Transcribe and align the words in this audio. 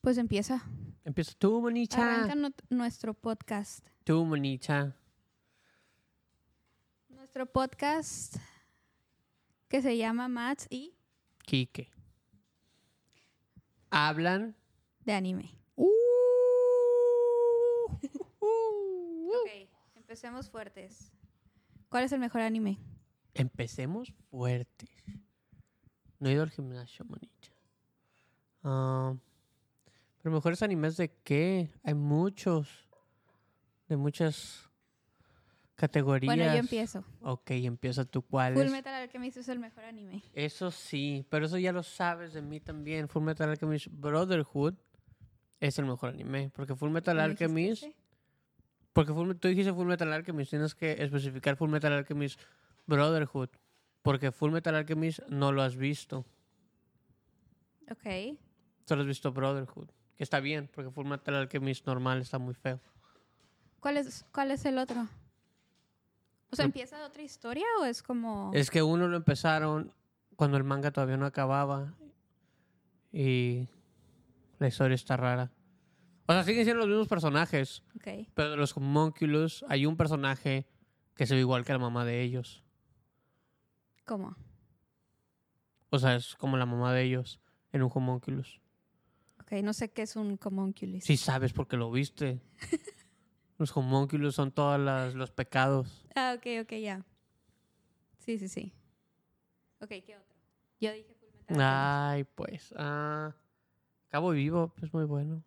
Pues 0.00 0.16
empieza. 0.18 0.62
Empieza 1.04 1.32
tú, 1.38 1.60
Monicha. 1.60 2.02
Arranca 2.02 2.34
nu- 2.34 2.54
nuestro 2.70 3.14
podcast. 3.14 3.86
Tú, 4.04 4.24
Monicha. 4.24 4.94
Nuestro 7.08 7.46
podcast 7.46 8.36
que 9.68 9.82
se 9.82 9.96
llama 9.96 10.28
Mats 10.28 10.66
y 10.70 10.94
Quique. 11.44 11.90
Hablan. 13.90 14.54
de 15.04 15.12
anime. 15.12 15.54
Uh, 15.76 15.86
Ok, 18.42 19.68
empecemos 19.96 20.48
fuertes. 20.50 21.12
¿Cuál 21.88 22.04
es 22.04 22.12
el 22.12 22.20
mejor 22.20 22.40
anime? 22.42 22.78
Empecemos 23.34 24.12
fuertes. 24.30 24.90
No 26.18 26.28
he 26.28 26.32
ido 26.32 26.42
al 26.42 26.50
gimnasio, 26.50 27.04
Monicha. 27.04 27.52
Ah, 28.62 29.14
pero 30.22 30.34
mejores 30.34 30.62
animes 30.62 30.96
de 30.96 31.10
qué? 31.24 31.70
Hay 31.82 31.94
muchos. 31.94 32.68
De 33.88 33.96
muchas 33.96 34.68
categorías. 35.74 36.34
Bueno, 36.36 36.52
yo 36.52 36.58
empiezo. 36.60 37.04
Ok, 37.22 37.50
empieza 37.52 38.04
tú. 38.04 38.22
¿Cuál 38.22 38.54
Full 38.54 38.66
es? 38.66 38.70
Metal 38.70 38.94
Alchemist 38.94 39.38
es 39.38 39.48
el 39.48 39.58
mejor 39.58 39.84
anime. 39.84 40.22
Eso 40.34 40.70
sí, 40.70 41.26
pero 41.30 41.46
eso 41.46 41.58
ya 41.58 41.72
lo 41.72 41.82
sabes 41.82 42.32
de 42.34 42.42
mí 42.42 42.60
también. 42.60 43.08
Full 43.08 43.22
Metal 43.24 43.48
Alchemist 43.48 43.88
Brotherhood 43.90 44.74
es 45.58 45.78
el 45.78 45.86
mejor 45.86 46.10
anime. 46.10 46.50
Porque 46.54 46.74
Full 46.76 46.90
Metal 46.90 47.16
¿No 47.16 47.22
dijiste 47.24 47.44
Alchemist. 47.44 47.84
Porque 48.92 49.12
Full- 49.12 49.34
tú 49.38 49.48
dijiste 49.48 49.72
Full 49.72 49.86
Metal 49.86 50.12
Alchemist. 50.12 50.50
Tienes 50.50 50.74
que 50.74 51.02
especificar 51.02 51.56
Full 51.56 51.70
Metal 51.70 51.92
Alchemist 51.92 52.38
Brotherhood. 52.86 53.48
Porque 54.02 54.30
Full 54.32 54.52
Metal 54.52 54.74
Alchemist 54.74 55.20
no 55.28 55.50
lo 55.50 55.62
has 55.62 55.76
visto. 55.76 56.24
Ok. 57.90 58.38
Solo 58.86 59.02
has 59.02 59.08
visto 59.08 59.32
Brotherhood. 59.32 59.88
Que 60.20 60.24
está 60.24 60.38
bien, 60.38 60.68
porque 60.74 60.90
Full 60.90 61.06
Metal 61.06 61.34
Alchemist 61.34 61.86
normal 61.86 62.20
está 62.20 62.38
muy 62.38 62.52
feo. 62.52 62.78
¿Cuál 63.80 63.96
es, 63.96 64.26
cuál 64.32 64.50
es 64.50 64.66
el 64.66 64.76
otro? 64.76 65.08
O 66.50 66.56
sea, 66.56 66.64
No. 66.64 66.66
¿empieza 66.66 66.98
de 66.98 67.04
otra 67.04 67.22
historia 67.22 67.64
o 67.80 67.86
es 67.86 68.02
como...? 68.02 68.50
Es 68.52 68.70
que 68.70 68.82
uno 68.82 69.08
lo 69.08 69.16
empezaron 69.16 69.94
cuando 70.36 70.58
el 70.58 70.64
manga 70.64 70.90
todavía 70.90 71.16
no 71.16 71.24
acababa. 71.24 71.94
Y 73.10 73.66
la 74.58 74.68
historia 74.68 74.94
está 74.94 75.16
rara. 75.16 75.50
O 76.26 76.34
sea, 76.34 76.44
siguen 76.44 76.64
siendo 76.64 76.80
los 76.80 76.88
mismos 76.88 77.08
personajes. 77.08 77.82
Pero 78.34 78.50
de 78.50 78.56
los 78.58 78.76
homunculus 78.76 79.64
hay 79.70 79.86
un 79.86 79.96
personaje 79.96 80.66
que 81.14 81.24
se 81.24 81.32
ve 81.34 81.40
igual 81.40 81.64
que 81.64 81.72
la 81.72 81.78
mamá 81.78 82.04
de 82.04 82.20
ellos. 82.20 82.62
¿Cómo? 84.04 84.36
O 85.88 85.98
sea, 85.98 86.14
es 86.14 86.36
como 86.36 86.58
la 86.58 86.66
mamá 86.66 86.92
de 86.92 87.04
ellos 87.04 87.40
en 87.72 87.82
un 87.82 87.90
homunculus. 87.94 88.60
Ok, 89.40 89.52
no 89.62 89.72
sé 89.72 89.90
qué 89.90 90.02
es 90.02 90.16
un 90.16 90.38
homunculus. 90.42 91.04
Sí 91.04 91.16
sabes 91.16 91.52
porque 91.52 91.76
lo 91.76 91.90
viste. 91.90 92.40
los 93.58 93.76
homunculus 93.76 94.34
son 94.34 94.52
todos 94.52 94.78
los 95.14 95.30
pecados. 95.30 96.06
Ah, 96.14 96.34
ok, 96.36 96.62
ok, 96.62 96.72
ya. 96.74 97.04
Sí, 98.18 98.38
sí, 98.38 98.48
sí. 98.48 98.72
Ok, 99.80 99.88
¿qué 99.88 100.16
otro? 100.16 100.36
Yo 100.80 100.92
dije 100.92 101.14
Full 101.14 101.30
Metal. 101.48 101.56
Ay, 101.60 102.24
pues. 102.24 102.74
Ah, 102.76 103.34
Cabo 104.08 104.30
Vivo, 104.30 104.74
es 104.82 104.92
muy 104.92 105.04
bueno. 105.04 105.42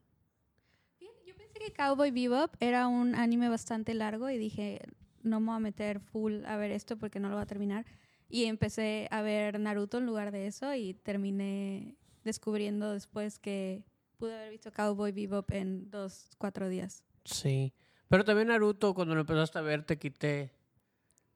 Yo 0.99 1.35
pensé 1.35 1.59
que 1.59 1.73
Cowboy 1.73 2.11
Bebop 2.11 2.55
era 2.59 2.87
un 2.87 3.13
anime 3.15 3.49
bastante 3.49 3.93
largo 3.93 4.29
y 4.29 4.37
dije, 4.37 4.81
no 5.21 5.39
me 5.39 5.47
voy 5.47 5.55
a 5.57 5.59
meter 5.59 5.99
full 5.99 6.45
a 6.45 6.57
ver 6.57 6.71
esto 6.71 6.97
porque 6.97 7.19
no 7.19 7.29
lo 7.29 7.35
voy 7.35 7.43
a 7.43 7.47
terminar. 7.47 7.85
Y 8.29 8.45
empecé 8.45 9.07
a 9.11 9.21
ver 9.21 9.59
Naruto 9.59 9.99
en 9.99 10.05
lugar 10.05 10.31
de 10.31 10.47
eso 10.47 10.73
y 10.73 10.93
terminé 10.93 11.95
descubriendo 12.23 12.91
después 12.91 13.39
que 13.39 13.83
pude 14.17 14.33
haber 14.35 14.51
visto 14.51 14.71
Cowboy 14.71 15.11
Bebop 15.11 15.51
en 15.51 15.89
dos, 15.89 16.29
cuatro 16.37 16.69
días. 16.69 17.03
Sí. 17.25 17.73
Pero 18.09 18.23
también 18.23 18.49
Naruto, 18.49 18.93
cuando 18.93 19.15
lo 19.15 19.21
empezaste 19.21 19.57
a 19.59 19.61
ver, 19.61 19.83
te 19.83 19.97
quité. 19.97 20.51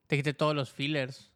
Te 0.07 0.15
quité 0.17 0.33
todos 0.33 0.55
los 0.55 0.71
fillers. 0.71 1.31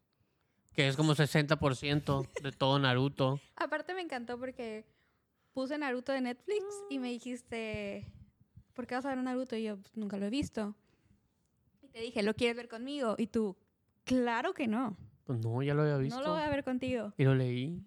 Que 0.74 0.88
es 0.88 0.96
como 0.96 1.14
60% 1.16 2.28
de 2.42 2.52
todo 2.52 2.80
Naruto. 2.80 3.42
Aparte 3.58 3.94
me 3.94 4.02
encantó 4.02 4.38
porque 4.40 4.86
puse 5.54 5.78
Naruto 5.78 6.12
de 6.14 6.22
Netflix 6.22 6.64
y 6.90 7.00
me 7.00 7.10
dijiste, 7.10 8.06
¿por 8.74 8.88
qué 8.88 8.96
vas 8.96 9.06
a 9.06 9.10
ver 9.10 9.18
Naruto? 9.18 9.56
Y 9.58 9.64
yo, 9.64 9.78
"Pues, 9.78 9.98
nunca 9.98 10.16
lo 10.18 10.26
he 10.28 10.30
visto. 10.30 10.76
Y 11.82 11.88
te 11.90 12.00
dije, 12.00 12.24
¿lo 12.24 12.34
quieres 12.36 12.56
ver 12.56 12.70
conmigo? 12.70 13.16
Y 13.18 13.28
tú, 13.28 13.58
claro 14.06 14.54
que 14.54 14.68
no. 14.68 14.96
Pues 15.26 15.40
no, 15.40 15.62
ya 15.62 15.74
lo 15.74 15.82
había 15.82 15.98
visto. 15.98 16.18
No 16.20 16.26
lo 16.26 16.34
voy 16.34 16.42
a 16.42 16.50
ver 16.50 16.64
contigo. 16.64 17.14
Y 17.18 17.26
lo 17.26 17.36
leí. 17.36 17.84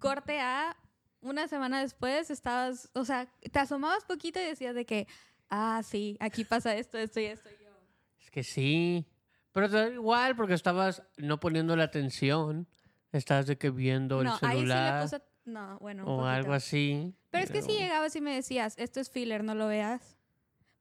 Corte 0.00 0.40
a, 0.40 0.76
una 1.20 1.48
semana 1.48 1.80
después 1.80 2.30
estabas, 2.30 2.90
o 2.94 3.04
sea, 3.04 3.28
te 3.52 3.58
asomabas 3.58 4.04
poquito 4.04 4.40
y 4.40 4.44
decías 4.44 4.74
de 4.74 4.84
que, 4.86 5.06
ah, 5.48 5.82
sí, 5.84 6.16
aquí 6.20 6.44
pasa 6.44 6.74
esto, 6.74 6.98
esto 6.98 7.20
y 7.20 7.26
esto. 7.26 7.48
Y 7.48 7.64
yo, 7.64 7.70
Es 8.20 8.30
que 8.30 8.42
sí. 8.42 9.06
Pero 9.52 9.68
te 9.68 9.76
da 9.76 9.88
igual 9.88 10.36
porque 10.36 10.54
estabas 10.54 11.02
no 11.16 11.40
poniendo 11.40 11.76
la 11.76 11.84
atención. 11.84 12.68
Estabas 13.12 13.46
de 13.46 13.58
que 13.58 13.70
viendo 13.70 14.22
no, 14.22 14.32
el 14.32 14.38
celular 14.38 15.02
ahí 15.02 15.08
sí 15.08 15.14
le 15.14 15.20
puse, 15.20 15.30
no, 15.44 15.78
bueno, 15.80 16.04
un 16.04 16.08
o 16.08 16.26
algo 16.26 16.52
poquito. 16.52 16.54
así. 16.54 17.14
Pero 17.30 17.44
es 17.44 17.50
que 17.50 17.62
si 17.62 17.72
llegabas 17.72 18.14
y 18.14 18.20
me 18.20 18.34
decías, 18.34 18.74
esto 18.78 19.00
es 19.00 19.10
filler, 19.10 19.42
no 19.42 19.54
lo 19.54 19.66
veas. 19.66 20.16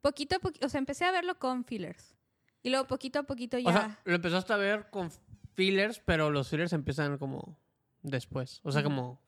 Poquito 0.01 0.35
a 0.35 0.39
poquito, 0.39 0.65
o 0.67 0.69
sea, 0.69 0.77
empecé 0.77 1.05
a 1.05 1.11
verlo 1.11 1.39
con 1.39 1.65
fillers. 1.65 2.15
Y 2.61 2.69
luego 2.69 2.87
poquito 2.87 3.19
a 3.19 3.23
poquito 3.23 3.57
ya. 3.57 3.69
O 3.69 3.71
sea, 3.71 3.99
lo 4.03 4.15
empezaste 4.15 4.53
a 4.53 4.57
ver 4.57 4.89
con 4.91 5.09
fillers, 5.55 5.99
pero 6.05 6.29
los 6.29 6.49
fillers 6.49 6.73
empiezan 6.73 7.17
como 7.17 7.57
después. 8.03 8.61
O 8.63 8.71
sea, 8.71 8.83
como. 8.83 9.21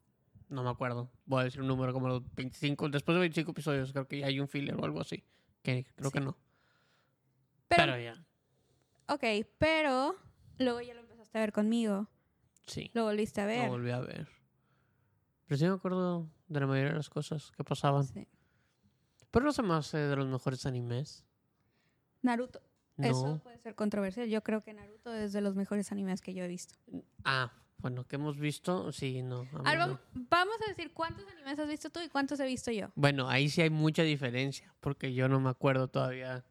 No 0.49 0.63
me 0.63 0.69
acuerdo. 0.69 1.09
Voy 1.25 1.41
a 1.41 1.43
decir 1.45 1.61
un 1.61 1.67
número 1.67 1.93
como 1.93 2.09
los 2.09 2.23
25. 2.35 2.89
Después 2.89 3.15
de 3.15 3.19
25 3.21 3.51
episodios, 3.51 3.91
creo 3.93 4.07
que 4.07 4.19
ya 4.19 4.27
hay 4.27 4.39
un 4.39 4.49
filler 4.49 4.75
o 4.75 4.83
algo 4.83 4.99
así. 4.99 5.23
Que 5.63 5.85
creo 5.95 6.11
que 6.11 6.19
no. 6.19 6.37
pero, 7.69 7.83
Pero 7.93 7.99
ya. 7.99 8.25
ok, 9.07 9.47
pero 9.57 10.15
luego 10.57 10.81
ya 10.81 10.93
lo 10.93 10.99
empezaste 11.01 11.37
a 11.37 11.41
ver 11.41 11.53
conmigo. 11.53 12.09
Sí. 12.65 12.91
Lo 12.93 13.05
volviste 13.05 13.39
a 13.39 13.45
Lo 13.45 13.49
ver. 13.49 13.69
volví 13.69 13.91
a 13.91 13.99
ver. 14.01 14.27
Pero 15.45 15.57
sí 15.57 15.65
me 15.65 15.73
acuerdo 15.73 16.29
de 16.47 16.59
la 16.59 16.67
mayoría 16.67 16.89
de 16.91 16.97
las 16.97 17.09
cosas 17.09 17.51
que 17.51 17.63
pasaban. 17.63 18.03
Sí. 18.05 18.27
Pero 19.31 19.45
no 19.45 19.53
se 19.53 19.61
me 19.63 19.73
hace 19.73 19.97
de 19.97 20.15
los 20.17 20.27
mejores 20.27 20.65
animes. 20.65 21.25
Naruto. 22.21 22.61
No. 22.97 23.07
Eso 23.07 23.39
puede 23.41 23.57
ser 23.59 23.75
controversial. 23.75 24.27
Yo 24.27 24.43
creo 24.43 24.63
que 24.63 24.73
Naruto 24.73 25.13
es 25.13 25.31
de 25.31 25.39
los 25.41 25.55
mejores 25.55 25.91
animes 25.93 26.21
que 26.21 26.33
yo 26.33 26.43
he 26.43 26.47
visto. 26.47 26.75
Ah, 27.23 27.51
bueno, 27.81 28.05
que 28.07 28.15
hemos 28.17 28.37
visto, 28.37 28.91
sí, 28.91 29.23
no. 29.23 29.47
a 29.65 29.75
vamos, 30.13 30.55
a 30.65 30.69
decir 30.69 30.93
cuántos 30.93 31.27
animes 31.27 31.57
has 31.57 31.67
visto 31.67 31.89
tú 31.89 31.99
y 31.99 32.09
cuántos 32.09 32.39
he 32.39 32.45
visto 32.45 32.71
yo. 32.71 32.91
Bueno, 32.95 33.27
ahí 33.29 33.49
sí 33.49 33.61
hay 33.61 33.71
mucha 33.71 34.03
diferencia, 34.03 34.73
porque 34.79 35.13
yo 35.13 35.27
no 35.27 35.39
me 35.39 35.49
acuerdo 35.49 35.87
todavía 35.87 36.45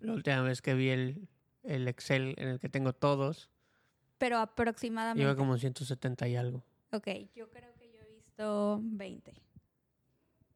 la 0.00 0.12
última 0.12 0.40
vez 0.42 0.62
que 0.62 0.74
vi 0.74 0.88
el, 0.88 1.28
el 1.62 1.88
Excel 1.88 2.34
en 2.38 2.48
el 2.48 2.58
que 2.58 2.68
tengo 2.68 2.94
todos. 2.94 3.50
Pero 4.18 4.38
aproximadamente. 4.38 5.22
Lleva 5.22 5.36
como 5.36 5.58
170 5.58 6.28
y 6.28 6.36
algo. 6.36 6.64
Ok, 6.92 7.08
yo 7.34 7.50
creo 7.50 7.74
que 7.74 7.92
yo 7.92 8.00
he 8.00 8.14
visto 8.14 8.80
20. 8.82 9.34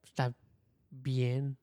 Está 0.03 0.33
bien. 0.89 1.57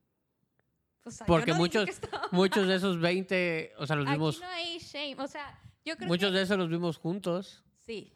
O 1.04 1.10
sea, 1.10 1.26
Porque 1.26 1.52
no 1.52 1.58
muchos- 1.58 1.88
Muchos 2.32 2.68
de 2.68 2.74
esos 2.76 3.00
20, 3.00 3.72
o 3.78 3.86
sea, 3.86 3.96
los 3.96 4.06
Aquí 4.06 4.14
vimos, 4.14 4.40
no 4.40 4.46
hay 4.46 4.78
shame. 4.78 5.16
O 5.18 5.26
sea, 5.26 5.60
yo 5.84 5.96
creo 5.96 6.08
muchos 6.08 6.32
de 6.32 6.42
esos 6.42 6.58
los 6.58 6.68
vimos 6.68 6.98
juntos. 6.98 7.64
Sí. 7.86 8.12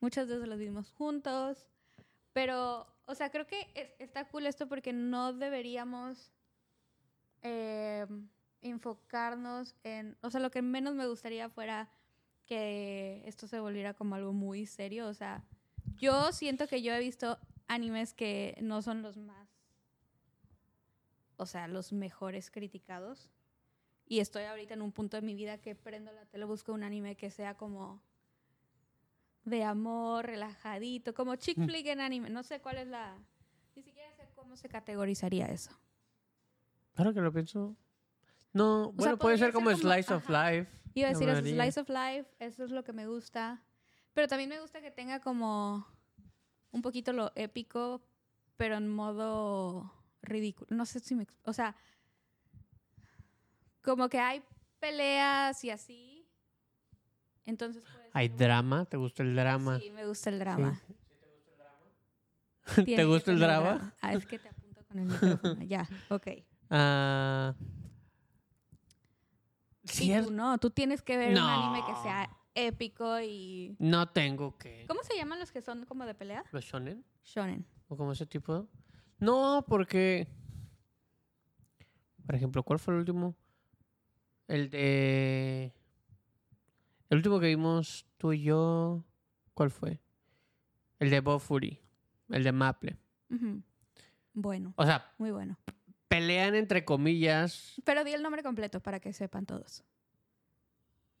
Muchos 0.00 0.28
de 0.28 0.34
esos 0.34 0.48
los 0.48 0.58
vimos 0.58 0.90
juntos. 0.92 1.66
Pero, 2.32 2.86
o 3.06 3.14
sea, 3.14 3.30
creo 3.30 3.46
que 3.46 3.70
es- 3.74 3.92
está 3.98 4.28
cool 4.28 4.46
esto 4.46 4.68
porque 4.68 4.92
no 4.92 5.32
deberíamos 5.32 6.30
eh, 7.42 8.06
enfocarnos 8.62 9.74
en. 9.84 10.16
O 10.22 10.30
sea, 10.30 10.40
lo 10.40 10.50
que 10.50 10.62
menos 10.62 10.94
me 10.94 11.06
gustaría 11.06 11.48
fuera 11.48 11.90
que 12.46 13.22
esto 13.26 13.46
se 13.46 13.60
volviera 13.60 13.94
como 13.94 14.14
algo 14.14 14.32
muy 14.32 14.66
serio. 14.66 15.06
O 15.08 15.14
sea, 15.14 15.44
yo 15.96 16.32
siento 16.32 16.66
que 16.66 16.82
yo 16.82 16.92
he 16.94 17.00
visto 17.00 17.38
animes 17.68 18.14
que 18.14 18.56
no 18.60 18.82
son 18.82 19.02
los 19.02 19.16
más. 19.16 19.48
O 21.36 21.46
sea, 21.46 21.68
los 21.68 21.92
mejores 21.92 22.50
criticados. 22.50 23.30
Y 24.06 24.20
estoy 24.20 24.44
ahorita 24.44 24.74
en 24.74 24.82
un 24.82 24.92
punto 24.92 25.16
de 25.16 25.22
mi 25.22 25.34
vida 25.34 25.58
que 25.58 25.74
prendo 25.74 26.12
la 26.12 26.26
tele, 26.26 26.44
busco 26.44 26.72
un 26.72 26.82
anime 26.82 27.16
que 27.16 27.30
sea 27.30 27.56
como 27.56 28.02
de 29.44 29.64
amor, 29.64 30.26
relajadito, 30.26 31.14
como 31.14 31.36
chick 31.36 31.58
Mm. 31.58 31.66
flick 31.66 31.86
en 31.86 32.00
anime. 32.00 32.30
No 32.30 32.42
sé 32.42 32.60
cuál 32.60 32.78
es 32.78 32.88
la... 32.88 33.16
Ni 33.76 33.82
siquiera 33.82 34.10
sé 34.14 34.28
cómo 34.34 34.56
se 34.56 34.68
categorizaría 34.68 35.46
eso. 35.46 35.70
Claro 36.94 37.12
que 37.12 37.20
lo 37.20 37.32
pienso. 37.32 37.76
No, 38.52 38.92
bueno, 38.92 39.18
puede 39.18 39.36
ser 39.36 39.48
ser 39.48 39.54
como, 39.54 39.70
Slice 39.74 40.14
of 40.14 40.30
ajá. 40.30 40.50
Life. 40.52 40.70
Iba 40.94 41.08
a 41.08 41.10
decir 41.10 41.28
eso. 41.28 41.40
Slice 41.42 41.80
of 41.80 41.88
Life, 41.88 42.30
eso 42.38 42.64
es 42.64 42.70
lo 42.70 42.84
que 42.84 42.92
me 42.92 43.06
gusta. 43.06 43.62
Pero 44.12 44.28
también 44.28 44.48
me 44.48 44.60
gusta 44.60 44.80
que 44.80 44.92
tenga 44.92 45.20
como 45.20 45.84
un 46.70 46.82
poquito 46.82 47.12
lo 47.12 47.32
épico, 47.34 48.00
pero 48.56 48.76
en 48.76 48.88
modo 48.88 49.92
ridículo. 50.22 50.68
No 50.70 50.86
sé 50.86 51.00
si 51.00 51.16
me... 51.16 51.26
O 51.42 51.52
sea, 51.52 51.74
como 53.82 54.08
que 54.08 54.20
hay 54.20 54.42
peleas 54.78 55.62
y 55.64 55.70
así. 55.70 56.28
Entonces 57.44 57.84
puede 57.84 58.03
Hay 58.16 58.28
drama, 58.28 58.84
¿te 58.84 58.96
gusta 58.96 59.24
el 59.24 59.34
drama? 59.34 59.80
Sí, 59.80 59.90
me 59.90 60.06
gusta 60.06 60.30
el 60.30 60.38
drama. 60.38 60.80
¿Te 62.76 63.04
gusta 63.04 63.32
el 63.32 63.40
tener 63.40 63.60
drama? 63.60 63.94
Ah, 64.00 64.14
es 64.14 64.24
que 64.24 64.38
te 64.38 64.48
apunto 64.48 64.84
con 64.86 64.98
el 65.00 65.06
micrófono. 65.06 65.62
ya, 65.64 65.88
ok. 66.08 66.28
Ah, 66.70 67.54
sí 69.82 70.14
tú 70.24 70.30
no, 70.30 70.56
tú 70.58 70.70
tienes 70.70 71.02
que 71.02 71.16
ver 71.16 71.32
un 71.32 71.38
anime 71.38 71.84
que 71.84 71.94
sea 72.02 72.30
épico 72.54 73.20
y... 73.20 73.74
no 73.80 74.08
tengo 74.08 74.56
que. 74.58 74.84
¿Cómo 74.86 75.02
se 75.02 75.16
llaman 75.16 75.40
los 75.40 75.50
que 75.50 75.60
son 75.60 75.84
como 75.84 76.06
de 76.06 76.14
pelea? 76.14 76.44
¿Los 76.52 76.64
shonen? 76.64 77.04
Shonen. 77.24 77.66
¿O 77.88 77.96
como 77.96 78.12
ese 78.12 78.26
tipo? 78.26 78.68
No, 79.18 79.64
porque. 79.66 80.28
Por 82.24 82.36
ejemplo, 82.36 82.62
¿cuál 82.62 82.78
fue 82.78 82.94
el 82.94 83.00
último? 83.00 83.34
El 84.46 84.70
de. 84.70 85.72
El 87.10 87.18
último 87.18 87.38
que 87.40 87.46
vimos 87.46 88.06
tú 88.18 88.32
y 88.32 88.42
yo. 88.42 89.04
¿Cuál 89.54 89.70
fue? 89.70 90.00
El 90.98 91.10
de 91.10 91.20
Bob 91.20 91.40
Fury. 91.40 91.78
El 92.30 92.42
de 92.44 92.52
Maple. 92.52 92.96
Ujú. 93.30 93.62
Bueno, 94.32 94.72
O 94.76 94.84
sea, 94.84 95.12
muy 95.18 95.30
bueno. 95.30 95.56
pelean 96.08 96.54
entre 96.54 96.84
comillas. 96.84 97.74
Pero 97.84 98.02
di 98.04 98.12
el 98.12 98.22
nombre 98.22 98.42
completo 98.42 98.80
para 98.80 98.98
que 99.00 99.12
sepan 99.12 99.46
todos. 99.46 99.84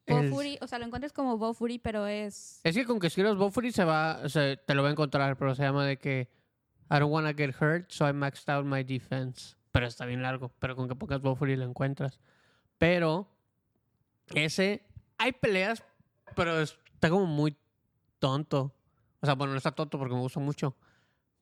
el- 0.06 0.28
Bofuri, 0.30 0.58
o 0.60 0.66
sea, 0.66 0.78
lo 0.78 0.84
encuentras 0.86 1.12
como 1.12 1.38
Bofuri, 1.38 1.78
pero 1.78 2.06
es... 2.06 2.60
Es 2.64 2.74
que 2.74 2.84
con 2.84 2.98
que 2.98 3.06
escribas 3.06 3.36
Bob 3.36 3.52
Fury 3.52 3.72
se 3.72 3.84
va. 3.84 4.20
o 4.24 4.28
sea, 4.28 4.56
te 4.56 4.74
lo 4.74 4.82
va 4.82 4.88
a 4.88 4.92
encontrar, 4.92 5.36
pero 5.36 5.54
se 5.54 5.62
llama 5.62 5.86
de 5.86 5.98
que. 5.98 6.28
I 6.90 6.98
don't 6.98 7.10
wanna 7.12 7.32
get 7.32 7.54
hurt, 7.60 7.90
so 7.90 8.06
I 8.08 8.12
maxed 8.12 8.48
out 8.50 8.66
my 8.66 8.84
defense. 8.84 9.56
Pero 9.72 9.86
está 9.86 10.04
bien 10.06 10.20
largo. 10.22 10.50
Pero 10.58 10.76
con 10.76 10.88
que 10.88 10.94
pongas 10.94 11.20
Bob 11.22 11.36
Fury 11.38 11.56
lo 11.56 11.64
encuentras. 11.64 12.20
Pero. 12.78 13.28
Ese. 14.34 14.84
Hay 15.24 15.32
peleas, 15.32 15.82
pero 16.36 16.60
está 16.60 17.08
como 17.08 17.24
muy 17.24 17.56
tonto. 18.18 18.74
O 19.20 19.26
sea, 19.26 19.34
bueno, 19.36 19.52
no 19.54 19.56
está 19.56 19.72
tonto 19.72 19.98
porque 19.98 20.14
me 20.14 20.20
gusta 20.20 20.38
mucho. 20.38 20.76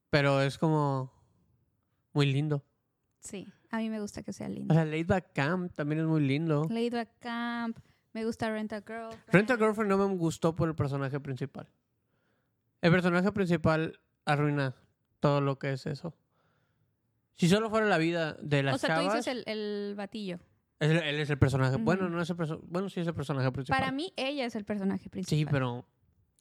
Pero 0.09 0.41
es 0.41 0.57
como. 0.57 1.13
Muy 2.13 2.27
lindo. 2.27 2.63
Sí, 3.19 3.49
a 3.73 3.79
mí 3.79 3.91
me 3.91 3.99
gusta 4.01 4.23
que 4.23 4.33
sea 4.33 4.47
O 4.47 4.51
lindo. 4.51 4.73
sea, 4.73 4.85
Laid 4.85 5.09
Back 5.09 5.33
Camp 5.33 5.73
también 5.73 6.03
es 6.03 6.07
muy 6.07 6.21
lindo. 6.21 6.65
Leído 6.71 7.01
a 7.01 7.07
Camp, 7.07 7.77
me 8.13 8.25
gusta 8.25 8.51
Rent 8.51 8.73
a 8.73 8.83
Girl. 8.83 9.17
Rent 9.27 9.51
a 9.51 9.57
Girlfriend 9.57 9.91
no 9.91 9.99
me 9.99 10.15
gustó 10.15 10.55
por 10.55 10.69
el 10.69 10.77
personaje 10.77 11.19
principal. 11.19 11.69
El 12.83 12.93
personaje 12.93 13.33
principal 13.33 13.99
arruina 14.25 14.77
todo 15.19 15.41
lo 15.41 15.59
que 15.59 15.73
es 15.73 15.87
eso. 15.87 16.15
Si 17.35 17.49
solo 17.49 17.69
fuera 17.69 17.87
la 17.87 17.99
vida 17.99 18.35
de 18.35 18.63
las 18.63 18.77
O 18.77 18.79
sea, 18.79 18.95
tú 18.95 19.01
chavas, 19.01 19.15
dices 19.17 19.27
el, 19.27 19.43
el 19.47 19.95
batillo. 19.97 20.39
Es 20.85 20.91
el- 20.91 21.03
él 21.03 21.21
es 21.21 21.31
el 21.31 21.39
personaje. 21.39 21.77
Bueno, 21.77 22.05
Ujú. 22.07 22.15
no 22.15 22.23
es 22.23 22.31
el 22.31 22.37
bueno, 22.65 22.89
sí 22.89 23.01
es 23.01 23.07
el 23.07 23.15
personaje 23.15 23.51
principal. 23.53 23.79
Para 23.81 23.93
mí, 23.93 24.13
ella 24.17 24.45
es 24.45 24.55
el 24.55 24.65
personaje 24.65 25.09
principal. 25.09 25.39
Sí, 25.39 25.47
pero 25.47 25.87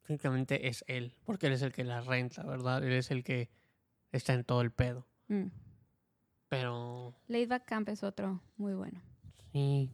técnicamente 0.06 0.68
es 0.68 0.84
él, 0.88 1.14
porque 1.24 1.46
él 1.46 1.52
es 1.54 1.62
el 1.62 1.72
que 1.72 1.84
la 1.84 2.00
renta, 2.00 2.42
¿verdad? 2.44 2.82
Él 2.84 2.92
es 2.92 3.10
el 3.10 3.22
que 3.24 3.50
está 4.10 4.34
en 4.34 4.44
todo 4.44 4.60
el 4.60 4.70
pedo. 4.72 5.06
Mm. 5.28 5.46
Pero 6.48 7.14
Laid 7.28 7.48
Back 7.48 7.64
Camp 7.64 7.88
es 7.88 8.02
otro 8.02 8.42
muy 8.56 8.74
bueno. 8.74 9.00
sí, 9.52 9.90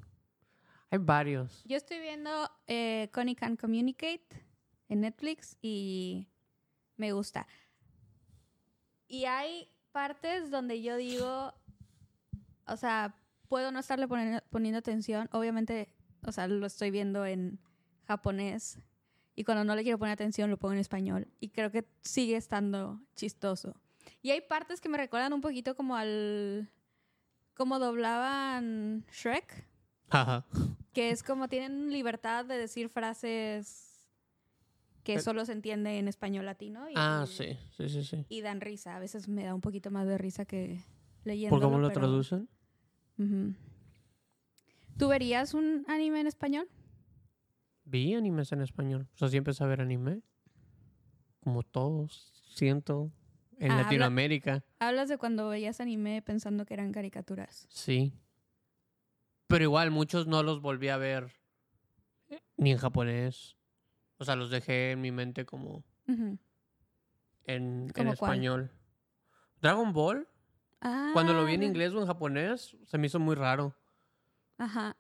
hay 0.91 0.99
varios. 0.99 1.63
Yo 1.67 1.77
estoy 1.77 1.99
viendo 2.01 2.31
eh, 2.67 3.11
Connie 3.13 3.37
Can 3.37 3.57
Communicate 3.57 4.27
en 4.89 5.03
Netflix 5.03 5.57
y 5.61 6.27
me 6.97 7.13
gusta. 7.13 7.47
Y 9.07 9.25
hay 9.27 9.71
partes 9.93 10.51
donde 10.51 10.83
yo 10.83 10.97
digo, 10.97 11.53
o 12.67 12.77
sea, 12.77 13.15
puedo 13.49 13.71
no 13.73 13.79
estarle 13.79 14.07
poniendo, 14.09 14.41
poniendo 14.51 14.79
atención. 14.79 15.29
Obviamente, 15.33 15.89
o 16.25 16.33
sea, 16.33 16.47
lo 16.49 16.67
estoy 16.67 16.91
viendo 16.91 17.25
en 17.27 17.59
japonés 18.07 18.79
y 19.35 19.45
cuando 19.45 19.65
no 19.65 19.75
le 19.77 19.83
quiero 19.83 19.99
poner 19.99 20.13
atención 20.15 20.51
lo 20.51 20.57
pongo 20.59 20.73
en 20.75 20.81
español 20.81 21.29
y 21.41 21.49
creo 21.51 21.71
que 21.71 21.87
sigue 22.03 22.37
estando 22.37 23.01
chistoso. 23.15 23.75
Y 24.23 24.31
hay 24.31 24.41
partes 24.41 24.81
que 24.81 24.89
me 24.89 24.99
recuerdan 24.99 25.33
un 25.33 25.41
poquito 25.41 25.75
como 25.77 25.95
al... 25.97 26.71
como 27.55 27.79
doblaban 27.79 29.05
Shrek 29.13 29.67
Ajá. 30.11 30.47
que 30.93 31.11
es 31.11 31.23
como 31.23 31.49
tienen 31.49 31.93
libertad 31.93 32.45
de 32.47 32.57
decir 32.57 32.89
frases 32.89 34.07
que 35.05 35.15
Pero- 35.15 35.23
solo 35.25 35.45
se 35.45 35.53
entiende 35.53 35.99
en 35.99 36.09
español 36.09 36.47
latino 36.47 36.89
y, 36.89 36.95
Ah, 36.97 37.25
sí, 37.29 37.57
sí, 37.77 37.89
sí, 37.89 38.05
sí. 38.05 38.27
y 38.29 38.41
dan 38.43 38.61
risa. 38.61 38.97
A 38.97 38.99
veces 38.99 39.29
me 39.29 39.45
da 39.45 39.55
un 39.55 39.61
poquito 39.61 39.91
más 39.91 40.07
de 40.07 40.19
risa 40.19 40.45
que 40.45 40.83
leyendo. 41.25 41.55
¿Por 41.55 41.63
cómo 41.63 41.79
lo 41.79 41.91
traducen? 41.91 42.49
¿Tú 44.97 45.09
verías 45.09 45.55
un 45.55 45.85
anime 45.89 46.21
en 46.21 46.27
español? 46.27 46.69
Vi 47.85 48.15
animes 48.15 48.53
en 48.53 48.61
español. 48.63 49.09
O 49.15 49.17
sea, 49.19 49.29
sí 49.29 49.37
empecé 49.37 49.65
a 49.65 49.67
ver 49.67 49.81
anime. 49.81 50.23
Como 51.43 51.63
todos, 51.63 52.33
siento. 52.55 53.11
En 53.59 53.71
Ah, 53.71 53.75
habla- 53.75 53.83
Latinoamérica, 53.85 54.65
Hablas 54.79 55.09
de 55.09 55.19
cuando 55.19 55.49
veías 55.49 55.81
anime 55.81 56.23
pensando 56.23 56.65
que 56.65 56.75
eran 56.75 56.93
caricaturas. 56.93 57.67
sí. 57.71 58.13
Pero 59.49 59.65
igual, 59.65 59.91
muchos 59.91 60.27
no 60.27 60.43
los 60.43 60.61
volví 60.61 60.89
a 60.91 60.99
ver 60.99 61.33
eh, 62.29 62.39
ni 62.59 62.71
en 62.73 62.77
japonés. 62.79 63.57
O 64.19 64.25
sea, 64.27 64.37
los 64.37 64.51
dejé 64.51 64.91
en 64.93 65.01
mi 65.01 65.11
mente 65.11 65.47
como 65.47 65.85
en, 66.07 66.39
en 67.97 68.09
español. 68.09 68.71
Dragon 69.63 69.93
Ball, 69.95 70.29
cuando 70.81 71.33
lo 71.35 71.45
vi 71.45 71.55
en 71.55 71.63
Ah, 71.63 71.67
inglés 71.67 71.93
o 71.93 72.01
en 72.01 72.07
japonés, 72.07 72.77
se 72.87 72.99
me 72.99 73.07
hizo 73.07 73.19
muy 73.19 73.35
raro. 73.35 73.75
Ajá. 74.59 74.97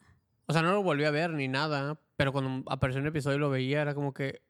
O 0.46 0.52
sea, 0.52 0.62
no 0.62 0.72
lo 0.72 0.82
volví 0.82 1.04
a 1.04 1.10
ver 1.10 1.30
ni 1.30 1.46
nada, 1.48 2.00
pero 2.16 2.32
cuando 2.32 2.70
apareció 2.70 3.00
un 3.00 3.06
episodio 3.06 3.36
y 3.36 3.40
lo 3.40 3.50
veía, 3.50 3.82
era 3.82 3.94
como 3.94 4.12
que, 4.14 4.42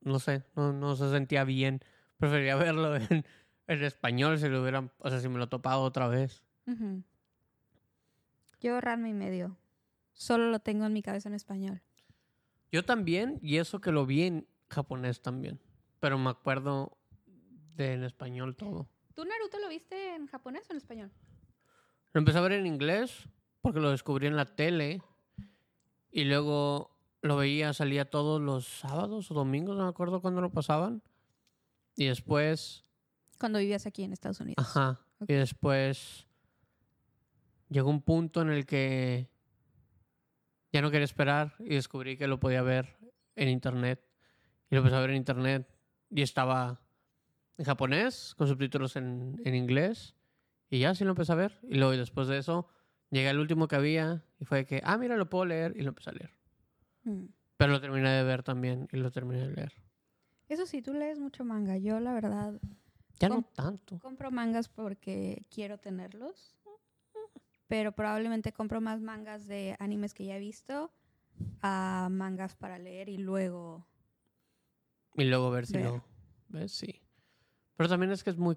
no 0.00 0.18
sé, 0.18 0.44
no, 0.56 0.72
no 0.72 0.96
se 0.96 1.10
sentía 1.10 1.44
bien. 1.44 1.80
Prefería 2.18 2.56
verlo 2.56 2.96
en, 2.96 3.24
en 3.66 3.84
español 3.84 4.38
si 4.38 4.48
lo 4.48 4.60
hubieran, 4.62 4.90
o 4.98 5.08
sea, 5.10 5.20
si 5.20 5.28
me 5.28 5.38
lo 5.38 5.48
topado 5.48 5.82
otra 5.82 6.08
vez. 6.08 6.42
Yo 8.60 8.80
Ranma 8.80 9.08
y 9.08 9.14
medio. 9.14 9.56
Solo 10.14 10.50
lo 10.50 10.58
tengo 10.60 10.86
en 10.86 10.92
mi 10.92 11.02
cabeza 11.02 11.28
en 11.28 11.34
español. 11.34 11.82
Yo 12.72 12.84
también, 12.84 13.38
y 13.42 13.58
eso 13.58 13.80
que 13.80 13.92
lo 13.92 14.06
vi 14.06 14.22
en 14.24 14.48
japonés 14.68 15.20
también, 15.22 15.60
pero 16.00 16.18
me 16.18 16.30
acuerdo 16.30 16.96
de 17.76 17.92
en 17.92 18.04
español 18.04 18.56
todo. 18.56 18.88
¿Tú 19.14 19.24
Naruto 19.24 19.58
lo 19.58 19.68
viste 19.68 20.14
en 20.14 20.26
japonés 20.26 20.68
o 20.68 20.72
en 20.72 20.76
español? 20.76 21.10
Lo 22.12 22.18
empecé 22.18 22.38
a 22.38 22.42
ver 22.42 22.52
en 22.52 22.66
inglés 22.66 23.28
porque 23.60 23.80
lo 23.80 23.90
descubrí 23.90 24.26
en 24.26 24.36
la 24.36 24.44
tele 24.44 25.02
y 26.10 26.24
luego 26.24 26.90
lo 27.22 27.36
veía, 27.36 27.72
salía 27.72 28.10
todos 28.10 28.40
los 28.40 28.66
sábados 28.66 29.30
o 29.30 29.34
domingos, 29.34 29.76
no 29.76 29.84
me 29.84 29.88
acuerdo 29.88 30.20
cuándo 30.20 30.40
lo 30.40 30.50
pasaban. 30.50 31.02
Y 31.96 32.06
después 32.06 32.84
Cuando 33.38 33.58
vivías 33.58 33.86
aquí 33.86 34.02
en 34.02 34.12
Estados 34.12 34.40
Unidos. 34.40 34.56
Ajá. 34.58 35.00
Y 35.26 35.32
después 35.32 36.26
llegó 37.68 37.88
un 37.88 38.02
punto 38.02 38.42
en 38.42 38.50
el 38.50 38.66
que 38.66 39.30
ya 40.72 40.82
no 40.82 40.90
quería 40.90 41.04
esperar 41.04 41.54
y 41.60 41.76
descubrí 41.76 42.16
que 42.16 42.26
lo 42.26 42.40
podía 42.40 42.62
ver 42.62 42.98
en 43.36 43.48
internet. 43.48 44.04
Y 44.70 44.74
lo 44.74 44.80
empecé 44.80 44.96
a 44.96 45.00
ver 45.00 45.10
en 45.10 45.16
internet 45.16 45.68
y 46.10 46.22
estaba 46.22 46.83
en 47.58 47.64
japonés 47.64 48.34
con 48.36 48.48
subtítulos 48.48 48.96
en, 48.96 49.40
en 49.44 49.54
inglés. 49.54 50.14
Y 50.70 50.80
ya 50.80 50.94
sí 50.94 51.04
lo 51.04 51.10
empecé 51.10 51.32
a 51.32 51.36
ver. 51.36 51.58
Y 51.62 51.74
luego 51.76 51.94
y 51.94 51.98
después 51.98 52.26
de 52.28 52.38
eso 52.38 52.66
llegué 53.10 53.28
al 53.28 53.38
último 53.38 53.68
que 53.68 53.76
había 53.76 54.24
y 54.40 54.44
fue 54.44 54.64
que, 54.66 54.80
ah, 54.84 54.96
mira, 54.98 55.16
lo 55.16 55.28
puedo 55.30 55.44
leer 55.44 55.74
y 55.76 55.82
lo 55.82 55.90
empecé 55.90 56.10
a 56.10 56.14
leer. 56.14 56.30
Mm. 57.04 57.26
Pero 57.56 57.72
lo 57.72 57.80
terminé 57.80 58.10
de 58.10 58.24
ver 58.24 58.42
también 58.42 58.88
y 58.92 58.96
lo 58.96 59.10
terminé 59.12 59.46
de 59.46 59.54
leer. 59.54 59.72
Eso 60.48 60.66
sí, 60.66 60.82
tú 60.82 60.92
lees 60.92 61.18
mucho 61.20 61.44
manga. 61.44 61.76
Yo, 61.78 62.00
la 62.00 62.12
verdad, 62.12 62.60
Ya 63.20 63.28
no 63.28 63.42
tanto. 63.54 63.98
compro 64.00 64.30
mangas 64.30 64.68
porque 64.68 65.46
quiero 65.50 65.78
tenerlos. 65.78 66.56
Pero 67.68 67.92
probablemente 67.92 68.52
compro 68.52 68.80
más 68.80 69.00
mangas 69.00 69.46
de 69.46 69.74
animes 69.78 70.12
que 70.12 70.26
ya 70.26 70.36
he 70.36 70.40
visto 70.40 70.92
a 71.62 72.08
mangas 72.10 72.54
para 72.56 72.78
leer 72.78 73.08
y 73.08 73.16
luego... 73.16 73.86
Y 75.14 75.24
luego 75.24 75.50
ver 75.50 75.66
si 75.66 75.74
Ver. 75.74 75.84
lo 75.86 76.04
ves, 76.48 76.72
sí. 76.72 77.00
Pero 77.76 77.88
también 77.88 78.12
es 78.12 78.22
que 78.22 78.30
es 78.30 78.36
muy 78.38 78.56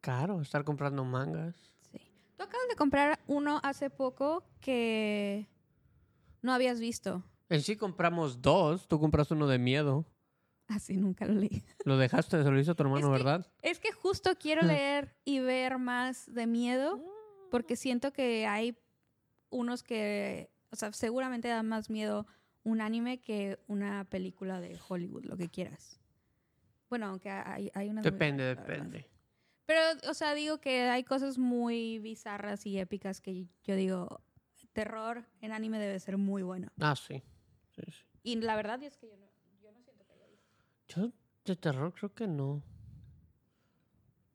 caro 0.00 0.40
estar 0.40 0.64
comprando 0.64 1.04
mangas. 1.04 1.54
Sí. 1.92 1.98
Tú 2.36 2.44
acabas 2.44 2.68
de 2.68 2.76
comprar 2.76 3.18
uno 3.26 3.60
hace 3.62 3.90
poco 3.90 4.44
que 4.60 5.46
no 6.42 6.52
habías 6.52 6.80
visto. 6.80 7.22
En 7.48 7.62
sí 7.62 7.76
compramos 7.76 8.40
dos. 8.42 8.86
Tú 8.88 8.98
compraste 9.00 9.34
uno 9.34 9.46
de 9.46 9.58
miedo. 9.58 10.04
Así 10.68 10.96
nunca 10.96 11.24
lo 11.26 11.34
leí. 11.34 11.64
Lo 11.84 11.96
dejaste, 11.98 12.42
se 12.44 12.50
lo 12.50 12.60
hizo 12.60 12.76
tu 12.76 12.84
hermano, 12.84 12.98
Es 13.00 13.04
que- 13.18 13.24
¿verdad? 13.24 13.46
Es 13.62 13.78
que 13.80 13.90
justo 13.92 14.30
quiero 14.38 14.62
leer 14.62 15.16
y 15.24 15.40
ver 15.40 15.78
más 15.78 16.32
de 16.32 16.46
miedo 16.46 17.02
porque 17.50 17.74
siento 17.74 18.12
que 18.12 18.46
hay 18.46 18.78
unos 19.48 19.82
que, 19.82 20.48
o 20.70 20.76
sea, 20.76 20.92
seguramente 20.92 21.48
da 21.48 21.64
más 21.64 21.90
miedo 21.90 22.24
un 22.62 22.80
anime 22.80 23.20
que 23.20 23.58
una 23.66 24.04
película 24.04 24.60
de 24.60 24.78
Hollywood, 24.88 25.24
lo 25.24 25.36
que 25.36 25.48
quieras. 25.48 25.99
Bueno, 26.90 27.06
aunque 27.06 27.30
hay, 27.30 27.70
hay 27.72 27.88
unas 27.88 28.04
Depende, 28.04 28.44
depende. 28.44 29.06
Pero, 29.64 29.80
o 30.10 30.14
sea, 30.14 30.34
digo 30.34 30.58
que 30.58 30.82
hay 30.82 31.04
cosas 31.04 31.38
muy 31.38 32.00
bizarras 32.00 32.66
y 32.66 32.78
épicas 32.78 33.20
que 33.20 33.46
yo 33.62 33.76
digo, 33.76 34.20
terror 34.72 35.24
en 35.40 35.52
anime 35.52 35.78
debe 35.78 35.98
ser 36.00 36.16
muy 36.16 36.42
bueno. 36.42 36.68
Ah, 36.80 36.96
sí. 36.96 37.22
Sí, 37.70 37.82
sí. 37.86 38.04
Y 38.22 38.36
la 38.36 38.56
verdad 38.56 38.82
es 38.82 38.96
que 38.96 39.08
yo 39.08 39.16
no, 39.16 39.26
yo 39.62 39.72
no 39.72 39.80
siento 39.82 40.04
que 40.04 40.12
haya 40.12 40.26
visto. 40.26 40.50
Yo 40.88 41.12
de 41.44 41.56
terror 41.56 41.94
creo 41.94 42.12
que 42.12 42.26
no. 42.26 42.62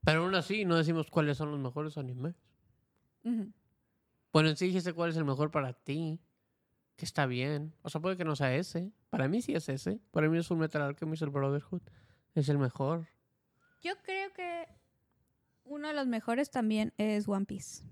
Pero 0.03 0.23
aún 0.23 0.35
así 0.35 0.65
no 0.65 0.77
decimos 0.77 1.09
cuáles 1.09 1.37
son 1.37 1.51
los 1.51 1.59
mejores 1.59 1.97
animes. 1.97 2.35
Bueno, 4.31 4.49
en 4.49 4.55
sí 4.55 4.67
dijiste 4.67 4.93
cuál 4.93 5.09
es 5.09 5.17
el 5.17 5.25
mejor 5.25 5.51
para 5.51 5.73
ti. 5.73 6.19
Que 6.95 7.03
está 7.03 7.25
bien. 7.25 7.73
O 7.81 7.89
sea, 7.89 7.99
puede 7.99 8.15
que 8.15 8.23
no 8.23 8.35
sea 8.35 8.55
ese. 8.55 8.91
Para 9.09 9.27
mí 9.27 9.41
sí 9.41 9.53
es 9.53 9.67
ese. 9.67 9.99
Para 10.11 10.29
mí 10.29 10.37
es 10.37 10.47
Full 10.47 10.57
Metal 10.57 10.81
Alchemist 10.81 11.23
el 11.23 11.29
Brotherhood. 11.29 11.81
Es 12.35 12.49
el 12.49 12.57
mejor. 12.57 13.07
Yo 13.81 13.93
creo 14.03 14.31
que 14.33 14.67
uno 15.63 15.87
de 15.87 15.93
los 15.93 16.05
mejores 16.05 16.51
también 16.51 16.93
es 16.97 17.27
One 17.27 17.45
Piece. 17.45 17.83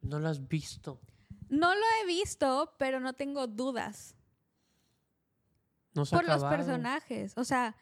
No 0.00 0.20
lo 0.20 0.28
has 0.28 0.46
visto. 0.48 1.00
No 1.48 1.74
lo 1.74 1.80
he 2.00 2.06
visto, 2.06 2.74
pero 2.78 3.00
no 3.00 3.12
tengo 3.14 3.46
dudas. 3.48 4.16
No 5.94 6.06
se 6.06 6.14
ha 6.14 6.18
por 6.18 6.28
los 6.28 6.44
personajes. 6.44 7.36
O 7.36 7.44
sea, 7.44 7.76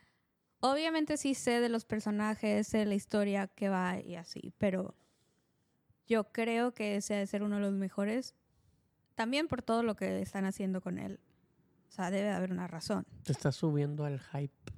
obviamente 0.61 1.19
sí 1.19 1.35
sé 1.35 1.61
de 1.61 1.69
los 1.69 1.85
personajes, 1.85 2.67
sé 2.67 2.87
la 2.87 2.95
historia 2.95 3.49
que 3.49 3.69
va 3.69 4.01
y 4.01 4.17
así, 4.17 4.55
pero 4.57 4.95
yo 6.07 6.33
creo 6.33 6.73
que 6.73 6.97
ese 6.97 7.15
debe 7.15 7.27
ser 7.27 7.43
uno 7.43 7.57
de 7.57 7.63
los 7.63 7.75
mejores. 7.75 8.35
También 9.15 9.49
por 9.49 9.63
todo 9.63 9.83
lo 9.83 9.97
que 9.97 10.21
están 10.23 10.45
haciendo 10.45 10.81
con 10.81 10.99
él. 10.99 11.21
O 11.89 11.93
sea, 11.93 12.11
debe 12.11 12.29
de 12.29 12.35
haber 12.35 12.53
una 12.53 12.67
razón. 12.67 13.07
Te 13.23 13.33
estás 13.33 13.57
subiendo 13.57 14.05
al 14.05 14.21
hype. 14.21 14.76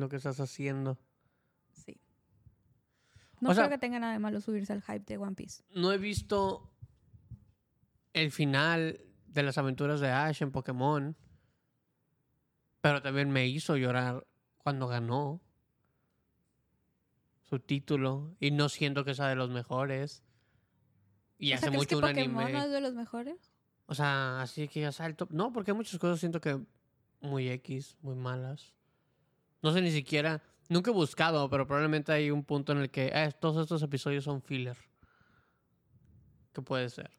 Lo 0.00 0.08
que 0.08 0.16
estás 0.16 0.40
haciendo. 0.40 0.98
Sí. 1.72 2.00
No 3.40 3.50
O 3.50 3.52
creo 3.52 3.64
sea- 3.66 3.68
que 3.70 3.78
tenga 3.78 3.98
nada 4.00 4.12
de 4.12 4.18
malo 4.18 4.40
subirse 4.40 4.72
al 4.72 4.82
hype 4.82 5.04
de 5.04 5.18
One 5.18 5.34
Piece. 5.36 5.62
No 5.70 5.92
he 5.92 5.98
visto 5.98 6.70
el 8.12 8.30
final 8.32 9.00
de 9.26 9.42
las 9.42 9.56
aventuras 9.58 10.00
de 10.00 10.10
Ash 10.10 10.42
en 10.42 10.50
Pokémon. 10.52 11.16
Pero 12.80 13.00
también 13.02 13.30
me 13.30 13.46
hizo 13.46 13.76
llorar 13.76 14.26
cuando 14.58 14.86
ganó 14.88 15.40
su 17.42 17.58
título. 17.60 18.36
Y 18.40 18.50
no 18.50 18.68
siento 18.68 19.04
que 19.04 19.14
sea 19.14 19.28
de 19.28 19.36
los 19.36 19.50
mejores. 19.50 20.22
Y 21.38 21.46
O 21.46 21.48
sea, 21.48 21.56
hace 21.56 21.66
¿crees 21.68 21.78
mucho 21.78 21.88
que 21.88 21.94
un 21.96 22.00
Pokémon 22.00 22.42
anime. 22.44 22.58
no 22.58 22.64
es 22.66 22.70
de 22.70 22.80
los 22.80 22.94
mejores? 22.94 23.52
O 23.86 23.94
sea, 23.94 24.40
así 24.42 24.66
que 24.68 24.80
ya 24.80 25.14
top. 25.14 25.30
No, 25.32 25.52
porque 25.52 25.70
hay 25.70 25.76
muchas 25.76 25.98
cosas 25.98 26.18
siento 26.20 26.40
que 26.40 26.60
muy 27.20 27.48
X, 27.48 27.96
muy 28.02 28.14
malas. 28.14 28.74
No 29.64 29.72
sé 29.72 29.80
ni 29.80 29.90
siquiera. 29.90 30.42
Nunca 30.68 30.90
he 30.90 30.94
buscado, 30.94 31.48
pero 31.48 31.66
probablemente 31.66 32.12
hay 32.12 32.30
un 32.30 32.44
punto 32.44 32.72
en 32.72 32.78
el 32.78 32.90
que 32.90 33.06
eh, 33.06 33.30
todos 33.40 33.62
estos 33.62 33.82
episodios 33.82 34.24
son 34.24 34.42
filler. 34.42 34.76
¿Qué 36.52 36.60
puede 36.60 36.90
ser? 36.90 37.10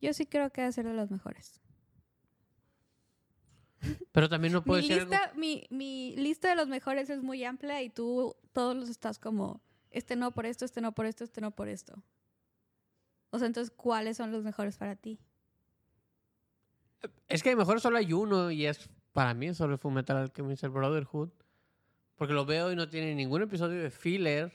Yo 0.00 0.12
sí 0.12 0.26
creo 0.26 0.50
que 0.50 0.62
debe 0.62 0.72
ser 0.72 0.84
de 0.84 0.94
los 0.94 1.12
mejores. 1.12 1.60
Pero 4.12 4.28
también 4.28 4.52
no 4.52 4.60
Mi 4.60 4.64
puede 4.66 4.82
ser. 4.82 5.00
algo- 5.02 5.10
lista, 5.12 5.32
mi, 5.36 5.64
mi 5.70 6.14
lista 6.16 6.48
de 6.48 6.56
los 6.56 6.66
mejores 6.68 7.08
es 7.08 7.22
muy 7.22 7.44
amplia 7.44 7.82
y 7.82 7.88
tú 7.90 8.34
todos 8.52 8.76
los 8.76 8.88
estás 8.88 9.18
como, 9.20 9.60
este 9.90 10.14
no 10.16 10.32
por 10.32 10.46
esto, 10.46 10.64
este 10.64 10.80
no 10.80 10.92
por 10.92 11.06
esto, 11.06 11.22
este 11.24 11.40
no 11.40 11.50
por 11.52 11.68
esto. 11.68 12.02
O 13.30 13.38
sea, 13.38 13.46
entonces, 13.46 13.72
¿cuáles 13.76 14.16
son 14.16 14.30
los 14.32 14.42
mejores 14.44 14.76
para 14.76 14.94
ti? 14.96 15.20
Es 17.28 17.42
que 17.42 17.50
a 17.50 17.52
lo 17.52 17.58
mejor 17.58 17.80
solo 17.80 17.96
hay 17.98 18.12
uno 18.12 18.50
y 18.50 18.66
es. 18.66 18.90
Para 19.12 19.34
mí, 19.34 19.52
solo 19.54 19.78
fue 19.78 19.90
Metal 19.90 20.16
Alchemist 20.16 20.64
el 20.64 20.70
Brotherhood. 20.70 21.30
Porque 22.16 22.34
lo 22.34 22.44
veo 22.44 22.70
y 22.72 22.76
no 22.76 22.88
tiene 22.88 23.14
ningún 23.14 23.42
episodio 23.42 23.82
de 23.82 23.90
filler. 23.90 24.52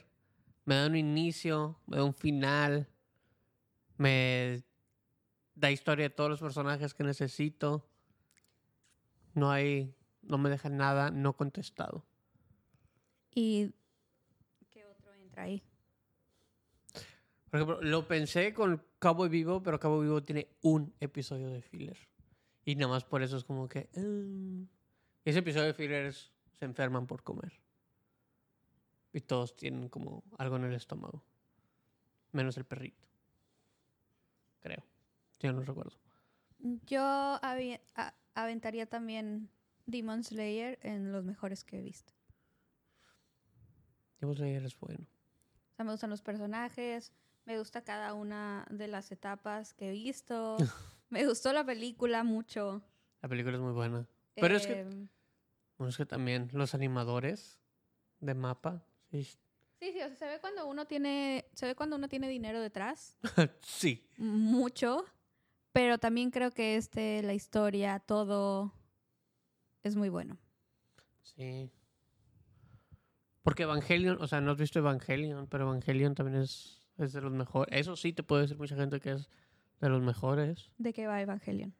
Me 0.64 0.74
da 0.76 0.86
un 0.86 0.96
inicio, 0.96 1.80
me 1.86 1.96
da 1.96 2.04
un 2.04 2.14
final. 2.14 2.88
Me 3.96 4.62
da 5.54 5.70
historia 5.70 6.04
de 6.08 6.14
todos 6.14 6.30
los 6.30 6.40
personajes 6.40 6.94
que 6.94 7.04
necesito. 7.04 7.88
No 9.34 9.50
hay. 9.50 9.94
No 10.22 10.38
me 10.38 10.50
deja 10.50 10.68
nada 10.68 11.10
no 11.10 11.34
contestado. 11.36 12.04
¿Y 13.34 13.70
qué 14.70 14.84
otro 14.86 15.12
entra 15.14 15.44
ahí? 15.44 15.62
Por 17.50 17.60
ejemplo, 17.60 17.80
lo 17.82 18.06
pensé 18.06 18.52
con 18.52 18.82
Cabo 18.98 19.28
Vivo, 19.28 19.62
pero 19.62 19.80
Cabo 19.80 20.00
Vivo 20.00 20.22
tiene 20.22 20.48
un 20.60 20.92
episodio 21.00 21.48
de 21.50 21.62
filler. 21.62 21.96
Y 22.64 22.74
nada 22.76 22.88
más 22.92 23.04
por 23.04 23.22
eso 23.22 23.36
es 23.36 23.44
como 23.44 23.68
que. 23.68 23.88
"Ah". 23.96 24.66
ese 25.24 25.38
episodio 25.40 25.66
de 25.66 25.74
filler 25.74 26.06
es- 26.06 26.30
se 26.58 26.64
enferman 26.64 27.06
por 27.06 27.22
comer. 27.22 27.52
Y 29.12 29.20
todos 29.20 29.56
tienen 29.56 29.88
como 29.88 30.22
algo 30.38 30.56
en 30.56 30.64
el 30.64 30.74
estómago. 30.74 31.22
Menos 32.32 32.56
el 32.56 32.64
perrito. 32.64 33.06
Creo. 34.60 34.84
Yo 35.40 35.52
no 35.52 35.62
recuerdo. 35.62 35.96
Yo 36.86 37.00
a- 37.02 38.14
aventaría 38.34 38.86
también 38.86 39.48
Demon 39.86 40.24
Slayer 40.24 40.78
en 40.82 41.12
los 41.12 41.24
mejores 41.24 41.64
que 41.64 41.78
he 41.78 41.82
visto. 41.82 42.12
Demon 44.20 44.36
Slayer 44.36 44.64
es 44.64 44.78
bueno. 44.78 45.06
O 45.72 45.74
sea, 45.76 45.84
me 45.84 45.92
gustan 45.92 46.10
los 46.10 46.22
personajes, 46.22 47.12
me 47.44 47.56
gusta 47.58 47.82
cada 47.84 48.14
una 48.14 48.66
de 48.70 48.88
las 48.88 49.12
etapas 49.12 49.74
que 49.74 49.88
he 49.88 49.92
visto. 49.92 50.56
me 51.10 51.24
gustó 51.26 51.52
la 51.52 51.64
película 51.64 52.24
mucho. 52.24 52.82
La 53.22 53.28
película 53.28 53.56
es 53.56 53.62
muy 53.62 53.72
buena. 53.72 54.06
Pero 54.34 54.56
es 54.56 54.66
que, 54.66 54.80
Em, 54.80 55.08
bueno, 55.78 55.90
es 55.90 55.96
que 55.96 56.06
también 56.06 56.48
los 56.52 56.74
animadores 56.74 57.58
de 58.20 58.34
mapa. 58.34 58.84
Sí. 59.10 59.24
Sí, 59.24 59.92
sí, 59.92 60.02
o 60.02 60.08
sea, 60.08 60.16
se 60.16 60.26
ve 60.26 60.40
cuando 60.40 60.66
uno 60.66 60.86
tiene, 60.86 61.46
se 61.54 61.66
ve 61.66 61.76
cuando 61.76 61.94
uno 61.96 62.08
tiene 62.08 62.28
dinero 62.28 62.60
detrás, 62.60 63.16
sí. 63.62 64.04
mucho, 64.16 65.04
pero 65.72 65.98
también 65.98 66.32
creo 66.32 66.50
que 66.50 66.76
este, 66.76 67.22
la 67.22 67.32
historia, 67.32 68.00
todo 68.00 68.72
es 69.84 69.94
muy 69.94 70.08
bueno. 70.08 70.36
Sí. 71.22 71.70
Porque 73.42 73.62
Evangelion, 73.62 74.20
o 74.20 74.26
sea, 74.26 74.40
no 74.40 74.50
has 74.50 74.58
visto 74.58 74.80
Evangelion, 74.80 75.46
pero 75.46 75.64
Evangelion 75.64 76.16
también 76.16 76.42
es, 76.42 76.82
es 76.98 77.12
de 77.12 77.20
los 77.20 77.32
mejores. 77.32 77.80
Eso 77.80 77.94
sí 77.94 78.12
te 78.12 78.24
puede 78.24 78.42
decir 78.42 78.58
mucha 78.58 78.74
gente 78.74 78.98
que 78.98 79.12
es 79.12 79.30
de 79.80 79.88
los 79.88 80.02
mejores. 80.02 80.70
¿De 80.76 80.92
qué 80.92 81.06
va 81.06 81.22
Evangelion? 81.22 81.72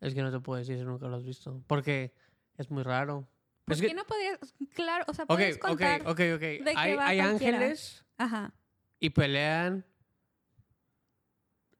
Es 0.00 0.14
que 0.14 0.22
no 0.22 0.30
te 0.30 0.40
puedo 0.40 0.58
decir 0.58 0.78
si 0.78 0.84
nunca 0.84 1.08
lo 1.08 1.16
has 1.16 1.24
visto. 1.24 1.62
Porque 1.66 2.14
es 2.56 2.70
muy 2.70 2.82
raro. 2.82 3.28
¿Por 3.64 3.74
Es 3.74 3.80
qué 3.80 3.88
que, 3.88 3.94
no 3.94 4.04
podrías, 4.04 4.38
claro, 4.74 5.04
o 5.08 5.14
sea, 5.14 5.24
puedes 5.24 5.56
contar, 5.56 6.02
ok, 6.02 6.08
ok. 6.08 6.40
qué 6.40 6.74
Hay, 6.76 6.94
va 6.94 7.06
hay 7.06 7.20
ángeles 7.20 8.04
ajá, 8.18 8.52
y 9.00 9.08
pelean 9.08 9.86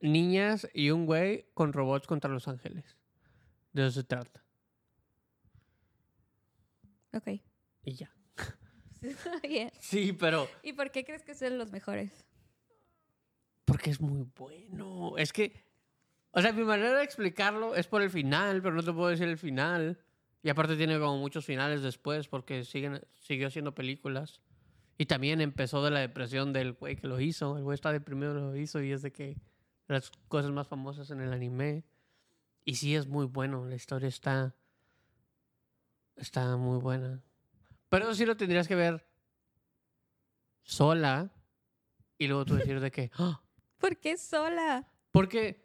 niñas 0.01 0.69
y 0.73 0.91
un 0.91 1.07
güey 1.07 1.47
con 1.55 1.73
robots 1.73 2.07
contra 2.07 2.31
los 2.31 2.49
ángeles. 2.49 2.97
De 3.73 3.83
eso 3.83 4.01
se 4.01 4.05
trata. 4.05 4.45
ok. 7.13 7.41
Y 7.85 7.95
ya. 7.95 8.15
Bien. 9.43 9.71
Sí, 9.81 10.13
pero... 10.13 10.49
¿Y 10.63 10.73
por 10.73 10.91
qué 10.91 11.05
crees 11.05 11.23
que 11.23 11.35
son 11.35 11.59
los 11.59 11.71
mejores? 11.71 12.25
Porque 13.65 13.91
es 13.91 14.01
muy 14.01 14.27
bueno. 14.37 15.17
Es 15.17 15.33
que, 15.33 15.65
o 16.35 16.43
sea, 16.43 16.53
mi 16.53 16.65
manera 16.65 16.95
de 16.99 17.05
explicarlo 17.05 17.75
es 17.75 17.87
por 17.87 18.03
el 18.03 18.11
final, 18.11 18.61
pero 18.63 18.75
no 18.75 18.83
te 18.83 18.93
puedo 18.93 19.09
decir 19.09 19.29
el 19.29 19.39
final. 19.39 19.99
Y 20.43 20.51
aparte 20.51 20.77
tiene 20.77 20.99
como 20.99 21.17
muchos 21.19 21.45
finales 21.47 21.83
después 21.83 22.29
porque 22.29 22.65
siguen, 22.65 23.01
siguió 23.15 23.47
haciendo 23.49 23.75
películas. 23.75 24.43
Y 24.99 25.07
también 25.07 25.41
empezó 25.41 25.83
de 25.83 25.91
la 25.91 26.01
depresión 26.01 26.53
del 26.53 26.75
güey 26.75 26.97
que 26.97 27.07
lo 27.09 27.19
hizo. 27.21 27.57
El 27.57 27.63
güey 27.65 27.75
está 27.75 27.93
deprimido 27.93 28.35
lo 28.35 28.55
hizo 28.57 28.83
y 28.83 28.93
es 28.93 29.03
de 29.03 29.11
que 29.13 29.37
las 29.89 30.11
cosas 30.29 30.51
más 30.51 30.69
famosas 30.69 31.11
en 31.11 31.21
el 31.21 31.33
anime. 31.33 31.85
Y 32.65 32.75
sí 32.77 32.95
es 32.95 33.07
muy 33.07 33.27
bueno. 33.27 33.65
La 33.65 33.75
historia 33.75 34.09
está, 34.09 34.55
está 36.17 36.57
muy 36.57 36.79
buena. 36.79 37.23
Pero 37.89 38.15
sí 38.15 38.27
lo 38.27 38.37
tendrías 38.37 38.69
que 38.69 38.75
ver 38.75 39.07
sola 40.63 41.31
y 42.19 42.27
luego 42.29 42.45
tú 42.45 42.55
decir 42.57 42.81
de 42.81 42.91
que... 42.91 43.11
"Ah, 43.19 43.41
¿Por 43.79 43.97
qué 43.99 44.17
sola? 44.17 44.89
porque 45.11 45.64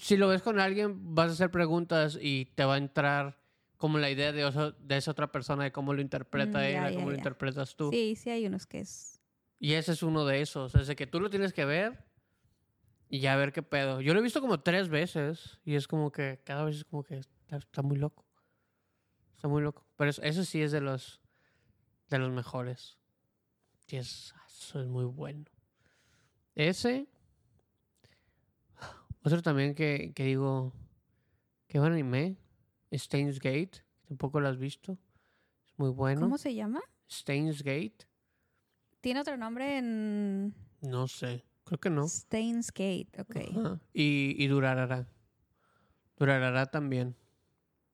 si 0.00 0.16
lo 0.16 0.28
ves 0.28 0.42
con 0.42 0.58
alguien, 0.60 1.14
vas 1.14 1.30
a 1.30 1.32
hacer 1.32 1.50
preguntas 1.50 2.18
y 2.20 2.46
te 2.54 2.64
va 2.64 2.74
a 2.74 2.78
entrar 2.78 3.38
como 3.76 3.98
la 3.98 4.10
idea 4.10 4.32
de, 4.32 4.44
oso- 4.46 4.76
de 4.78 4.96
esa 4.96 5.10
otra 5.10 5.32
persona, 5.32 5.64
de 5.64 5.72
cómo 5.72 5.92
lo 5.94 6.00
interpreta 6.00 6.60
Mm, 6.60 6.70
ya, 6.72 6.94
cómo 6.94 7.10
lo 7.10 7.16
interpretas 7.16 7.74
tú. 7.76 7.90
Sí, 7.90 8.14
sí 8.16 8.30
hay 8.30 8.46
unos 8.46 8.66
que 8.66 8.80
es... 8.80 9.20
Y 9.58 9.74
ese 9.74 9.92
es 9.92 10.02
uno 10.02 10.24
de 10.24 10.40
esos. 10.40 10.74
Es 10.74 10.86
de 10.86 10.96
que 10.96 11.06
tú 11.06 11.20
lo 11.20 11.30
tienes 11.30 11.52
que 11.52 11.64
ver 11.64 12.04
y 13.08 13.20
ya 13.20 13.36
ver 13.36 13.52
qué 13.52 13.62
pedo. 13.62 14.00
Yo 14.00 14.12
lo 14.14 14.20
he 14.20 14.22
visto 14.22 14.40
como 14.40 14.60
tres 14.60 14.88
veces 14.88 15.58
y 15.64 15.74
es 15.74 15.86
como 15.86 16.10
que 16.10 16.40
cada 16.44 16.64
vez 16.64 16.76
es 16.76 16.84
como 16.84 17.02
que 17.04 17.18
está, 17.18 17.56
está 17.56 17.82
muy 17.82 17.96
loco. 17.96 18.24
Está 19.36 19.46
muy 19.48 19.62
loco. 19.62 19.84
Pero 19.96 20.10
eso, 20.10 20.22
eso 20.22 20.44
sí 20.44 20.62
es 20.62 20.72
de 20.72 20.80
los, 20.80 21.20
de 22.08 22.18
los 22.18 22.30
mejores. 22.30 22.98
Y 23.88 23.96
es, 23.96 24.34
eso 24.48 24.80
es 24.80 24.86
muy 24.88 25.04
bueno. 25.04 25.44
Ese. 26.54 27.08
Otro 29.24 29.42
también 29.42 29.74
que, 29.74 30.12
que 30.14 30.24
digo, 30.24 30.72
que 31.68 31.78
buen 31.78 31.92
anime. 31.92 32.36
Stains 32.90 33.38
Gate. 33.38 33.84
Tampoco 34.06 34.40
lo 34.40 34.48
has 34.48 34.58
visto. 34.58 34.98
Es 35.66 35.78
muy 35.78 35.90
bueno. 35.90 36.20
¿Cómo 36.20 36.38
se 36.38 36.54
llama? 36.54 36.82
Stains 37.08 37.62
Gate. 37.62 38.06
Tiene 39.00 39.20
otro 39.20 39.36
nombre 39.36 39.78
en 39.78 40.54
No 40.80 41.08
sé. 41.08 41.44
Creo 41.64 41.78
que 41.78 41.90
no. 41.90 42.06
Stains 42.06 42.68
Gate, 42.72 43.10
ok. 43.18 43.36
Ajá. 43.50 43.80
Y, 43.92 44.34
y 44.36 44.46
Durarara. 44.48 45.08
Durarara 46.16 46.66
también. 46.66 47.16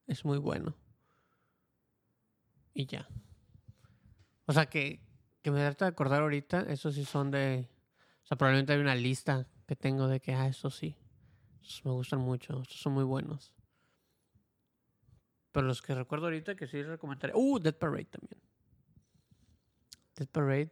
Es 0.06 0.24
muy 0.24 0.38
bueno. 0.38 0.74
Y 2.74 2.86
ya. 2.86 3.06
O 4.46 4.52
sea 4.52 4.66
que, 4.66 5.00
que 5.42 5.50
me 5.50 5.60
trata 5.60 5.84
de 5.84 5.90
acordar 5.90 6.22
ahorita, 6.22 6.62
esos 6.62 6.94
sí 6.94 7.04
son 7.04 7.30
de... 7.30 7.68
O 8.24 8.26
sea, 8.26 8.36
probablemente 8.38 8.72
hay 8.72 8.80
una 8.80 8.94
lista 8.94 9.46
que 9.66 9.76
tengo 9.76 10.08
de 10.08 10.20
que, 10.20 10.32
ah, 10.32 10.48
estos 10.48 10.76
sí. 10.76 10.96
Estos 11.68 11.84
me 11.84 11.92
gustan 11.92 12.20
mucho, 12.20 12.62
estos 12.62 12.80
son 12.80 12.94
muy 12.94 13.04
buenos. 13.04 13.52
Pero 15.52 15.66
los 15.66 15.82
que 15.82 15.94
recuerdo 15.94 16.26
ahorita 16.26 16.56
que 16.56 16.66
sí 16.66 16.82
recomendaría... 16.82 17.36
Uh, 17.36 17.58
Dead 17.58 17.74
Parade 17.76 18.06
también. 18.06 18.40
Dead 20.16 20.28
Parade. 20.28 20.70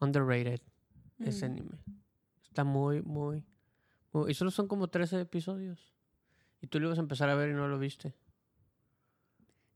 Underrated. 0.00 0.60
Ese 1.18 1.46
Mm. 1.48 1.52
anime. 1.52 1.78
Está 2.44 2.64
muy, 2.64 3.02
muy, 3.02 3.44
muy- 4.12 4.30
Y 4.30 4.34
solo 4.34 4.50
son 4.50 4.68
como 4.68 4.88
13 4.88 5.20
episodios. 5.20 5.92
Y 6.62 6.66
tú 6.66 6.80
lo 6.80 6.86
ibas 6.86 6.98
a 6.98 7.02
empezar 7.02 7.28
a 7.28 7.34
ver 7.34 7.50
y 7.50 7.54
no 7.54 7.68
lo 7.68 7.78
viste. 7.78 8.14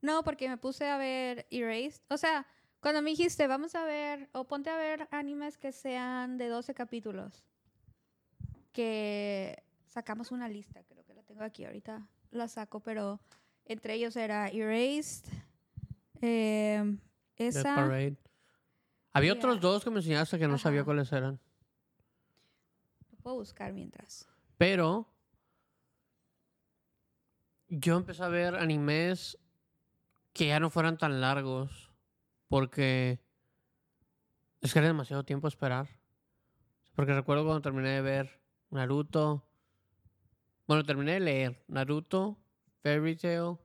No, 0.00 0.22
porque 0.24 0.48
me 0.48 0.56
puse 0.56 0.88
a 0.88 0.96
ver 0.96 1.46
Erased. 1.50 2.00
O 2.08 2.16
sea, 2.16 2.46
cuando 2.80 3.02
me 3.02 3.10
dijiste, 3.10 3.46
vamos 3.46 3.74
a 3.74 3.84
ver, 3.84 4.30
o 4.32 4.46
ponte 4.46 4.70
a 4.70 4.76
ver 4.78 5.06
animes 5.10 5.58
que 5.58 5.72
sean 5.72 6.38
de 6.38 6.48
12 6.48 6.72
capítulos. 6.74 7.44
Que 8.74 9.62
sacamos 9.86 10.30
una 10.32 10.48
lista, 10.48 10.82
creo 10.84 11.02
que 11.06 11.14
la 11.14 11.22
tengo 11.22 11.42
aquí 11.42 11.64
ahorita. 11.64 12.06
La 12.30 12.48
saco, 12.48 12.80
pero 12.80 13.20
entre 13.64 13.94
ellos 13.94 14.16
era 14.16 14.48
Erased. 14.48 15.24
Dead 16.20 16.86
esa. 17.36 17.74
Parade. 17.76 18.16
Había 19.12 19.32
otros 19.32 19.60
dos 19.60 19.84
que 19.84 19.90
me 19.90 20.00
enseñaste 20.00 20.38
que 20.38 20.48
no 20.48 20.58
sabía 20.58 20.84
cuáles 20.84 21.12
eran. 21.12 21.38
Lo 23.10 23.18
puedo 23.18 23.36
buscar 23.36 23.72
mientras. 23.72 24.26
Pero 24.58 25.08
yo 27.68 27.96
empecé 27.96 28.24
a 28.24 28.28
ver 28.28 28.56
animes 28.56 29.38
que 30.32 30.48
ya 30.48 30.58
no 30.58 30.68
fueran 30.68 30.98
tan 30.98 31.20
largos. 31.20 31.92
Porque 32.48 33.20
es 34.60 34.72
que 34.72 34.78
era 34.80 34.88
demasiado 34.88 35.24
tiempo 35.24 35.46
esperar. 35.46 35.88
Porque 36.94 37.14
recuerdo 37.14 37.44
cuando 37.44 37.62
terminé 37.62 37.90
de 37.90 38.02
ver 38.02 38.43
Naruto. 38.74 39.44
Bueno, 40.66 40.82
terminé 40.84 41.12
de 41.12 41.20
leer 41.20 41.64
Naruto, 41.68 42.36
Fairy 42.82 43.14
Tail 43.14 43.56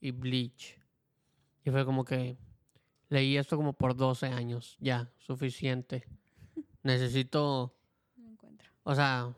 y 0.00 0.10
Bleach. 0.10 0.78
Y 1.64 1.70
fue 1.70 1.84
como 1.84 2.04
que 2.04 2.36
leí 3.08 3.36
esto 3.36 3.56
como 3.56 3.72
por 3.72 3.94
12 3.94 4.26
años. 4.26 4.76
Ya, 4.80 5.12
suficiente. 5.18 6.08
Necesito 6.82 7.76
No 8.16 8.30
encuentro. 8.32 8.70
o 8.82 8.94
sea, 8.94 9.32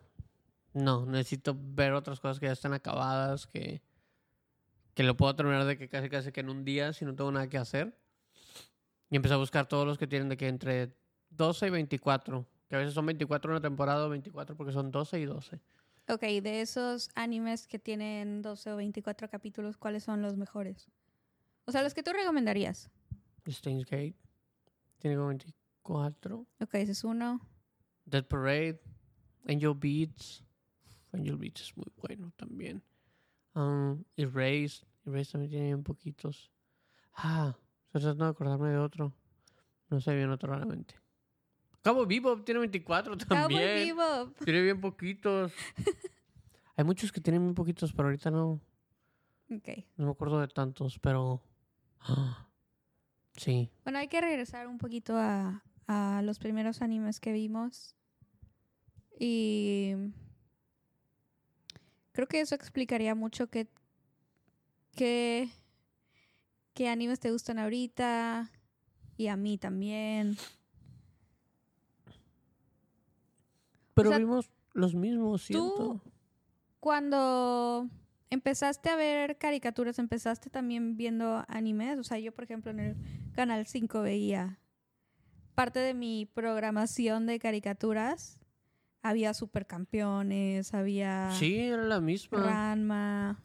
no, 0.72 1.06
necesito 1.06 1.56
ver 1.58 1.92
otras 1.92 2.20
cosas 2.20 2.38
que 2.38 2.46
ya 2.46 2.52
están 2.52 2.72
acabadas, 2.72 3.46
que, 3.46 3.82
que 4.94 5.02
lo 5.02 5.16
puedo 5.16 5.34
terminar 5.34 5.64
de 5.64 5.76
que 5.76 5.88
casi 5.88 6.08
casi 6.08 6.30
que 6.32 6.40
en 6.40 6.50
un 6.50 6.64
día 6.64 6.92
si 6.92 7.04
no 7.04 7.14
tengo 7.14 7.30
nada 7.30 7.48
que 7.48 7.58
hacer. 7.58 7.98
Y 9.10 9.16
empecé 9.16 9.34
a 9.34 9.38
buscar 9.38 9.66
todos 9.66 9.86
los 9.86 9.98
que 9.98 10.06
tienen 10.06 10.28
de 10.28 10.36
que 10.36 10.48
entre 10.48 10.94
12 11.30 11.66
y 11.66 11.70
24, 11.70 12.46
que 12.68 12.76
a 12.76 12.78
veces 12.78 12.94
son 12.94 13.06
24 13.06 13.50
una 13.50 13.60
temporada 13.60 14.06
o 14.06 14.10
24 14.10 14.56
porque 14.56 14.72
son 14.72 14.90
12 14.90 15.20
y 15.20 15.24
12. 15.24 15.60
Ok, 16.10 16.22
de 16.22 16.60
esos 16.60 17.10
animes 17.14 17.66
que 17.66 17.78
tienen 17.78 18.42
12 18.42 18.72
o 18.72 18.76
24 18.76 19.28
capítulos, 19.28 19.76
¿cuáles 19.76 20.04
son 20.04 20.22
los 20.22 20.36
mejores? 20.36 20.88
O 21.64 21.72
sea, 21.72 21.82
los 21.82 21.92
que 21.92 22.02
tú 22.02 22.12
recomendarías. 22.12 22.90
Steins 23.46 23.84
Gate 23.84 24.16
tiene 24.98 25.16
como 25.16 25.28
24. 25.28 26.46
Ok, 26.60 26.74
ese 26.74 26.92
es 26.92 27.04
uno. 27.04 27.40
Dead 28.04 28.24
Parade, 28.24 28.80
Angel 29.46 29.74
Beats. 29.74 30.44
Angel 31.12 31.36
Beats 31.36 31.62
es 31.62 31.76
muy 31.76 31.90
bueno 31.96 32.32
también. 32.36 32.82
Um, 33.54 34.04
Erased, 34.16 34.86
Erased 35.04 35.32
también 35.32 35.50
tiene 35.50 35.66
bien 35.66 35.82
poquitos. 35.82 36.50
Ah, 37.14 37.54
estoy 37.86 38.02
tratando 38.02 38.24
de 38.24 38.30
acordarme 38.30 38.68
de 38.70 38.78
otro. 38.78 39.12
No 39.90 40.00
sé 40.00 40.14
bien 40.14 40.30
otro 40.30 40.54
realmente. 40.54 40.94
Cabo 41.82 42.04
Vivo 42.06 42.42
tiene 42.42 42.60
24 42.60 43.16
Cowboy 43.16 43.26
también. 43.28 43.96
Bebop. 43.96 44.36
Tiene 44.44 44.62
bien 44.62 44.80
poquitos. 44.80 45.52
Hay 46.76 46.84
muchos 46.84 47.10
que 47.12 47.20
tienen 47.20 47.42
bien 47.42 47.54
poquitos, 47.54 47.92
pero 47.92 48.08
ahorita 48.08 48.30
no, 48.30 48.60
Ok. 49.50 49.68
no 49.96 50.06
me 50.06 50.10
acuerdo 50.12 50.40
de 50.40 50.48
tantos, 50.48 50.98
pero... 51.00 51.42
ah, 52.00 52.46
sí. 53.36 53.70
Bueno, 53.84 53.98
hay 53.98 54.06
que 54.08 54.20
regresar 54.20 54.68
un 54.68 54.78
poquito 54.78 55.16
a, 55.16 55.64
a 55.88 56.22
los 56.22 56.38
primeros 56.38 56.80
animes 56.82 57.18
que 57.18 57.32
vimos. 57.32 57.96
Y 59.18 59.94
creo 62.12 62.28
que 62.28 62.40
eso 62.40 62.54
explicaría 62.54 63.16
mucho 63.16 63.48
qué, 63.48 63.66
qué, 64.94 65.48
qué 66.74 66.88
animes 66.88 67.18
te 67.18 67.32
gustan 67.32 67.58
ahorita. 67.58 68.52
Y 69.16 69.26
a 69.26 69.36
mí 69.36 69.58
también. 69.58 70.36
Pero 73.98 74.10
sea, 74.10 74.18
vimos 74.18 74.50
los 74.72 74.94
mismos, 74.94 75.42
siento. 75.42 76.00
Cuando 76.80 77.88
empezaste 78.30 78.90
a 78.90 78.96
ver 78.96 79.38
caricaturas, 79.38 79.98
empezaste 79.98 80.50
también 80.50 80.96
viendo 80.96 81.44
animes. 81.48 81.98
O 81.98 82.04
sea, 82.04 82.18
yo, 82.18 82.32
por 82.32 82.44
ejemplo, 82.44 82.70
en 82.70 82.80
el 82.80 82.96
Canal 83.32 83.66
5 83.66 84.00
veía 84.00 84.58
parte 85.54 85.80
de 85.80 85.94
mi 85.94 86.26
programación 86.26 87.26
de 87.26 87.38
caricaturas. 87.38 88.40
Había 89.02 89.34
supercampeones, 89.34 90.74
había 90.74 91.32
Sí, 91.32 91.56
era 91.56 91.84
la 91.84 92.00
misma. 92.00 92.42
Ranma. 92.42 93.44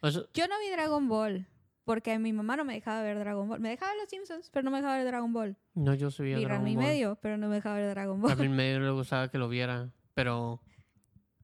O 0.00 0.10
sea, 0.10 0.22
Yo 0.32 0.48
no 0.48 0.54
vi 0.60 0.70
Dragon 0.70 1.08
Ball 1.08 1.46
porque 1.90 2.16
mi 2.20 2.32
mamá 2.32 2.56
no 2.56 2.64
me 2.64 2.74
dejaba 2.74 3.02
ver 3.02 3.18
Dragon 3.18 3.48
Ball. 3.48 3.58
Me 3.58 3.70
dejaba 3.70 3.90
ver 3.92 4.00
Los 4.02 4.10
Simpsons, 4.10 4.48
pero 4.52 4.62
no 4.62 4.70
me 4.70 4.76
dejaba 4.78 4.96
ver 4.98 5.06
Dragon 5.06 5.32
Ball. 5.32 5.56
no, 5.74 5.92
yo 5.94 6.08
Vi 6.10 6.30
Dragon 6.30 6.48
Ranma 6.48 6.70
y 6.70 6.76
Ball. 6.76 6.84
medio, 6.84 7.16
pero 7.20 7.36
no 7.36 7.48
me 7.48 7.56
dejaba 7.56 7.74
ver 7.76 7.90
Dragon 7.90 8.18
A 8.18 8.22
Ball. 8.22 8.36
mí 8.38 8.44
en 8.46 8.52
medio 8.54 8.78
le 8.78 8.90
gustaba 8.90 9.28
que 9.28 9.38
lo 9.38 9.48
viera, 9.48 9.90
pero 10.14 10.62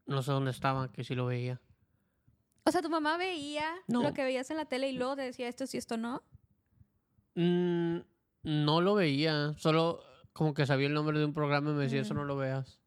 no 0.06 0.22
sé 0.22 0.30
dónde 0.30 0.52
estaba, 0.52 0.92
que 0.92 1.02
sí 1.02 1.16
lo 1.16 1.26
veía. 1.26 1.61
O 2.64 2.70
sea, 2.70 2.80
tu 2.80 2.88
mamá 2.90 3.16
veía 3.16 3.64
No. 3.88 4.02
lo 4.04 4.12
que 4.14 4.22
veías 4.22 4.48
en 4.52 4.56
la 4.59 4.66
tele 4.66 4.88
y 4.88 4.92
luego 4.92 5.16
te 5.16 5.22
decía 5.22 5.48
esto 5.48 5.66
sí, 5.66 5.78
esto 5.78 5.96
no. 5.96 6.22
Mm, 7.35 7.98
no 8.44 8.80
lo 8.80 8.94
veía, 8.94 9.52
solo 9.59 10.00
como 10.32 10.54
que 10.54 10.64
sabía 10.66 10.87
el 10.87 10.94
nombre 10.94 11.18
de 11.18 11.24
un 11.24 11.35
programa 11.35 11.70
y 11.70 11.74
me 11.74 11.82
decía, 11.85 12.02
eso 12.02 12.14
Mm. 12.14 12.18
no 12.18 12.24
lo 12.24 12.37
veas. 12.37 12.80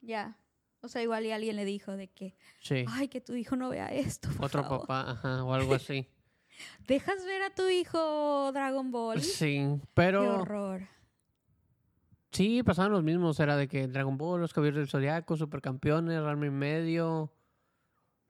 Ya. 0.00 0.38
O 0.80 0.88
sea, 0.88 1.02
igual 1.02 1.24
y 1.26 1.32
alguien 1.32 1.56
le 1.56 1.64
dijo 1.64 1.96
de 1.96 2.08
que, 2.08 2.36
Sí, 2.60 2.84
ay, 2.88 3.08
que 3.08 3.20
tu 3.20 3.34
hijo 3.34 3.56
no 3.56 3.68
vea 3.68 3.86
esto. 3.92 4.28
por 4.36 4.46
otro 4.46 4.62
favor". 4.62 4.80
papá, 4.86 5.10
ajá, 5.12 5.44
o 5.44 5.52
algo 5.52 5.74
así. 5.80 6.08
¿Dejas 6.86 7.24
ver 7.24 7.42
a 7.42 7.50
tu 7.54 7.68
hijo 7.68 8.50
Dragon 8.52 8.90
Ball? 8.90 9.20
Sí, 9.20 9.56
Qué 9.56 9.80
pero 9.94 10.40
horror. 10.40 10.82
sí, 12.30 12.62
pasaban 12.62 12.92
los 12.92 13.02
mismos, 13.02 13.38
era 13.40 13.56
de 13.56 13.68
que 13.68 13.88
Dragon 13.88 14.16
Ball, 14.16 14.40
los 14.40 14.52
Caballeros 14.52 14.78
del 14.78 14.88
Zodiaco, 14.88 15.36
Supercampeones, 15.36 16.22
Ranma 16.22 16.46
y 16.46 16.50
medio, 16.50 17.32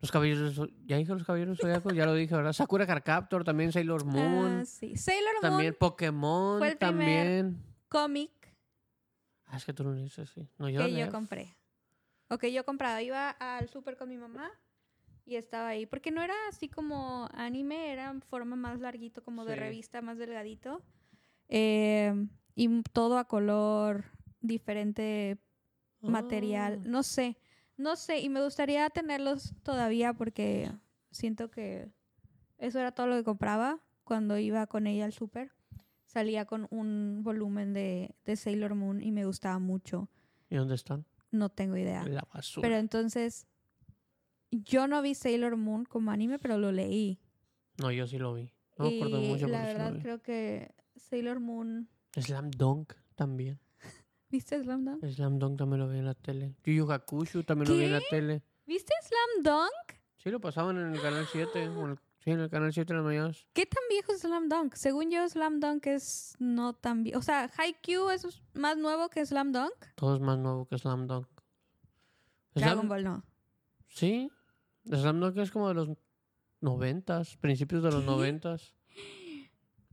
los 0.00 0.10
Caballeros 0.12 0.56
del 0.56 0.74
ya 0.86 0.96
dije 0.96 1.12
los 1.12 1.24
Caballeros 1.24 1.58
del 1.58 1.62
Zodiaco, 1.66 1.92
ya 1.92 2.06
lo 2.06 2.14
dije, 2.14 2.34
¿verdad? 2.34 2.52
Sakura 2.52 2.86
Card 2.86 3.02
Captor, 3.02 3.44
también 3.44 3.72
Sailor 3.72 4.04
Moon, 4.04 4.60
Ah, 4.60 4.64
sí. 4.64 4.96
Sailor 4.96 5.34
también 5.40 5.70
Moon, 5.80 5.90
Pokémon, 5.90 6.58
fue 6.58 6.68
el 6.72 6.78
primer 6.78 6.96
también. 6.98 7.62
cómic 7.88 8.30
Ah, 9.48 9.56
es 9.58 9.64
que 9.64 9.72
tú 9.72 9.84
no 9.84 9.92
dices 9.94 10.28
así. 10.30 10.48
No, 10.58 10.68
yo 10.68 10.80
que 10.84 10.92
yo 10.92 11.08
compré. 11.12 11.56
O 12.28 12.36
que 12.38 12.52
yo 12.52 12.64
compraba. 12.64 13.00
Iba 13.00 13.30
al 13.30 13.68
súper 13.68 13.96
con 13.96 14.08
mi 14.08 14.16
mamá 14.16 14.50
y 15.26 15.36
estaba 15.36 15.68
ahí. 15.68 15.84
Porque 15.84 16.10
no 16.10 16.22
era 16.22 16.34
así 16.48 16.68
como 16.68 17.28
anime, 17.34 17.92
era 17.92 18.10
en 18.10 18.22
forma 18.22 18.56
más 18.56 18.80
larguito, 18.80 19.22
como 19.22 19.44
de 19.44 19.56
revista, 19.56 20.00
más 20.00 20.16
delgadito. 20.16 20.82
Eh, 21.48 22.14
y 22.54 22.82
todo 22.92 23.18
a 23.18 23.26
color, 23.26 24.04
diferente 24.40 25.38
material. 26.00 26.80
Ah. 26.80 26.88
No 26.88 27.02
sé, 27.02 27.36
no 27.76 27.96
sé. 27.96 28.20
Y 28.20 28.28
me 28.28 28.42
gustaría 28.42 28.88
tenerlos 28.88 29.54
todavía 29.62 30.14
porque 30.14 30.70
siento 31.10 31.50
que 31.50 31.90
eso 32.58 32.78
era 32.78 32.92
todo 32.92 33.08
lo 33.08 33.16
que 33.16 33.24
compraba 33.24 33.80
cuando 34.04 34.38
iba 34.38 34.66
con 34.68 34.86
ella 34.86 35.04
al 35.04 35.12
súper. 35.12 35.52
Salía 36.04 36.46
con 36.46 36.68
un 36.70 37.22
volumen 37.24 37.72
de, 37.74 38.14
de 38.24 38.36
Sailor 38.36 38.76
Moon 38.76 39.02
y 39.02 39.10
me 39.10 39.26
gustaba 39.26 39.58
mucho. 39.58 40.08
¿Y 40.48 40.54
dónde 40.56 40.76
están? 40.76 41.04
No 41.32 41.48
tengo 41.48 41.76
idea. 41.76 42.06
La 42.06 42.26
basura. 42.32 42.66
Pero 42.66 42.76
entonces, 42.76 43.46
yo 44.50 44.86
no 44.88 45.02
vi 45.02 45.14
Sailor 45.14 45.56
Moon 45.56 45.84
como 45.84 46.10
anime, 46.10 46.38
pero 46.38 46.58
lo 46.58 46.72
leí. 46.72 47.18
No, 47.78 47.90
yo 47.90 48.06
sí 48.06 48.18
lo 48.18 48.34
vi. 48.34 48.50
No 48.78 48.86
me 48.86 48.92
y 48.92 48.96
acuerdo 48.96 49.20
mucho, 49.20 49.48
la 49.48 49.60
sí 49.60 49.66
verdad 49.74 49.98
creo 50.02 50.22
que 50.22 50.74
Sailor 50.96 51.40
Moon... 51.40 51.88
Slam 52.14 52.50
Dunk 52.50 52.92
también. 53.14 53.58
¿Viste 54.30 54.62
Slam 54.62 54.84
Dunk? 54.84 55.04
Slam 55.06 55.38
Dunk 55.38 55.58
también 55.58 55.80
lo 55.80 55.88
vi 55.88 55.98
en 55.98 56.04
la 56.06 56.14
tele. 56.14 56.54
Yu 56.64 56.72
Yu 56.72 56.90
Hakusho 56.92 57.42
también 57.44 57.70
lo 57.70 57.76
vi 57.76 57.84
en 57.84 57.92
la 57.92 58.00
tele. 58.10 58.42
¿Viste 58.66 58.92
Slam 59.02 59.42
Dunk? 59.44 59.98
Sí, 60.16 60.30
lo 60.30 60.40
pasaban 60.40 60.76
en 60.78 60.94
el 60.94 61.00
canal 61.00 61.26
7. 61.30 61.68
o 61.68 61.88
en- 61.88 61.98
Sí, 62.18 62.32
en 62.32 62.40
el 62.40 62.50
canal 62.50 62.72
7 62.72 62.92
de 62.92 62.96
las 62.98 63.04
mañanas. 63.06 63.46
¿Qué 63.52 63.66
tan 63.66 63.82
viejo 63.88 64.12
es 64.12 64.20
Slam 64.22 64.48
Dunk? 64.48 64.74
Según 64.74 65.12
yo, 65.12 65.28
Slam 65.28 65.60
Dunk 65.60 65.86
es 65.86 66.34
no 66.40 66.72
tan 66.72 67.04
viejo. 67.04 67.20
O 67.20 67.22
sea, 67.22 67.48
Haikyuu 67.56 68.10
es 68.10 68.42
más 68.52 68.76
nuevo 68.76 69.08
que 69.10 69.24
Slam 69.24 69.52
Dunk. 69.52 69.72
Todo 69.94 70.16
es 70.16 70.20
más 70.20 70.36
nuevo 70.36 70.66
que 70.66 70.76
Slam 70.76 71.06
Dunk. 71.06 71.28
Dragon 72.54 72.78
Slam- 72.86 72.88
Ball 72.88 73.04
no. 73.04 73.22
Sí. 73.88 74.28
Slam 74.86 75.20
Dunk 75.20 75.36
es 75.38 75.50
como 75.50 75.68
de 75.68 75.74
los 75.74 75.88
noventas, 76.60 77.36
principios 77.36 77.82
de 77.82 77.90
los 77.90 78.00
¿Qué? 78.00 78.06
noventas. 78.06 78.74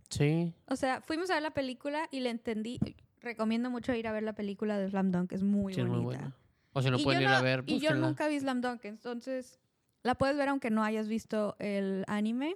Sí. 0.10 0.54
O 0.68 0.76
sea, 0.76 1.02
fuimos 1.02 1.30
a 1.30 1.36
ver 1.36 1.44
la 1.44 1.54
película 1.54 2.08
y 2.12 2.20
le 2.20 2.30
entendí. 2.30 2.80
Recomiendo 3.22 3.70
mucho 3.70 3.94
ir 3.94 4.08
a 4.08 4.12
ver 4.12 4.24
la 4.24 4.34
película 4.34 4.78
de 4.78 4.90
Slam 4.90 5.12
Dunk, 5.12 5.32
es 5.32 5.44
muy 5.44 5.74
sí, 5.74 5.82
es 5.82 5.88
bonita. 5.88 6.04
muy 6.04 6.16
buena. 6.16 6.36
O 6.74 6.82
si 6.82 6.90
no 6.90 6.98
Y 7.00 7.04
pueden 7.04 7.22
ir 7.22 7.28
a 7.28 7.42
ver, 7.42 7.64
Y 7.68 7.80
yo 7.80 7.94
nunca 7.96 8.28
vi 8.28 8.40
Slam 8.40 8.62
Dunk, 8.62 8.86
entonces 8.86 9.60
la 10.04 10.16
puedes 10.16 10.36
ver 10.38 10.50
aunque 10.50 10.70
no 10.70 10.84
hayas 10.84 11.08
visto 11.08 11.56
el 11.60 12.04
anime 12.08 12.56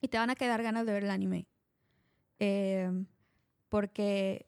y 0.00 0.08
te 0.08 0.18
van 0.18 0.30
a 0.30 0.34
quedar 0.34 0.62
ganas 0.62 0.84
de 0.86 0.92
ver 0.92 1.04
el 1.04 1.10
anime. 1.10 1.46
Eh, 2.40 2.90
porque 3.68 4.46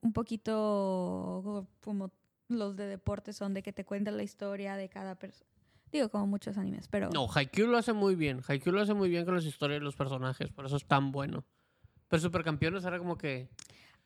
un 0.00 0.12
poquito 0.12 1.66
como 1.82 2.12
los 2.48 2.76
de 2.76 2.86
deporte 2.86 3.32
son 3.32 3.54
de 3.54 3.62
que 3.62 3.72
te 3.72 3.84
cuentan 3.84 4.16
la 4.16 4.22
historia 4.22 4.76
de 4.76 4.88
cada 4.88 5.16
persona. 5.16 5.50
Digo, 5.92 6.08
como 6.10 6.26
muchos 6.26 6.56
animes, 6.58 6.88
pero... 6.88 7.10
No, 7.10 7.26
Haikyuu 7.32 7.66
lo 7.68 7.78
hace 7.78 7.92
muy 7.92 8.14
bien. 8.14 8.42
Haikyuu 8.46 8.72
lo 8.74 8.80
hace 8.82 8.94
muy 8.94 9.08
bien 9.08 9.24
con 9.24 9.34
las 9.34 9.44
historias 9.44 9.80
de 9.80 9.84
los 9.84 9.96
personajes. 9.96 10.50
Por 10.50 10.66
eso 10.66 10.76
es 10.76 10.84
tan 10.86 11.12
bueno. 11.12 11.44
Pero 12.08 12.20
Supercampeones 12.20 12.84
era 12.84 12.98
como 12.98 13.16
que... 13.16 13.48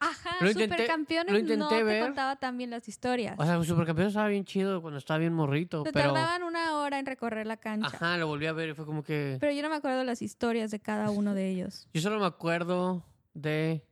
Ajá, 0.00 0.30
Lo 0.40 0.50
intenté- 0.50 0.64
Supercampeones 0.74 1.32
lo 1.32 1.38
intenté 1.38 1.56
no 1.58 1.68
te 1.68 1.84
ver. 1.84 2.02
contaba 2.02 2.34
tan 2.34 2.58
bien 2.58 2.70
las 2.70 2.88
historias. 2.88 3.36
O 3.38 3.44
sea, 3.44 3.62
Supercampeones 3.62 4.10
estaba 4.12 4.26
bien 4.26 4.44
chido 4.44 4.82
cuando 4.82 4.98
estaba 4.98 5.18
bien 5.18 5.32
morrito. 5.32 5.84
Te 5.84 5.92
pero... 5.92 6.12
tardaban 6.12 6.42
una 6.42 6.78
hora 6.78 6.98
en 6.98 7.06
recorrer 7.06 7.46
la 7.46 7.56
cancha. 7.56 7.86
Ajá, 7.86 8.16
lo 8.16 8.26
volví 8.26 8.46
a 8.46 8.52
ver 8.52 8.70
y 8.70 8.74
fue 8.74 8.84
como 8.84 9.04
que... 9.04 9.36
Pero 9.38 9.52
yo 9.52 9.62
no 9.62 9.68
me 9.68 9.76
acuerdo 9.76 10.02
las 10.02 10.20
historias 10.20 10.72
de 10.72 10.80
cada 10.80 11.10
uno 11.10 11.34
de 11.34 11.48
ellos. 11.50 11.88
Yo 11.94 12.00
solo 12.00 12.18
me 12.18 12.26
acuerdo 12.26 13.04
de... 13.34 13.84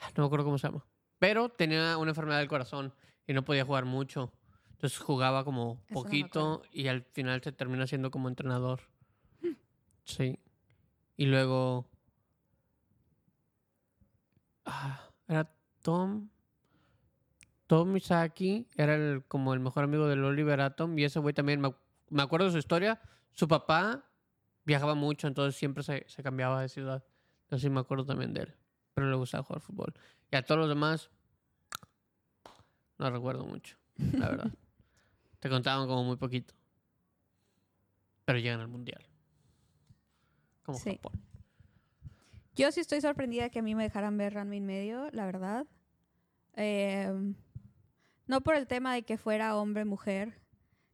ah, 0.00 0.10
No 0.16 0.22
me 0.22 0.26
acuerdo 0.26 0.44
cómo 0.44 0.58
se 0.58 0.68
llama. 0.68 0.86
Pero 1.18 1.48
tenía 1.48 1.96
una 1.98 2.10
enfermedad 2.12 2.38
del 2.38 2.48
corazón 2.48 2.94
y 3.26 3.32
no 3.32 3.44
podía 3.44 3.64
jugar 3.64 3.84
mucho. 3.86 4.32
Entonces 4.80 4.98
jugaba 4.98 5.44
como 5.44 5.72
Eso 5.72 5.74
no 5.74 5.88
me 5.88 5.94
poquito 5.94 6.62
y 6.72 6.88
al 6.88 7.02
final 7.02 7.42
se 7.42 7.52
termina 7.52 7.86
siendo 7.86 8.10
como 8.10 8.28
entrenador. 8.28 8.80
Sí. 10.04 10.38
Y 11.18 11.26
luego... 11.26 11.86
Ah, 14.64 15.10
era 15.28 15.52
Tom... 15.82 16.30
Tom 17.66 17.92
Misaki 17.92 18.66
era 18.74 18.94
el, 18.94 19.22
como 19.28 19.52
el 19.52 19.60
mejor 19.60 19.84
amigo 19.84 20.08
del 20.08 20.24
Oliver 20.24 20.62
Atom 20.62 20.98
y 20.98 21.04
ese 21.04 21.20
güey 21.20 21.34
también, 21.34 21.60
me, 21.60 21.74
me 22.08 22.22
acuerdo 22.22 22.46
de 22.46 22.52
su 22.52 22.58
historia. 22.58 23.02
Su 23.32 23.48
papá 23.48 24.06
viajaba 24.64 24.94
mucho, 24.94 25.28
entonces 25.28 25.56
siempre 25.56 25.82
se, 25.82 26.06
se 26.08 26.22
cambiaba 26.22 26.62
de 26.62 26.70
ciudad. 26.70 27.04
Entonces 27.42 27.64
sí 27.64 27.68
me 27.68 27.80
acuerdo 27.80 28.06
también 28.06 28.32
de 28.32 28.44
él. 28.44 28.54
Pero 28.94 29.10
le 29.10 29.16
gustaba 29.16 29.44
jugar 29.44 29.60
fútbol. 29.60 29.92
Y 30.32 30.36
a 30.36 30.42
todos 30.42 30.58
los 30.58 30.68
demás, 30.70 31.10
no 32.96 33.10
recuerdo 33.10 33.44
mucho, 33.44 33.76
la 34.14 34.30
verdad. 34.30 34.50
Te 35.40 35.48
contaban 35.48 35.88
como 35.88 36.04
muy 36.04 36.16
poquito. 36.16 36.54
Pero 38.24 38.38
llegan 38.38 38.60
al 38.60 38.68
mundial. 38.68 39.04
Como 40.62 40.78
Sí. 40.78 40.92
Japón. 40.92 41.20
Yo 42.54 42.70
sí 42.72 42.80
estoy 42.80 43.00
sorprendida 43.00 43.48
que 43.48 43.60
a 43.60 43.62
mí 43.62 43.74
me 43.74 43.84
dejaran 43.84 44.16
ver 44.16 44.34
Ranma 44.34 44.56
y 44.56 44.60
medio, 44.60 45.08
la 45.12 45.24
verdad. 45.24 45.66
Eh, 46.54 47.10
no 48.26 48.40
por 48.42 48.54
el 48.54 48.66
tema 48.66 48.94
de 48.94 49.02
que 49.02 49.16
fuera 49.18 49.56
hombre-mujer, 49.56 50.40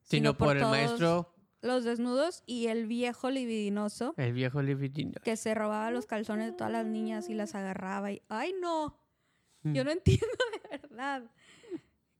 Sino 0.02 0.36
por, 0.36 0.56
el 0.56 0.62
todos 0.62 0.72
maestro, 0.72 1.34
Los 1.62 1.82
desnudos 1.84 2.42
y 2.46 2.68
el 2.68 2.86
viejo 2.86 3.30
libidinoso 3.30 4.14
el 4.16 4.32
viejo 4.32 4.62
Lividino. 4.62 5.14
que 5.24 5.36
se 5.36 5.54
robaba 5.54 5.90
los 5.90 6.06
calzones 6.06 6.46
de 6.46 6.52
todas 6.52 6.72
las 6.72 6.86
niñas 6.86 7.28
y 7.28 7.34
las 7.34 7.54
agarraba 7.56 8.12
y... 8.12 8.22
¡Ay, 8.28 8.54
no! 8.60 8.96
Mm. 9.62 9.72
Yo 9.72 9.82
no 9.84 9.90
entiendo 9.98 10.26
de 10.62 10.78
verdad. 10.78 11.24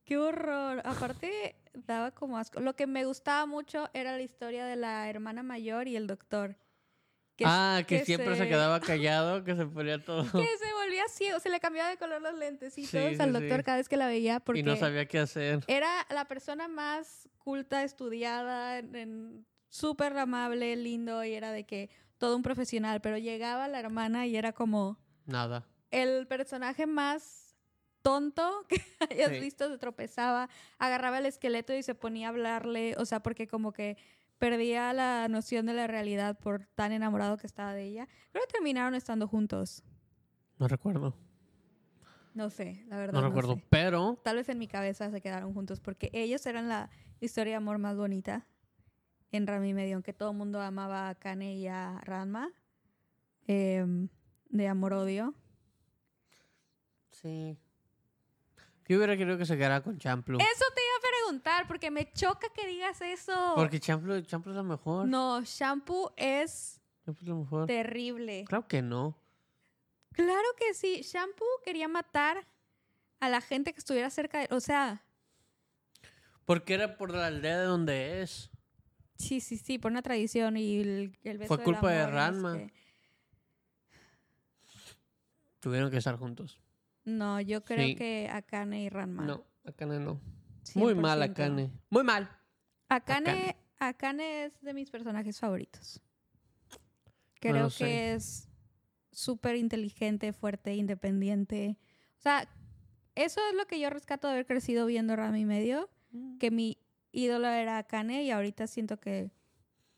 ¡Qué 0.03 0.17
horror! 0.17 0.81
Aparte, 0.83 1.55
daba 1.85 2.11
como 2.11 2.37
asco. 2.37 2.59
Lo 2.59 2.75
que 2.75 2.87
me 2.87 3.05
gustaba 3.05 3.45
mucho 3.45 3.89
era 3.93 4.13
la 4.15 4.21
historia 4.21 4.65
de 4.65 4.75
la 4.75 5.09
hermana 5.09 5.43
mayor 5.43 5.87
y 5.87 5.95
el 5.95 6.07
doctor. 6.07 6.57
Que, 7.35 7.43
ah, 7.45 7.83
que, 7.87 8.03
siempre 8.03 8.35
se... 8.35 8.43
se- 8.43 8.49
quedaba 8.49 8.79
callado, 8.81 9.43
que 9.43 9.55
se 9.55 9.65
ponía 9.65 10.03
todo. 10.03 10.23
Que 10.23 10.47
se 10.57 10.73
volvía 10.73 11.07
ciego, 11.07 11.39
se 11.39 11.49
le 11.49 11.59
cambiaba 11.59 11.89
de 11.89 11.97
color 11.97 12.21
los 12.21 12.33
lentecitos 12.33 12.89
Sí, 12.89 13.15
sí, 13.15 13.21
al 13.21 13.31
doctor 13.31 13.57
sí. 13.59 13.63
cada 13.63 13.77
vez 13.77 13.87
que 13.87 13.97
la 13.97 14.07
veía 14.07 14.39
porque 14.39 14.61
y 14.61 14.63
no 14.63 14.75
sabía 14.75 15.05
qué 15.07 15.19
hacer. 15.19 15.63
era 15.67 15.87
la 16.09 16.25
persona 16.25 16.67
más 16.67 17.29
culta, 17.37 17.83
estudiada, 17.83 18.81
súper 19.69 20.17
amable, 20.17 20.75
lindo 20.77 21.23
y 21.23 21.33
era 21.33 21.51
de 21.51 21.65
que 21.65 21.89
todo 22.17 22.35
un 22.35 22.41
profesional, 22.41 23.01
pero 23.01 23.17
llegaba 23.19 23.67
la 23.67 23.79
hermana 23.79 24.25
y 24.25 24.35
era 24.35 24.51
como 24.53 24.97
Nada. 25.27 25.67
el 25.91 26.25
personaje 26.25 26.87
más 26.87 27.46
tonto 28.07 28.65
que 28.69 28.81
hayas 29.09 29.29
Sí. 29.31 29.39
visto, 29.41 29.69
se 29.69 29.77
tropezaba, 29.77 30.49
agarraba 30.77 31.17
el 31.17 31.25
esqueleto 31.25 31.73
y 31.75 31.83
se 31.83 31.93
ponía 31.95 32.27
a 32.27 32.29
hablarle, 32.29 32.95
o 32.97 33.05
sea, 33.05 33.21
porque 33.21 33.47
como 33.47 33.73
que 33.73 33.97
perdía 34.37 34.93
la 34.93 35.27
noción 35.27 35.65
de 35.65 35.73
la 35.73 35.87
realidad 35.87 36.37
por 36.39 36.65
tan 36.75 36.91
enamorado 36.93 37.37
que 37.37 37.47
estaba 37.47 37.73
de 37.73 37.83
ella. 37.83 38.07
Creo 38.31 38.43
que 38.45 38.53
terminaron 38.53 38.95
estando 38.95 39.27
juntos. 39.27 39.83
No 40.59 40.67
recuerdo. 40.67 41.15
No 42.33 42.49
sé, 42.49 42.85
la 42.87 42.97
verdad. 42.97 43.13
No 43.13 43.21
no 43.21 43.27
recuerdo. 43.27 43.55
sé. 43.55 43.65
Pero 43.69 44.19
Tal 44.23 44.35
vez 44.37 44.47
en 44.49 44.59
mi 44.59 44.67
cabeza 44.67 45.09
se 45.11 45.21
quedaron 45.21 45.53
juntos 45.53 45.79
porque 45.81 46.09
ellos 46.13 46.45
eran 46.45 46.69
la 46.69 46.89
historia 47.19 47.53
de 47.53 47.57
amor 47.57 47.77
más 47.79 47.97
bonita 47.97 48.45
en 49.31 49.47
Rami 49.47 49.73
Medio, 49.73 49.95
aunque 49.95 50.13
todo 50.13 50.31
el 50.31 50.37
mundo 50.37 50.61
amaba 50.61 51.09
a 51.09 51.15
Kane 51.15 51.55
y 51.55 51.67
a 51.67 51.99
Ranma. 52.03 52.51
em, 53.47 54.07
de 54.49 54.67
amor-odio. 54.67 55.33
Sí. 57.11 57.57
Yo 58.87 58.97
hubiera 58.97 59.17
querido 59.17 59.37
que 59.37 59.45
se 59.45 59.57
quedara 59.57 59.81
con 59.81 59.97
Champlu. 59.97 60.37
Eso 60.39 60.65
te 60.73 60.81
iba 60.81 60.95
a 60.97 61.23
preguntar 61.25 61.67
porque 61.67 61.91
me 61.91 62.11
choca 62.13 62.47
que 62.53 62.65
digas 62.67 63.01
eso. 63.01 63.53
Porque 63.55 63.79
Champlu, 63.79 64.21
Champlu 64.21 64.51
es 64.51 64.55
la 64.57 64.63
mejor. 64.63 65.07
No, 65.07 65.41
Shampoo 65.43 66.13
es 66.15 66.79
Champlu 67.05 67.23
es 67.23 67.27
la 67.27 67.35
mejor. 67.35 67.67
terrible. 67.67 68.45
Claro 68.47 68.67
que 68.67 68.81
no. 68.81 69.17
Claro 70.13 70.47
que 70.57 70.73
sí. 70.73 71.01
Shampoo 71.03 71.45
quería 71.65 71.87
matar 71.87 72.47
a 73.19 73.29
la 73.29 73.41
gente 73.41 73.73
que 73.73 73.79
estuviera 73.79 74.09
cerca 74.09 74.39
de... 74.39 74.47
O 74.55 74.59
sea, 74.59 75.03
Porque 76.45 76.73
era 76.73 76.97
por 76.97 77.13
la 77.13 77.27
aldea 77.27 77.59
de 77.59 77.65
donde 77.65 78.21
es. 78.21 78.49
sí, 79.17 79.41
sí, 79.41 79.57
sí, 79.57 79.77
por 79.79 79.91
una 79.91 80.01
tradición 80.01 80.55
y 80.55 80.79
el, 80.79 81.17
el 81.23 81.37
beso 81.39 81.53
Fue 81.55 81.63
culpa 81.63 81.91
de 81.91 82.01
amor 82.01 82.13
Ranma. 82.13 82.57
Tuvieron 85.59 85.91
que 85.91 85.97
estar 85.97 86.15
juntos. 86.17 86.59
No, 87.07 87.39
yo 87.39 87.63
creo 87.63 87.87
Sí. 87.87 87.95
que 87.95 88.29
Akane 88.29 88.83
y 88.83 88.89
Ranma. 88.89 89.23
No, 89.23 89.45
Akane 89.63 89.97
no. 89.97 90.19
Muy 90.75 90.93
mal 90.93 91.19
100%. 91.21 91.31
Akane. 91.31 91.71
Muy 91.89 92.03
mal. 92.03 92.29
Akane, 92.89 93.29
Akane. 93.29 93.55
Akane 93.79 94.43
es 94.45 94.61
de 94.61 94.73
mis 94.73 94.89
personajes 94.91 95.39
favoritos. 95.39 96.01
Creo 97.39 97.69
que 97.69 98.13
es 98.13 98.49
súper 99.13 99.55
inteligente, 99.55 100.33
fuerte, 100.33 100.75
independiente. 100.75 101.77
O 102.17 102.21
sea, 102.21 102.45
eso 103.15 103.39
es 103.49 103.55
lo 103.55 103.65
que 103.67 103.79
yo 103.79 103.89
rescato 103.89 104.27
de 104.27 104.33
haber 104.33 104.45
crecido 104.45 104.85
viendo 104.85 105.15
Rami 105.15 105.45
Medio, 105.45 105.89
que 106.39 106.51
mi 106.51 106.77
ídolo 107.13 107.47
era 107.47 107.77
Akane 107.77 108.23
y 108.23 108.31
ahorita 108.31 108.67
siento 108.67 108.99
que 108.99 109.31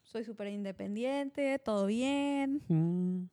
soy 0.04 0.24
súper 0.24 0.50
independiente, 0.50 1.58
todo 1.58 1.88
bien. 1.88 2.62
Mm. 2.68 3.30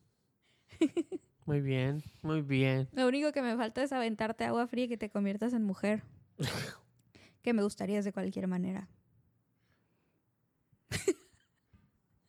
Muy 1.46 1.60
bien, 1.60 2.02
muy 2.22 2.42
bien. 2.42 2.88
Lo 2.92 3.06
único 3.06 3.30
que 3.30 3.40
me 3.40 3.56
falta 3.56 3.80
es 3.80 3.92
aventarte 3.92 4.44
agua 4.44 4.66
fría 4.66 4.86
y 4.86 4.88
que 4.88 4.96
te 4.96 5.10
conviertas 5.10 5.52
en 5.52 5.62
mujer. 5.62 6.02
que 7.42 7.52
me 7.52 7.62
gustaría 7.62 8.02
de 8.02 8.12
cualquier 8.12 8.48
manera. 8.48 8.88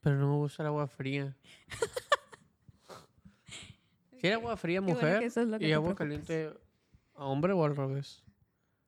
Pero 0.02 0.18
no 0.18 0.30
me 0.30 0.36
gusta 0.36 0.62
el 0.62 0.68
agua 0.68 0.88
fría. 0.88 1.36
¿Quiere 4.20 4.36
agua 4.36 4.56
fría 4.56 4.82
bueno 4.82 4.96
mujer 4.96 5.24
es 5.24 5.34
que 5.34 5.68
y 5.68 5.74
agua 5.74 5.96
caliente 5.96 6.54
a 7.16 7.26
hombre 7.26 7.54
o 7.54 7.66
al 7.66 7.76
revés? 7.76 8.24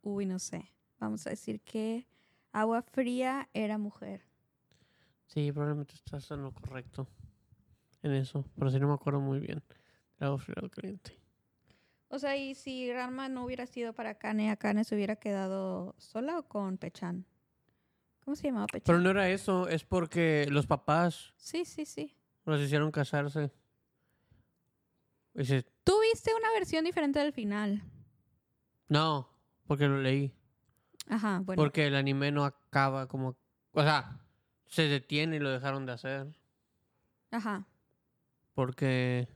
Uy, 0.03 0.27
no 0.27 0.37
sé. 0.37 0.71
Vamos 0.99 1.25
a 1.25 1.31
decir 1.31 1.59
que 1.61 2.07
agua 2.51 2.83
fría 2.83 3.49
era 3.53 3.79
mujer. 3.79 4.21
Sí, 5.25 5.51
probablemente 5.51 5.95
estás 5.95 6.29
en 6.29 6.43
lo 6.43 6.51
correcto 6.51 7.07
en 8.03 8.13
eso, 8.13 8.45
pero 8.55 8.69
sí 8.69 8.79
no 8.79 8.87
me 8.87 8.93
acuerdo 8.93 9.19
muy 9.19 9.39
bien. 9.39 9.63
El 10.19 10.27
agua 10.27 10.39
fría 10.39 10.55
o 10.63 10.69
caliente. 10.69 11.17
O 12.09 12.17
sea, 12.19 12.35
y 12.35 12.55
si 12.55 12.91
Ranma 12.91 13.29
no 13.29 13.45
hubiera 13.45 13.65
sido 13.67 13.93
para 13.93 14.15
Kane, 14.15 14.49
Akane 14.49 14.83
se 14.83 14.95
hubiera 14.95 15.15
quedado 15.17 15.95
sola 15.99 16.39
o 16.39 16.43
con 16.47 16.77
Pechan. 16.77 17.25
¿Cómo 18.25 18.35
se 18.35 18.47
llamaba 18.47 18.65
Pechan? 18.67 18.83
Pero 18.85 18.99
no 18.99 19.09
era 19.11 19.29
eso, 19.29 19.67
es 19.67 19.83
porque 19.83 20.47
los 20.49 20.65
papás 20.67 21.33
Sí, 21.37 21.65
sí, 21.65 21.85
sí. 21.85 22.15
los 22.45 22.59
hicieron 22.61 22.91
casarse. 22.91 23.51
Tú 25.83 25.93
viste 26.01 26.31
una 26.35 26.51
versión 26.51 26.83
diferente 26.83 27.19
del 27.19 27.31
final. 27.31 27.81
no, 28.87 29.29
porque 29.67 29.87
lo 29.87 30.01
leí. 30.01 30.33
Ajá, 31.07 31.41
bueno. 31.43 31.61
Porque 31.61 31.85
el 31.87 31.95
anime 31.95 32.31
no 32.31 32.43
acaba 32.43 33.07
como... 33.07 33.37
O 33.71 33.83
sea, 33.83 34.19
se 34.65 34.83
detiene 34.87 35.35
y 35.35 35.39
lo 35.39 35.49
dejaron 35.51 35.85
de 35.85 35.91
hacer. 35.93 36.27
Ajá. 37.31 37.67
Porque... 38.53 39.27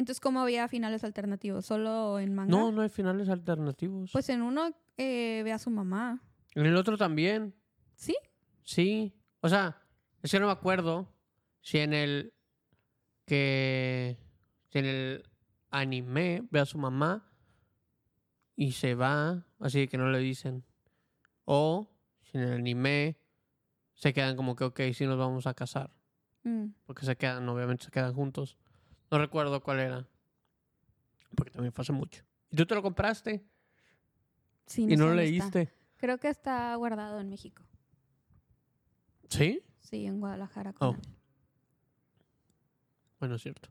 Entonces, 0.00 0.18
¿cómo 0.18 0.40
había 0.40 0.66
finales 0.66 1.04
alternativos? 1.04 1.66
¿Solo 1.66 2.18
en 2.18 2.34
manga? 2.34 2.50
No, 2.50 2.72
no 2.72 2.80
hay 2.80 2.88
finales 2.88 3.28
alternativos. 3.28 4.10
Pues 4.10 4.30
en 4.30 4.40
uno 4.40 4.74
eh, 4.96 5.42
ve 5.44 5.52
a 5.52 5.58
su 5.58 5.68
mamá. 5.68 6.22
en 6.54 6.64
el 6.64 6.74
otro 6.74 6.96
también. 6.96 7.54
¿Sí? 7.96 8.16
Sí. 8.62 9.14
O 9.42 9.48
sea, 9.50 9.82
es 10.22 10.30
que 10.30 10.40
no 10.40 10.46
me 10.46 10.52
acuerdo 10.52 11.14
si 11.60 11.80
en 11.80 11.92
el 11.92 12.32
que 13.26 14.16
Si 14.70 14.78
en 14.78 14.86
el 14.86 15.30
anime 15.68 16.48
ve 16.50 16.60
a 16.60 16.64
su 16.64 16.78
mamá 16.78 17.30
y 18.56 18.72
se 18.72 18.94
va, 18.94 19.46
así 19.58 19.86
que 19.86 19.98
no 19.98 20.08
le 20.10 20.18
dicen. 20.18 20.64
O 21.44 21.90
si 22.22 22.38
en 22.38 22.44
el 22.44 22.52
anime 22.54 23.18
se 23.92 24.14
quedan 24.14 24.34
como 24.34 24.56
que, 24.56 24.64
ok, 24.64 24.80
sí 24.94 25.04
nos 25.04 25.18
vamos 25.18 25.46
a 25.46 25.52
casar. 25.52 25.90
Mm. 26.44 26.68
Porque 26.86 27.04
se 27.04 27.16
quedan, 27.16 27.46
obviamente 27.50 27.84
se 27.84 27.90
quedan 27.90 28.14
juntos. 28.14 28.56
No 29.10 29.18
recuerdo 29.18 29.60
cuál 29.62 29.80
era. 29.80 30.08
Porque 31.34 31.50
también 31.52 31.72
fue 31.72 31.82
hace 31.82 31.92
mucho. 31.92 32.24
¿Y 32.50 32.56
tú 32.56 32.66
te 32.66 32.74
lo 32.74 32.82
compraste? 32.82 33.44
Sí, 34.66 34.82
¿Y 34.88 34.96
no 34.96 35.06
lo 35.06 35.12
está. 35.12 35.22
leíste? 35.22 35.72
Creo 35.96 36.18
que 36.18 36.28
está 36.28 36.74
guardado 36.76 37.20
en 37.20 37.28
México. 37.28 37.62
¿Sí? 39.28 39.62
Sí, 39.80 40.06
en 40.06 40.20
Guadalajara. 40.20 40.72
con 40.72 40.88
Oh. 40.88 40.92
él. 40.94 41.00
Bueno, 43.18 43.34
es 43.36 43.42
cierto. 43.42 43.68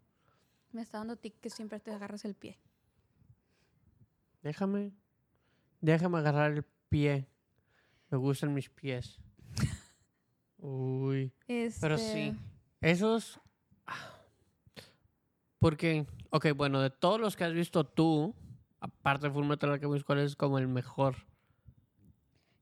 Me 0.71 0.82
está 0.82 0.99
dando 0.99 1.15
tic 1.17 1.39
que 1.39 1.49
siempre 1.49 1.80
te 1.80 1.91
agarras 1.91 2.23
el 2.25 2.36
pie. 2.36 2.60
Déjame. 4.43 4.91
Déjame 5.82 6.19
agarrar 6.19 6.52
el 6.52 6.63
pie. 6.89 7.28
Me 8.10 8.17
gustan 8.17 8.54
mis 8.54 8.69
pies. 8.69 9.19
Uy. 10.58 11.34
Pero 11.47 11.97
sí. 11.97 12.36
Este, 12.82 12.91
Esos. 12.91 13.39
Porque, 15.59 16.05
ok, 16.29 16.47
bueno, 16.55 16.81
de 16.81 16.89
todos 16.89 17.19
los 17.19 17.35
que 17.35 17.43
has 17.43 17.53
visto 17.53 17.85
tú, 17.85 18.33
aparte 18.79 19.27
de 19.27 19.33
Fullmetal 19.33 19.71
Alchemist, 19.71 20.05
¿cuál 20.05 20.19
es 20.19 20.35
como 20.35 20.57
el 20.57 20.67
mejor? 20.67 21.15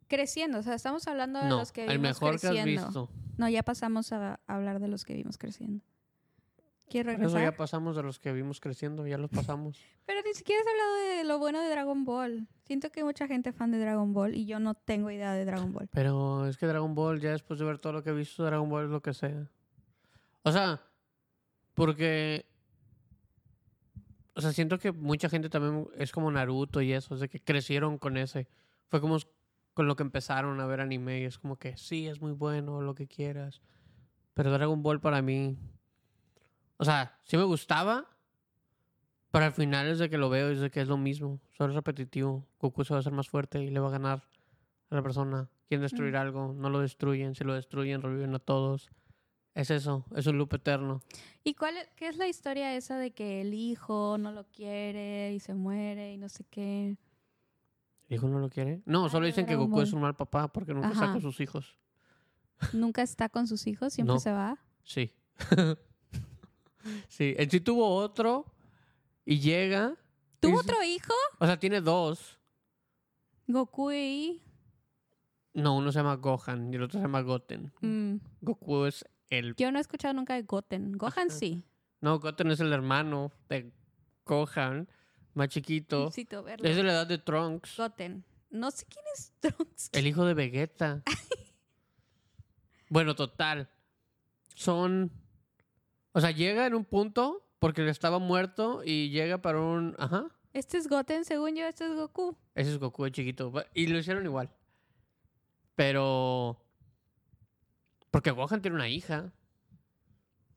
Creciendo, 0.07 0.59
o 0.59 0.63
sea, 0.63 0.73
estamos 0.73 1.07
hablando 1.07 1.39
de 1.39 1.49
No, 1.49 1.57
los 1.57 1.71
que 1.71 1.83
el 1.85 1.97
vimos 1.97 2.21
mejor 2.21 2.39
que 2.39 2.47
has 2.47 2.53
creciendo. 2.53 2.85
visto. 2.85 3.09
No, 3.37 3.49
ya 3.49 3.61
pasamos 3.63 4.11
a, 4.13 4.39
hablar 4.47 4.79
de 4.79 4.87
los 4.87 5.05
que 5.05 5.13
vimos 5.13 5.37
creciendo. 5.37 5.83
¿Quieres 6.89 7.17
Por 7.17 7.25
eso 7.25 7.35
regresar? 7.35 7.53
ya 7.53 7.57
pasamos 7.57 7.97
de 7.97 8.03
los 8.03 8.17
que 8.17 8.31
vimos 8.31 8.61
creciendo, 8.61 9.05
ya 9.05 9.17
los 9.17 9.29
pasamos. 9.29 9.77
Pero 10.05 10.21
ni 10.25 10.33
siquiera 10.33 10.61
has 10.61 10.67
hablado 10.67 10.95
de 11.17 11.23
lo 11.25 11.37
bueno 11.37 11.61
de 11.61 11.69
Dragon 11.69 12.05
Ball. 12.05 12.47
Siento 12.63 12.89
que 12.89 13.01
hay 13.01 13.03
mucha 13.03 13.27
gente 13.27 13.51
fan 13.51 13.71
de 13.71 13.79
Dragon 13.79 14.13
Ball 14.13 14.33
y 14.33 14.45
yo 14.45 14.59
no 14.59 14.73
tengo 14.73 15.11
idea 15.11 15.33
de 15.33 15.43
Dragon 15.43 15.73
Ball. 15.73 15.89
Pero 15.91 16.47
es 16.47 16.57
que 16.57 16.65
Dragon 16.65 16.95
Ball, 16.95 17.19
ya 17.19 17.31
después 17.31 17.59
de 17.59 17.65
ver 17.65 17.77
todo 17.77 17.91
lo 17.91 18.03
que 18.03 18.11
he 18.11 18.13
visto, 18.13 18.43
Dragon 18.45 18.69
Ball 18.69 18.85
es 18.85 18.89
lo 18.89 19.01
que 19.01 19.13
sea. 19.13 19.49
O 20.43 20.51
sea, 20.53 20.81
porque. 21.73 22.45
O 24.37 24.41
sea, 24.41 24.53
siento 24.53 24.77
que 24.77 24.91
mucha 24.91 25.29
gente 25.29 25.49
también 25.49 25.87
es 25.97 26.11
como 26.11 26.29
Naruto 26.29 26.79
y 26.81 26.93
eso, 26.93 27.15
es 27.15 27.21
de 27.21 27.27
que 27.27 27.39
crecieron 27.39 27.97
con 27.97 28.17
ese. 28.17 28.47
Fue 28.87 29.01
como 29.01 29.17
con 29.73 29.87
lo 29.87 29.95
que 29.95 30.03
empezaron 30.03 30.59
a 30.61 30.67
ver 30.67 30.79
anime 30.79 31.21
y 31.21 31.23
es 31.23 31.39
como 31.39 31.55
que 31.57 31.75
sí, 31.75 32.07
es 32.07 32.21
muy 32.21 32.33
bueno, 32.33 32.81
lo 32.81 32.93
que 32.93 33.07
quieras. 33.07 33.61
Pero 34.35 34.51
Dragon 34.51 34.83
Ball 34.83 35.01
para 35.01 35.23
mí. 35.23 35.57
O 36.77 36.85
sea, 36.85 37.17
sí 37.23 37.35
me 37.35 37.43
gustaba, 37.45 38.05
pero 39.31 39.45
al 39.45 39.53
final 39.53 39.87
es 39.87 39.97
de 39.97 40.07
que 40.07 40.19
lo 40.19 40.29
veo 40.29 40.51
y 40.51 40.53
es 40.53 40.59
de 40.61 40.69
que 40.69 40.81
es 40.81 40.87
lo 40.87 40.97
mismo. 40.97 41.39
Solo 41.57 41.69
es 41.71 41.75
repetitivo. 41.75 42.45
Goku 42.59 42.83
se 42.83 42.93
va 42.93 42.97
a 42.97 42.99
hacer 42.99 43.13
más 43.13 43.27
fuerte 43.29 43.63
y 43.63 43.71
le 43.71 43.79
va 43.79 43.87
a 43.87 43.91
ganar 43.91 44.23
a 44.91 44.95
la 44.95 45.01
persona. 45.01 45.49
Quieren 45.67 45.81
destruir 45.81 46.13
Mm. 46.13 46.17
algo, 46.17 46.53
no 46.53 46.69
lo 46.69 46.79
destruyen. 46.81 47.33
Si 47.33 47.43
lo 47.43 47.55
destruyen, 47.55 48.03
reviven 48.03 48.35
a 48.35 48.39
todos. 48.39 48.91
Es 49.57 49.71
eso, 49.71 50.05
es 50.15 50.27
un 50.27 50.37
loop 50.37 50.53
eterno. 50.53 51.01
¿Y 51.43 51.55
cuál 51.55 51.77
es, 51.77 51.89
qué 51.95 52.07
es 52.09 52.17
la 52.17 52.27
historia 52.27 52.75
esa 52.75 52.95
de 52.99 53.09
que 53.09 53.41
el 53.41 53.55
hijo 53.55 54.19
no 54.19 54.31
lo 54.31 54.45
quiere 54.51 55.33
y 55.33 55.39
se 55.39 55.55
muere 55.55 56.13
y 56.13 56.17
no 56.17 56.29
sé 56.29 56.43
qué? 56.43 56.95
¿El 58.07 58.15
hijo 58.15 58.27
no 58.27 58.37
lo 58.37 58.49
quiere? 58.51 58.83
No, 58.85 59.09
solo 59.09 59.25
dicen 59.25 59.47
que 59.47 59.55
Goku 59.55 59.81
es 59.81 59.93
un 59.93 60.01
mal 60.01 60.15
papá 60.15 60.47
porque 60.53 60.75
nunca 60.75 60.89
está 60.91 61.05
Ajá. 61.05 61.13
con 61.13 61.21
sus 61.23 61.39
hijos. 61.39 61.75
Nunca 62.71 63.01
está 63.01 63.29
con 63.29 63.47
sus 63.47 63.65
hijos, 63.65 63.93
siempre 63.93 64.13
No. 64.13 64.19
se 64.19 64.31
va. 64.31 64.59
Sí. 64.83 65.11
sí, 67.07 67.33
él 67.37 67.49
sí 67.49 67.59
tuvo 67.59 67.95
otro 67.95 68.45
y 69.25 69.39
llega. 69.39 69.95
¿Tuvo 70.39 70.57
y- 70.57 70.59
otro 70.59 70.83
hijo? 70.83 71.13
O 71.39 71.47
sea, 71.47 71.57
tiene 71.59 71.81
dos. 71.81 72.37
Goku 73.47 73.91
y... 73.91 74.39
No, 75.53 75.75
uno 75.77 75.91
se 75.91 75.97
llama 75.97 76.15
Gohan 76.17 76.71
y 76.71 76.75
el 76.75 76.83
otro 76.83 76.99
se 76.99 77.03
llama 77.05 77.21
Goten. 77.21 77.73
Mm, 77.81 78.17
Goku 78.41 78.85
es 78.85 79.03
el... 79.29 79.55
Yo 79.55 79.71
no 79.71 79.77
he 79.77 79.81
escuchado 79.81 80.13
nunca 80.13 80.35
de 80.35 80.43
Goten. 80.43 80.93
Gohan 80.97 81.27
Ajá. 81.29 81.37
sí. 81.37 81.63
No, 82.01 82.19
Goten 82.19 82.51
es 82.51 82.59
el 82.59 82.71
hermano 82.73 83.31
de 83.49 83.71
Gohan, 84.25 84.87
más 85.33 85.49
chiquito. 85.49 86.05
Necesito 86.05 86.43
verlo. 86.43 86.67
Es 86.67 86.75
de 86.75 86.83
la 86.83 86.91
edad 86.93 87.07
de 87.07 87.17
Trunks. 87.17 87.77
Goten. 87.77 88.23
No 88.49 88.71
sé 88.71 88.85
quién 88.85 89.03
es 89.15 89.33
Trunks. 89.39 89.89
El 89.93 90.07
hijo 90.07 90.25
de 90.25 90.33
Vegeta. 90.33 91.03
bueno, 92.89 93.15
total. 93.15 93.69
Son. 94.55 95.11
O 96.13 96.21
sea, 96.21 96.31
llega 96.31 96.65
en 96.65 96.73
un 96.73 96.85
punto 96.85 97.47
porque 97.59 97.87
estaba 97.89 98.19
muerto 98.19 98.81
y 98.83 99.09
llega 99.09 99.41
para 99.41 99.59
un. 99.59 99.95
Ajá. 99.97 100.27
Este 100.53 100.77
es 100.77 100.87
Goten, 100.87 101.25
según 101.25 101.55
yo, 101.55 101.65
este 101.67 101.85
es 101.85 101.93
Goku. 101.95 102.35
Ese 102.55 102.71
es 102.71 102.77
Goku 102.79 103.03
de 103.03 103.11
chiquito. 103.11 103.51
Y 103.73 103.87
lo 103.87 103.97
hicieron 103.99 104.25
igual. 104.25 104.49
Pero. 105.75 106.59
Porque 108.11 108.31
Gohan 108.31 108.61
tiene 108.61 108.75
una 108.75 108.89
hija. 108.89 109.31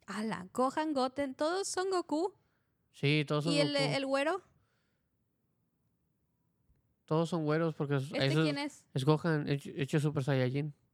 Ala, 0.07 0.47
Gohan, 0.53 0.93
Goten, 0.93 1.35
todos 1.35 1.69
son 1.69 1.91
Goku. 1.91 2.33
Sí, 2.93 3.25
todos 3.27 3.45
son 3.45 3.53
¿Y 3.53 3.61
el, 3.61 3.73
Goku. 3.73 3.85
el 3.95 4.07
güero? 4.07 4.43
Todos 7.05 7.29
son 7.29 7.45
güeros 7.45 7.75
porque 7.75 7.97
es, 7.97 8.05
¿Este 8.05 8.27
eso 8.27 8.43
quién 8.43 8.59
es? 8.59 8.85
es 8.95 9.05
Gohan 9.05 9.49
hecho, 9.49 9.71
hecho 9.75 10.01
Super 10.01 10.25
Saiyajin. 10.25 10.73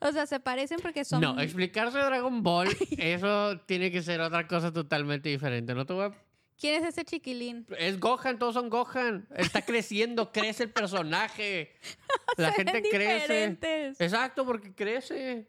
O 0.00 0.10
sea, 0.12 0.26
se 0.26 0.40
parecen 0.40 0.80
porque 0.82 1.04
son... 1.04 1.20
No, 1.20 1.38
explicarse 1.40 1.98
Dragon 1.98 2.42
Ball, 2.42 2.68
eso 2.98 3.58
tiene 3.60 3.90
que 3.90 4.02
ser 4.02 4.20
otra 4.20 4.46
cosa 4.48 4.72
totalmente 4.72 5.28
diferente. 5.28 5.74
No 5.74 5.86
te 5.86 5.92
voy 5.92 6.06
a 6.06 6.12
¿Quién 6.58 6.82
es 6.82 6.88
ese 6.88 7.04
chiquilín? 7.04 7.66
Es 7.78 7.98
Gohan, 7.98 8.38
todos 8.38 8.54
son 8.54 8.70
Gohan. 8.70 9.26
Está 9.36 9.62
creciendo, 9.62 10.32
crece 10.32 10.64
el 10.64 10.70
personaje. 10.70 11.74
La 12.36 12.52
gente 12.52 12.82
crece. 12.90 13.58
Exacto, 13.98 14.44
porque 14.44 14.74
crece. 14.74 15.48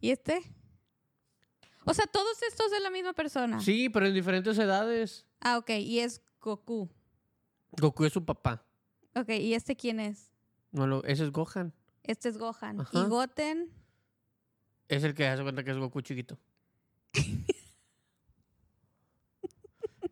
¿Y 0.00 0.10
este? 0.10 0.42
O 1.84 1.94
sea, 1.94 2.06
todos 2.06 2.42
estos 2.42 2.70
de 2.70 2.80
la 2.80 2.90
misma 2.90 3.12
persona. 3.12 3.60
Sí, 3.60 3.88
pero 3.88 4.06
en 4.06 4.14
diferentes 4.14 4.58
edades. 4.58 5.24
Ah, 5.40 5.56
ok. 5.58 5.70
Y 5.70 6.00
es 6.00 6.20
Goku. 6.40 6.88
Goku 7.72 8.04
es 8.04 8.12
su 8.12 8.24
papá. 8.24 8.64
Ok, 9.14 9.30
¿y 9.30 9.54
este 9.54 9.76
quién 9.76 10.00
es? 10.00 10.32
No 10.72 10.86
lo, 10.86 11.04
ese 11.04 11.24
es 11.24 11.30
Gohan. 11.30 11.72
Este 12.02 12.28
es 12.28 12.38
Gohan. 12.38 12.80
Ajá. 12.80 12.90
¿Y 12.98 13.08
Goten? 13.08 13.70
Es 14.88 15.04
el 15.04 15.14
que 15.14 15.26
hace 15.26 15.42
cuenta 15.42 15.64
que 15.64 15.70
es 15.70 15.76
Goku 15.76 16.00
chiquito. 16.02 16.38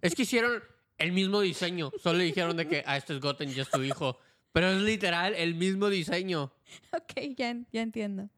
es 0.05 0.14
que 0.14 0.23
hicieron 0.23 0.62
el 0.99 1.12
mismo 1.12 1.40
diseño. 1.40 1.90
Solo 1.99 2.19
le 2.19 2.25
dijeron 2.25 2.57
de 2.59 2.69
que, 2.69 2.85
ah, 2.87 2.99
este 2.99 3.14
es 3.14 3.21
Goten 3.21 3.49
y 3.51 3.59
es 3.59 3.71
tu 3.71 3.83
hijo. 3.83 4.19
Pero 4.53 4.69
es 4.69 4.83
literal 4.83 5.35
el 5.35 5.55
mismo 5.55 5.88
diseño. 5.88 6.53
Ok, 6.93 7.21
ya, 7.37 7.57
ya 7.73 7.81
entiendo. 7.81 8.29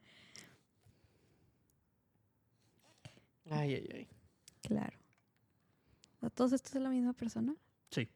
Ay, 3.51 3.75
ay, 3.75 3.89
ay. 3.93 4.09
Claro. 4.63 4.97
¿O 6.21 6.31
¿Todos 6.31 6.53
estos 6.53 6.73
de 6.73 6.81
la 6.81 6.89
misma 6.89 7.13
persona? 7.13 7.55
Sí. 7.91 8.09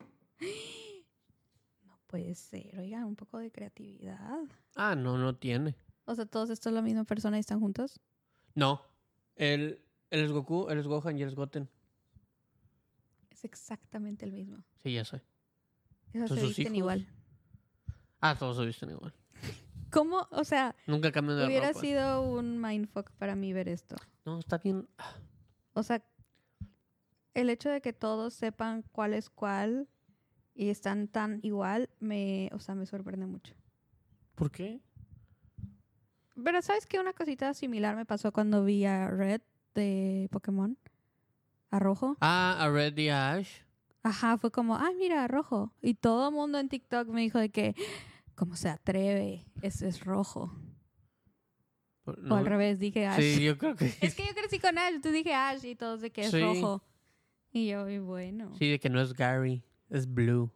No 1.85 1.99
puede 2.07 2.35
ser. 2.37 2.79
Oigan, 2.79 3.05
un 3.05 3.17
poco 3.17 3.39
de 3.39 3.51
creatividad. 3.51 4.45
Ah, 4.77 4.95
no, 4.95 5.19
no 5.19 5.35
tiene. 5.35 5.75
O 6.05 6.15
sea, 6.15 6.25
todos 6.25 6.51
estos 6.51 6.73
de 6.73 6.77
la 6.77 6.83
misma 6.83 7.03
persona 7.05 7.37
y 7.37 7.41
están 7.41 7.59
juntos. 7.59 8.01
No. 8.55 8.83
Él, 9.35 9.83
él 10.11 10.21
es 10.25 10.31
Goku, 10.31 10.69
él 10.71 10.79
es 10.79 10.87
Gohan 10.87 11.19
y 11.19 11.23
él 11.23 11.29
es 11.29 11.35
Goten. 11.35 11.69
Es 13.41 13.45
exactamente 13.45 14.27
el 14.27 14.33
mismo. 14.33 14.63
Sí, 14.83 14.93
ya 14.93 15.05
sé. 15.05 15.23
Esos 16.13 16.29
¿Son 16.29 16.39
se 16.39 16.47
visten 16.49 16.67
hijos? 16.67 16.77
igual. 16.77 17.09
Ah, 18.21 18.37
todos 18.39 18.59
se 18.59 18.67
visten 18.67 18.91
igual. 18.91 19.15
¿Cómo? 19.91 20.29
O 20.31 20.45
sea, 20.45 20.77
Nunca 20.87 21.11
cambian 21.11 21.39
de 21.39 21.47
hubiera 21.47 21.69
ropa. 21.69 21.81
sido 21.81 22.23
un 22.23 22.61
mindfuck 22.61 23.11
para 23.13 23.35
mí 23.37 23.55
ver 23.55 23.69
esto. 23.69 23.97
No, 24.27 24.39
está 24.39 24.59
bien. 24.59 24.87
O 25.73 25.83
sea, 25.83 26.05
el 27.33 27.49
hecho 27.49 27.71
de 27.71 27.81
que 27.81 27.95
todos 27.95 28.35
sepan 28.35 28.83
cuál 28.93 29.15
es 29.15 29.31
cuál 29.31 29.89
y 30.55 30.69
están 30.69 31.09
tan 31.09 31.41
igual, 31.43 31.89
me, 31.99 32.51
o 32.53 32.59
sea, 32.59 32.75
me 32.75 32.85
sorprende 32.85 33.25
mucho. 33.27 33.55
¿Por 34.35 34.51
qué? 34.51 34.81
Pero 36.45 36.61
¿sabes 36.61 36.87
qué? 36.87 37.01
Una 37.01 37.15
cosita 37.15 37.55
similar 37.55 37.97
me 37.97 38.05
pasó 38.05 38.33
cuando 38.33 38.65
vi 38.65 38.85
a 38.85 39.09
Red 39.09 39.41
de 39.75 40.29
Pokémon. 40.31 40.77
A 41.71 41.79
Rojo. 41.79 42.17
Ah, 42.21 42.57
a 42.61 42.69
Red 42.71 42.99
a 43.11 43.33
Ash. 43.33 43.49
Ajá, 44.03 44.39
fue 44.39 44.51
como, 44.51 44.77
ay, 44.77 44.95
mira, 44.97 45.27
Rojo. 45.29 45.73
Y 45.83 45.95
todo 45.95 46.29
el 46.29 46.35
mundo 46.35 46.59
en 46.59 46.69
TikTok 46.69 47.09
me 47.09 47.21
dijo 47.21 47.39
de 47.39 47.51
que, 47.51 47.75
¿cómo 48.35 48.57
se 48.57 48.69
atreve? 48.69 49.45
Ese 49.63 49.89
es 49.89 50.05
Rojo. 50.05 50.53
O 52.07 52.35
al 52.35 52.47
revés, 52.47 52.79
dije 52.79 53.07
Ash. 53.07 53.21
Sí, 53.21 53.45
yo 53.45 53.57
creo 53.59 53.77
que 53.77 53.87
Es 54.01 54.15
que 54.15 54.27
yo 54.27 54.35
crecí 54.35 54.59
con 54.59 54.79
Ash, 54.79 54.95
entonces 54.95 55.13
dije 55.23 55.35
Ash 55.35 55.65
y 55.65 55.77
todos 55.77 56.01
de 56.01 56.11
que 56.11 56.23
es 56.23 56.31
Sí. 56.31 56.41
rojo. 56.41 56.83
Y 57.53 57.69
yo, 57.69 57.89
y 57.89 57.99
bueno. 57.99 58.55
Sí, 58.59 58.69
de 58.71 58.81
que 58.81 58.89
no 58.91 59.01
es 59.01 59.13
Gary, 59.13 59.63
es 59.91 60.13
Blue. 60.13 60.51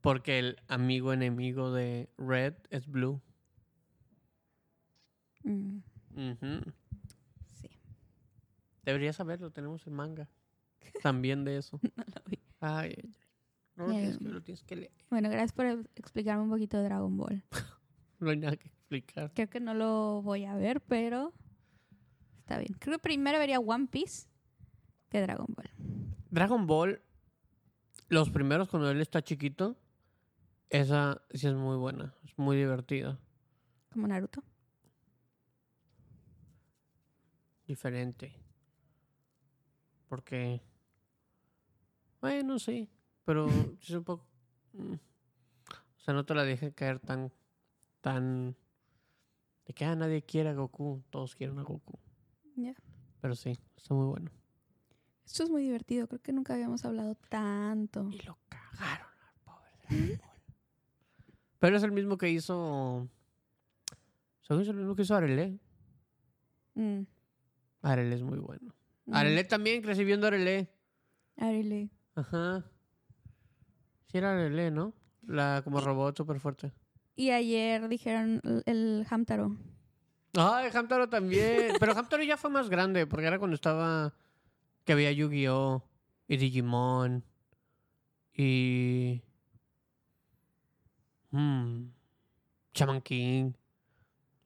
Porque 0.00 0.38
el 0.38 0.56
amigo 0.68 1.12
enemigo 1.12 1.70
de 1.72 2.08
Red 2.16 2.54
es 2.70 2.86
Blue. 2.86 3.20
Mm. 5.42 5.78
Deberías 8.84 9.16
saberlo, 9.16 9.50
tenemos 9.50 9.86
el 9.86 9.92
manga. 9.92 10.28
También 11.02 11.44
de 11.44 11.56
eso. 11.58 11.78
No 11.96 12.04
lo 12.14 12.22
vi. 12.26 12.38
Ay, 12.60 12.94
ay, 12.96 13.02
ay. 13.04 13.14
No 13.76 13.86
lo 13.86 13.92
tienes 13.92 14.18
que 14.18 14.24
ver, 14.24 14.32
lo 14.34 14.42
tienes 14.42 14.62
que 14.64 14.76
leer. 14.76 14.92
Bueno, 15.10 15.28
gracias 15.30 15.52
por 15.52 15.66
ex- 15.66 15.88
explicarme 15.96 16.42
un 16.42 16.50
poquito 16.50 16.76
de 16.78 16.84
Dragon 16.84 17.16
Ball. 17.16 17.42
No 18.20 18.28
hay 18.28 18.36
nada 18.36 18.54
que 18.54 18.66
explicar. 18.68 19.32
Creo 19.34 19.48
que 19.48 19.60
no 19.60 19.72
lo 19.72 20.20
voy 20.20 20.44
a 20.44 20.54
ver, 20.54 20.82
pero 20.82 21.32
está 22.40 22.58
bien. 22.58 22.74
Creo 22.78 22.98
que 22.98 23.02
primero 23.02 23.38
vería 23.38 23.58
One 23.58 23.86
Piece 23.86 24.28
que 25.08 25.22
Dragon 25.22 25.46
Ball. 25.48 25.70
Dragon 26.30 26.66
Ball, 26.66 27.00
los 28.10 28.28
primeros 28.28 28.68
cuando 28.68 28.90
él 28.90 29.00
está 29.00 29.22
chiquito, 29.22 29.74
esa 30.68 31.22
sí 31.30 31.46
es 31.46 31.54
muy 31.54 31.78
buena, 31.78 32.14
es 32.24 32.36
muy 32.38 32.58
divertida. 32.58 33.18
Como 33.90 34.06
Naruto. 34.06 34.42
Diferente. 37.66 38.34
Porque, 40.10 40.60
bueno, 42.20 42.58
sí, 42.58 42.90
pero 43.24 43.48
es 43.80 43.90
un 43.90 44.02
poco... 44.02 44.26
O 44.74 46.00
sea, 46.00 46.12
no 46.14 46.26
te 46.26 46.34
la 46.34 46.42
deje 46.42 46.72
caer 46.72 46.98
tan, 46.98 47.32
tan... 48.00 48.56
De 49.66 49.72
que 49.72 49.84
ah, 49.84 49.94
nadie 49.94 50.22
quiere 50.22 50.48
a 50.48 50.54
Goku, 50.54 51.04
todos 51.10 51.36
quieren 51.36 51.60
a 51.60 51.62
Goku. 51.62 51.96
Ya. 52.56 52.74
Pero 53.20 53.36
sí, 53.36 53.56
está 53.76 53.94
muy 53.94 54.06
bueno. 54.06 54.32
Esto 55.24 55.44
es 55.44 55.50
muy 55.50 55.62
divertido. 55.62 56.08
Creo 56.08 56.20
que 56.20 56.32
nunca 56.32 56.54
habíamos 56.54 56.84
hablado 56.84 57.14
tanto. 57.28 58.08
Y 58.10 58.18
lo 58.22 58.36
cagaron 58.48 59.06
al 59.28 59.34
pobre. 59.44 60.20
Pero 61.60 61.76
es 61.76 61.84
el 61.84 61.92
mismo 61.92 62.18
que 62.18 62.30
hizo. 62.30 63.08
Según 64.40 64.62
es 64.62 64.68
el 64.68 64.74
mismo 64.74 64.96
que 64.96 65.02
hizo 65.02 65.14
Arele. 65.14 65.60
Mm. 66.74 67.02
Arele 67.82 68.16
es 68.16 68.24
muy 68.24 68.40
bueno. 68.40 68.74
Arele 69.12 69.44
también 69.44 69.82
crecí 69.82 70.04
viendo 70.04 70.26
Arele. 70.26 70.68
Arele. 71.36 71.90
Ajá. 72.14 72.64
Sí, 74.06 74.18
era 74.18 74.32
Arele, 74.32 74.70
¿no? 74.70 74.94
La 75.26 75.62
como 75.64 75.80
robot 75.80 76.16
súper 76.16 76.40
fuerte. 76.40 76.72
Y 77.16 77.30
ayer 77.30 77.88
dijeron 77.88 78.40
el, 78.44 78.62
el 78.66 79.06
Hamtaro. 79.08 79.56
Ay, 80.36 80.70
Hamtaro 80.72 81.08
también. 81.08 81.72
Pero 81.80 81.92
Hamtaro 81.96 82.22
ya 82.22 82.36
fue 82.36 82.50
más 82.50 82.68
grande, 82.68 83.06
porque 83.06 83.26
era 83.26 83.38
cuando 83.38 83.54
estaba. 83.54 84.14
Que 84.84 84.92
había 84.92 85.12
Yu-Gi-Oh! 85.12 85.82
y 86.28 86.36
Digimon. 86.36 87.24
Y. 88.34 89.22
Hmm. 91.30 91.90
Shaman 92.72 93.02
King. 93.02 93.52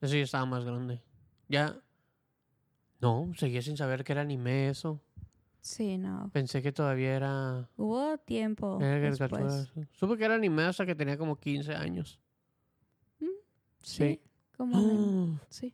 Eso 0.01 0.15
ya 0.15 0.23
estaba 0.23 0.45
más 0.45 0.65
grande. 0.65 1.01
Ya. 1.47 1.79
No, 3.05 3.31
seguía 3.35 3.61
sin 3.61 3.77
saber 3.77 4.03
que 4.03 4.13
era 4.13 4.21
anime 4.21 4.67
eso. 4.69 4.99
Sí, 5.61 5.95
no. 5.99 6.31
Pensé 6.33 6.63
que 6.63 6.71
todavía 6.71 7.15
era. 7.15 7.69
Hubo 7.77 8.17
tiempo 8.17 8.79
era 8.81 8.99
después. 9.11 9.71
Supe 9.91 10.17
que 10.17 10.25
era 10.25 10.33
anime 10.33 10.63
hasta 10.63 10.87
que 10.87 10.95
tenía 10.95 11.15
como 11.15 11.35
15 11.39 11.75
años. 11.75 12.19
Mm, 13.19 13.25
Sí. 13.83 14.19
Como 14.57 15.39
sí. 15.49 15.71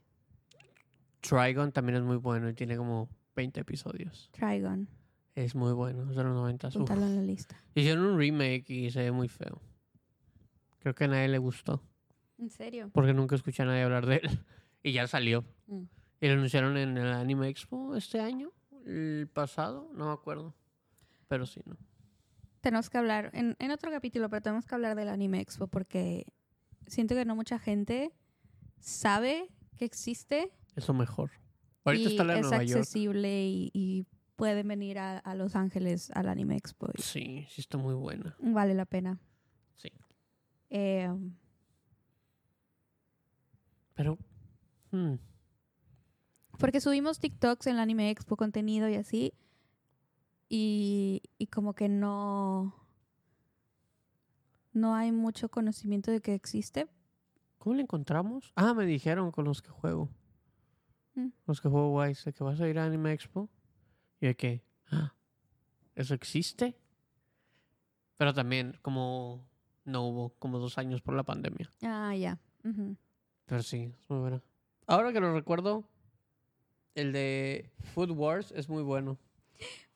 Trigon 1.22 1.72
también 1.72 2.00
es 2.00 2.04
muy 2.04 2.18
bueno 2.18 2.50
y 2.50 2.54
tiene 2.54 2.76
como 2.76 3.08
20 3.38 3.62
episodios. 3.62 4.30
Trigon. 4.34 4.90
Es 5.34 5.56
muy 5.56 5.72
bueno, 5.72 6.10
es 6.10 6.18
de 6.18 6.24
los 6.26 6.34
90. 6.34 6.68
Uf. 6.68 6.76
Apuntarlo 6.76 7.06
en 7.06 7.16
la 7.16 7.22
lista. 7.22 7.56
Hicieron 7.76 8.04
un 8.08 8.18
remake 8.20 8.70
y 8.70 8.92
se 8.92 9.04
ve 9.04 9.12
muy 9.14 9.30
feo. 9.30 9.62
Creo 10.80 10.94
que 10.94 11.06
a 11.06 11.08
nadie 11.08 11.30
le 11.30 11.38
gustó. 11.38 11.82
¿En 12.38 12.50
serio? 12.50 12.90
Porque 12.94 13.14
nunca 13.14 13.36
escuché 13.36 13.64
a 13.64 13.68
nadie 13.68 13.84
hablar 13.84 14.06
de 14.06 14.16
él. 14.18 14.22
Y 14.84 14.94
ya 14.94 15.06
salió. 15.08 15.46
Mm. 15.68 15.84
Y 16.22 16.28
lo 16.28 16.34
anunciaron 16.34 16.78
en 16.78 16.98
el 16.98 17.12
Anime 17.12 17.50
Expo 17.50 17.96
este 17.96 18.20
año. 18.22 18.52
El 18.86 19.28
pasado, 19.34 19.90
no 19.94 20.06
me 20.08 20.14
acuerdo. 20.14 20.56
Pero 21.28 21.46
sí, 21.46 21.62
¿no? 21.66 21.76
Tenemos 22.62 22.90
que 22.90 22.98
hablar 23.00 23.32
en, 23.34 23.56
en 23.60 23.72
otro 23.72 23.90
capítulo, 23.92 24.30
pero 24.30 24.42
tenemos 24.44 24.66
que 24.66 24.76
hablar 24.76 24.96
del 24.96 25.10
Anime 25.10 25.40
Expo 25.42 25.68
porque 25.68 26.28
siento 26.88 27.16
que 27.16 27.26
no 27.26 27.36
mucha 27.36 27.58
gente 27.58 28.12
sabe 28.80 29.50
que 29.78 29.86
existe 29.86 30.52
Es 30.76 30.88
lo 30.88 30.94
mejor. 30.94 31.32
Ahorita 31.86 32.10
y 32.10 32.12
está 32.12 32.24
la 32.24 32.34
de 32.36 32.40
es 32.42 32.46
Nueva 32.48 32.64
York. 32.64 32.80
accesible 32.82 33.44
y, 33.48 33.72
y 33.74 34.06
pueden 34.36 34.68
venir 34.68 35.00
a, 35.00 35.18
a 35.18 35.34
Los 35.34 35.56
Ángeles 35.56 36.12
al 36.12 36.30
Anime 36.30 36.56
Expo. 36.56 36.88
y 36.96 37.02
Sí, 37.02 37.48
sí 37.50 37.62
está 37.62 37.78
muy 37.80 37.96
buena. 37.96 38.36
vale 38.40 38.76
la 38.76 38.86
pena. 38.86 39.20
Sí. 39.78 39.90
Eh, 40.70 41.10
Pero... 43.96 44.18
hmm, 44.92 45.16
porque 46.62 46.80
subimos 46.80 47.20
TikToks 47.20 47.68
en 47.68 47.74
el 47.74 47.80
Anime 47.80 48.12
Expo, 48.12 48.38
contenido 48.38 48.88
y 48.88 48.96
así. 48.96 49.34
Y, 50.48 51.24
y 51.40 51.48
como 51.48 51.74
que 51.74 51.90
no. 51.90 52.76
No 54.72 54.96
hay 54.96 55.12
mucho 55.12 55.50
conocimiento 55.50 56.12
de 56.12 56.22
que 56.22 56.36
existe. 56.36 56.88
¿Cómo 57.58 57.76
le 57.76 57.82
encontramos? 57.82 58.54
Ah, 58.56 58.74
me 58.74 58.86
dijeron 58.86 59.32
con 59.32 59.46
los 59.46 59.62
que 59.62 59.70
juego. 59.70 60.10
Mm. 61.16 61.30
Los 61.48 61.60
que 61.60 61.68
juego 61.68 61.94
Wise, 61.96 62.26
de 62.26 62.34
que 62.34 62.44
vas 62.44 62.62
a 62.62 62.68
ir 62.70 62.78
a 62.78 62.86
Anime 62.86 63.12
Expo. 63.12 63.50
Y 64.20 64.28
de 64.28 64.36
que, 64.36 64.64
ah, 64.92 65.16
¿eso 65.96 66.14
existe? 66.14 66.78
Pero 68.18 68.34
también, 68.34 68.78
como 68.84 69.48
no 69.84 70.04
hubo 70.04 70.30
como 70.38 70.60
dos 70.60 70.78
años 70.78 71.02
por 71.02 71.16
la 71.16 71.24
pandemia. 71.24 71.72
Ah, 71.82 72.16
ya. 72.16 72.40
Ujú. 72.64 72.96
Pero 73.46 73.64
sí, 73.64 73.94
es 74.00 74.10
muy 74.10 74.20
buena. 74.20 74.44
Ahora 74.86 75.12
que 75.12 75.20
lo 75.20 75.34
recuerdo, 75.34 75.86
el 76.96 77.12
de 77.14 77.72
Food 77.94 78.12
Wars 78.12 78.52
es 78.52 78.70
muy 78.70 78.84
bueno. 78.84 79.18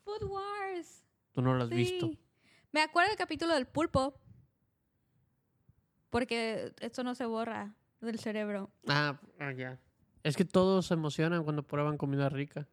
Food 0.04 0.24
Wars. 0.30 1.04
Tú 1.32 1.42
no 1.42 1.54
lo 1.54 1.64
has 1.64 1.70
visto. 1.70 2.08
Sí. 2.08 2.20
Me 2.72 2.82
acuerdo 2.82 3.10
del 3.10 3.18
capítulo 3.18 3.54
del 3.54 3.68
pulpo. 3.68 4.20
Porque 6.10 6.74
esto 6.80 7.04
no 7.04 7.16
se 7.16 7.26
borra 7.26 7.76
del 8.00 8.20
cerebro. 8.20 8.72
Ah, 8.88 9.20
ah, 9.40 9.52
ya. 9.52 9.80
Es 10.24 10.38
que 10.38 10.46
todos 10.46 10.88
se 10.88 10.94
emocionan 10.94 11.44
cuando 11.44 11.64
prueban 11.64 11.98
comida 11.98 12.30
rica. 12.30 12.68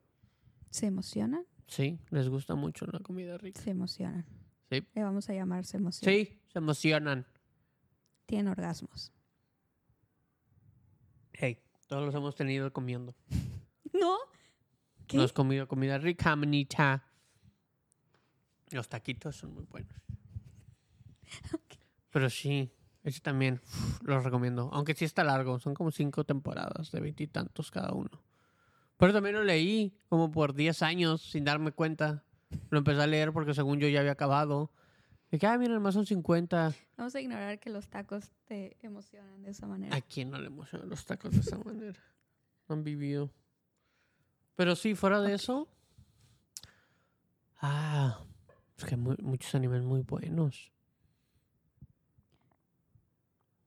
¿Se 0.71 0.87
emocionan? 0.87 1.45
Sí, 1.67 1.99
les 2.11 2.29
gusta 2.29 2.55
mucho 2.55 2.87
la 2.87 3.01
comida 3.01 3.39
rica. 3.39 3.61
Se 3.61 3.71
emocionan. 3.71 4.25
Sí. 4.71 4.87
Le 4.95 5.03
vamos 5.03 5.29
a 5.29 5.35
llamar 5.35 5.65
se 5.65 5.77
emocionan. 5.77 6.15
Sí, 6.15 6.41
se 6.53 6.59
emocionan. 6.59 7.27
Tienen 8.27 8.49
orgasmos. 8.49 9.13
Hey, 11.33 11.59
todos 11.89 12.05
los 12.07 12.15
hemos 12.15 12.35
tenido 12.35 12.73
comiendo. 12.73 13.15
¿No? 14.01 14.17
¿Qué? 15.07 15.17
No 15.17 15.25
has 15.25 15.33
comido 15.33 15.67
comida 15.69 15.99
rica, 15.99 16.35
manita. 16.37 17.05
Los 18.71 18.89
taquitos 18.89 19.37
son 19.37 19.55
muy 19.55 19.65
buenos. 19.65 19.93
Pero 22.11 22.31
sí, 22.31 22.71
ese 23.03 23.21
también 23.21 23.61
uf, 23.65 24.03
los 24.03 24.25
recomiendo. 24.25 24.71
Aunque 24.73 24.95
sí 24.95 25.05
está 25.05 25.25
largo, 25.25 25.59
son 25.59 25.75
como 25.75 25.91
cinco 25.91 26.25
temporadas 26.25 26.91
de 26.91 27.01
veintitantos 27.01 27.71
cada 27.71 27.93
uno. 27.93 28.11
Pero 28.97 29.13
también 29.13 29.35
lo 29.35 29.43
leí 29.43 29.99
como 30.09 30.31
por 30.31 30.55
10 30.55 30.83
años 30.83 31.23
sin 31.23 31.45
darme 31.45 31.73
cuenta. 31.73 32.25
Lo 32.71 32.79
empecé 32.79 33.03
a 33.03 33.07
leer 33.07 33.33
porque 33.33 33.55
según 33.55 33.81
yo 33.81 33.89
ya 33.89 34.01
había 34.01 34.13
acabado. 34.13 34.71
Y 35.33 35.39
que, 35.39 35.47
ah, 35.47 35.59
más 35.59 35.95
son 35.95 36.07
50. 36.07 36.75
Vamos 36.99 37.15
a 37.15 37.21
ignorar 37.21 37.59
que 37.59 37.71
los 37.71 37.89
tacos 37.89 38.31
te 38.45 38.77
emocionan 38.83 39.43
de 39.43 39.51
esa 39.51 39.67
manera. 39.67 39.97
¿A 39.97 40.03
quién 40.03 40.31
no 40.31 40.39
le 40.39 40.47
emocionan 40.47 40.89
los 40.89 41.05
tacos 41.07 41.33
de 41.33 41.41
esa 41.41 41.57
manera? 41.59 41.99
No 42.69 42.75
han 42.75 42.85
vivido. 42.85 43.31
Pero 44.57 44.77
sí, 44.77 44.95
fuera 44.95 45.21
de 45.21 45.35
eso. 45.35 45.69
Ah, 47.61 48.21
es 48.77 48.85
que 48.85 48.97
muchos 48.97 49.55
animes 49.55 49.83
muy 49.83 50.03
buenos. 50.03 50.73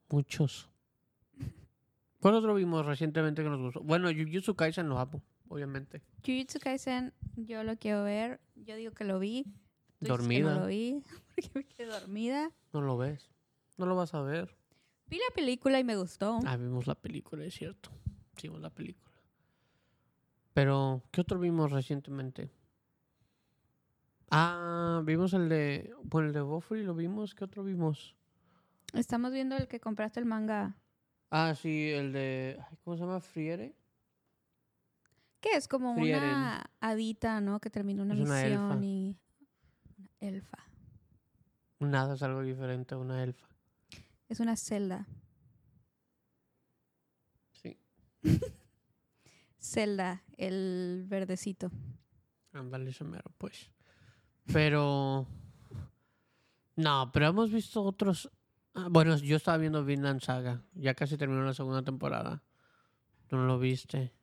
Muchos. 0.10 0.70
¿Cuál 2.20 2.36
otro 2.36 2.54
vimos 2.56 2.86
recientemente 2.86 3.44
que 3.44 3.50
nos 3.50 3.60
gustó? 3.62 3.82
Bueno, 3.82 4.10
Jujutsu 4.10 4.56
Kaisen 4.56 4.90
lo 4.90 5.00
amo, 5.00 5.22
obviamente. 5.48 6.04
Jujutsu 6.26 6.60
Kaisen, 6.60 7.14
yo 7.36 7.64
lo 7.64 7.78
quiero 7.78 8.04
ver. 8.04 8.40
Yo 8.56 8.76
digo 8.76 8.92
que 8.94 9.04
lo 9.06 9.20
vi. 9.20 9.44
Tú 9.44 9.52
dices 9.52 9.58
que 10.02 10.08
Dormida. 10.10 10.54
no 10.56 10.60
lo 10.62 10.68
vi 10.68 11.02
porque 11.36 11.50
me 11.54 11.64
quedé 11.66 11.88
dormida. 11.88 12.52
No 12.74 12.82
lo 12.82 12.98
ves. 12.98 13.30
No 13.78 13.86
lo 13.86 13.96
vas 13.96 14.14
a 14.14 14.22
ver. 14.22 14.56
Vi 15.08 15.18
la 15.18 15.34
película 15.36 15.80
y 15.80 15.84
me 15.84 15.96
gustó. 15.96 16.40
Ah, 16.46 16.58
vimos 16.58 16.88
la 16.88 16.96
película, 16.96 17.44
es 17.46 17.54
cierto. 17.54 17.92
Sí, 18.38 18.48
Vimos 18.48 18.62
la 18.62 18.70
película. 18.70 19.05
Pero, 20.56 21.04
¿qué 21.12 21.20
otro 21.20 21.38
vimos 21.38 21.74
recientemente? 21.74 22.50
Ah, 24.32 25.02
vimos 25.04 25.34
el 25.34 25.50
de. 25.50 25.94
Bueno, 26.04 26.30
el 26.30 26.34
de 26.34 26.40
Buffy 26.40 26.82
lo 26.82 26.96
vimos. 26.96 27.36
¿Qué 27.36 27.44
otro 27.44 27.62
vimos? 27.62 28.16
Estamos 28.94 29.34
viendo 29.34 29.58
el 29.58 29.68
que 29.68 29.82
compraste 29.82 30.22
el 30.22 30.26
manga. 30.26 30.78
Ah, 31.30 31.54
sí, 31.56 31.90
el 31.92 32.14
de. 32.14 32.58
¿Cómo 32.86 32.96
se 32.96 33.02
llama? 33.04 33.20
Friere. 33.20 33.76
Que 35.42 35.58
es 35.58 35.68
como 35.68 35.94
Frieren. 35.94 36.24
una 36.24 36.72
hadita, 36.80 37.42
¿no? 37.42 37.60
Que 37.60 37.70
termina 37.70 38.02
una 38.04 38.14
Es 38.14 38.22
una 38.22 38.42
elfa. 38.46 38.76
misión 38.78 38.84
y. 38.86 39.18
Una 39.98 40.10
elfa. 40.22 40.58
Nada 41.80 42.16
es 42.16 42.24
algo 42.24 42.42
diferente 42.44 42.96
a 42.96 42.98
una 42.98 43.22
elfa. 43.22 43.46
Es 44.30 44.40
una 44.40 44.56
celda. 44.56 45.06
Sí. 47.52 47.78
Zelda, 49.66 50.24
el 50.38 51.06
verdecito. 51.08 51.72
Ándale, 52.54 52.92
ese 52.92 53.04
mero, 53.04 53.32
pues. 53.38 53.72
Pero. 54.52 55.28
No, 56.76 57.12
pero 57.14 57.28
hemos 57.28 57.52
visto 57.52 57.82
otros. 57.84 58.30
ah, 58.74 58.88
Bueno, 58.90 59.18
yo 59.18 59.38
estaba 59.38 59.58
viendo 59.58 59.84
Vinland 59.84 60.22
Saga. 60.22 60.64
Ya 60.74 60.94
casi 60.94 61.18
terminó 61.18 61.44
la 61.44 61.54
segunda 61.54 61.82
temporada. 61.84 62.44
Tú 63.28 63.38
no 63.38 63.46
lo 63.48 63.60
viste. 63.60 64.14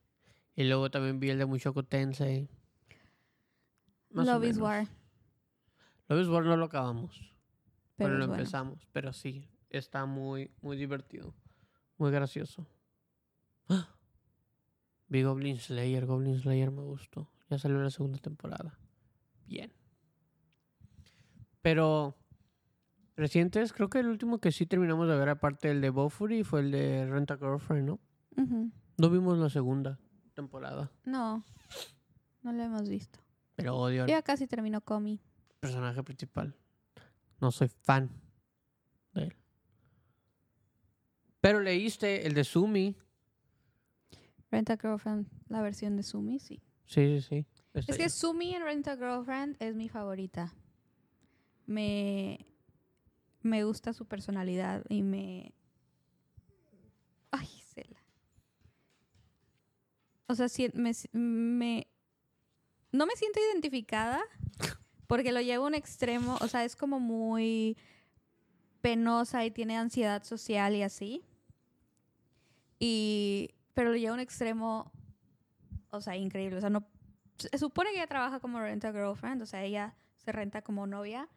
Y 0.54 0.64
luego 0.64 0.90
también 0.90 1.18
vi 1.18 1.30
el 1.30 1.38
de 1.38 1.46
Mushoku 1.46 1.82
Tensei. 1.82 2.48
Más 4.10 4.26
Love 4.26 4.44
is. 4.44 4.58
War. 4.58 4.86
Love 6.08 6.20
is 6.22 6.28
War 6.28 6.44
no 6.44 6.56
lo 6.56 6.66
acabamos. 6.66 7.32
Pero 7.96 8.10
lo 8.18 8.26
bueno. 8.26 8.34
empezamos. 8.34 8.86
Pero 8.92 9.12
sí, 9.12 9.48
está 9.70 10.04
muy, 10.06 10.50
muy 10.60 10.76
divertido. 10.76 11.34
Muy 11.96 12.10
gracioso. 12.10 12.66
¡Ah! 13.68 13.88
Vi 15.12 15.22
Goblin 15.22 15.58
Slayer. 15.58 16.06
Goblin 16.06 16.40
Slayer 16.40 16.70
me 16.70 16.80
gustó. 16.80 17.28
Ya 17.50 17.58
salió 17.58 17.82
la 17.82 17.90
segunda 17.90 18.16
temporada. 18.16 18.78
Bien. 19.46 19.70
Pero 21.60 22.16
recientes, 23.14 23.74
creo 23.74 23.90
que 23.90 23.98
el 23.98 24.06
último 24.08 24.38
que 24.38 24.52
sí 24.52 24.64
terminamos 24.64 25.06
de 25.08 25.16
ver, 25.18 25.28
aparte 25.28 25.68
del 25.68 25.82
de 25.82 25.90
Bofuri, 25.90 26.44
fue 26.44 26.60
el 26.60 26.70
de 26.70 27.04
Rent 27.04 27.30
a 27.30 27.36
Girlfriend, 27.36 27.86
¿no? 27.86 28.00
No 28.96 29.10
vimos 29.10 29.36
la 29.36 29.50
segunda 29.50 30.00
temporada. 30.32 30.90
No, 31.04 31.44
no 32.40 32.52
lo 32.52 32.62
hemos 32.62 32.88
visto. 32.88 33.18
Pero 33.56 33.76
odio 33.76 34.06
Ya 34.06 34.22
casi 34.22 34.46
terminó 34.46 34.80
Comi. 34.80 35.20
personaje 35.60 36.02
principal. 36.02 36.56
No 37.38 37.50
soy 37.52 37.68
fan 37.68 38.08
de 39.12 39.24
él. 39.24 39.36
Pero 41.42 41.60
leíste 41.60 42.26
el 42.26 42.32
de 42.32 42.44
Sumi. 42.44 42.96
Rent 44.52 44.70
a 44.70 44.76
Girlfriend, 44.76 45.26
la 45.48 45.62
versión 45.62 45.96
de 45.96 46.02
Sumi, 46.04 46.38
sí. 46.38 46.62
Sí, 46.86 47.20
sí, 47.20 47.22
sí. 47.22 47.46
Está 47.74 47.92
Es 47.92 47.98
que. 47.98 48.08
Sumi 48.10 48.54
en 48.54 48.62
Rent 48.62 48.86
a 48.86 48.96
Girlfriend 48.96 49.56
es 49.60 49.74
mi 49.74 49.88
favorita. 49.88 50.54
Me, 51.66 52.46
me 53.40 53.64
gusta 53.64 53.92
su 53.94 54.04
personalidad 54.06 54.84
y 54.88 55.02
me... 55.02 55.54
Ay, 57.30 57.48
Cela. 57.74 57.98
O 60.26 60.34
sea, 60.34 60.48
si- 60.50 60.70
me, 60.74 60.92
me- 61.12 61.86
no 62.92 63.06
me 63.06 63.16
siento 63.16 63.40
identificada 63.52 64.20
porque 65.06 65.32
lo 65.32 65.40
llevo 65.40 65.64
a 65.64 65.68
un 65.68 65.74
extremo. 65.74 66.36
O 66.42 66.48
sea, 66.48 66.64
es 66.66 66.76
como 66.76 67.00
muy 67.00 67.78
penosa 68.82 69.46
y 69.46 69.50
tiene 69.50 69.78
ansiedad 69.78 70.22
social 70.24 70.74
y 70.76 70.82
así. 70.82 71.22
Y, 72.78 73.54
pero 73.74 73.90
lo 73.90 73.96
lleva 73.96 74.10
a 74.12 74.14
un 74.14 74.20
extremo, 74.20 74.92
o 75.90 76.00
sea, 76.00 76.16
increíble. 76.16 76.58
O 76.58 76.60
sea, 76.60 76.70
no, 76.70 76.84
se 77.38 77.56
supone 77.58 77.90
que 77.90 77.96
ella 77.96 78.06
trabaja 78.06 78.40
como 78.40 78.60
rent 78.60 78.84
a 78.84 78.92
girlfriend, 78.92 79.42
o 79.42 79.46
sea, 79.46 79.62
ella 79.64 79.94
se 80.16 80.32
renta 80.32 80.62
como 80.62 80.86
novia, 80.86 81.28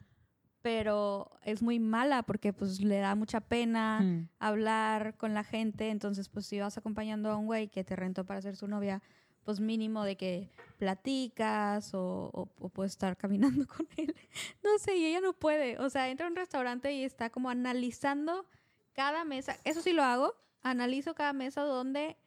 pero 0.62 1.32
es 1.44 1.62
muy 1.62 1.80
mala 1.80 2.24
porque 2.24 2.52
pues 2.54 2.82
le 2.82 2.98
da 3.00 3.16
mucha 3.16 3.40
pena 3.42 4.02
Mm. 4.02 4.30
hablar 4.40 5.16
con 5.18 5.34
la 5.34 5.44
gente, 5.44 5.90
entonces 5.90 6.28
pues 6.30 6.46
si 6.48 6.60
vas 6.60 6.78
acompañando 6.78 7.30
a 7.32 7.38
un 7.38 7.46
güey 7.46 7.68
que 7.68 7.84
te 7.84 7.96
rentó 7.96 8.26
para 8.26 8.42
ser 8.42 8.56
su 8.56 8.68
novia, 8.68 9.02
pues 9.44 9.60
mínimo 9.60 10.04
de 10.04 10.18
que 10.18 10.50
platicas 10.80 11.94
o, 11.94 12.32
o- 12.34 12.50
o 12.60 12.70
puedes 12.70 12.94
estar 12.94 13.16
caminando 13.16 13.68
con 13.68 13.88
él. 13.98 14.16
No 14.64 14.78
sé, 14.80 14.96
y 14.98 15.06
ella 15.06 15.22
no 15.22 15.34
puede. 15.34 15.78
O 15.80 15.90
sea, 15.90 16.10
entra 16.10 16.26
a 16.26 16.30
un 16.30 16.36
restaurante 16.36 16.92
y 16.94 17.04
está 17.04 17.30
como 17.30 17.50
analizando 17.50 18.46
cada 18.94 19.24
mesa. 19.24 19.56
Eso 19.66 19.82
sí 19.82 19.94
lo 19.94 20.04
hago. 20.04 20.34
Analizo 20.64 21.14
cada 21.14 21.34
mesa 21.34 21.62
donde, 21.62 22.18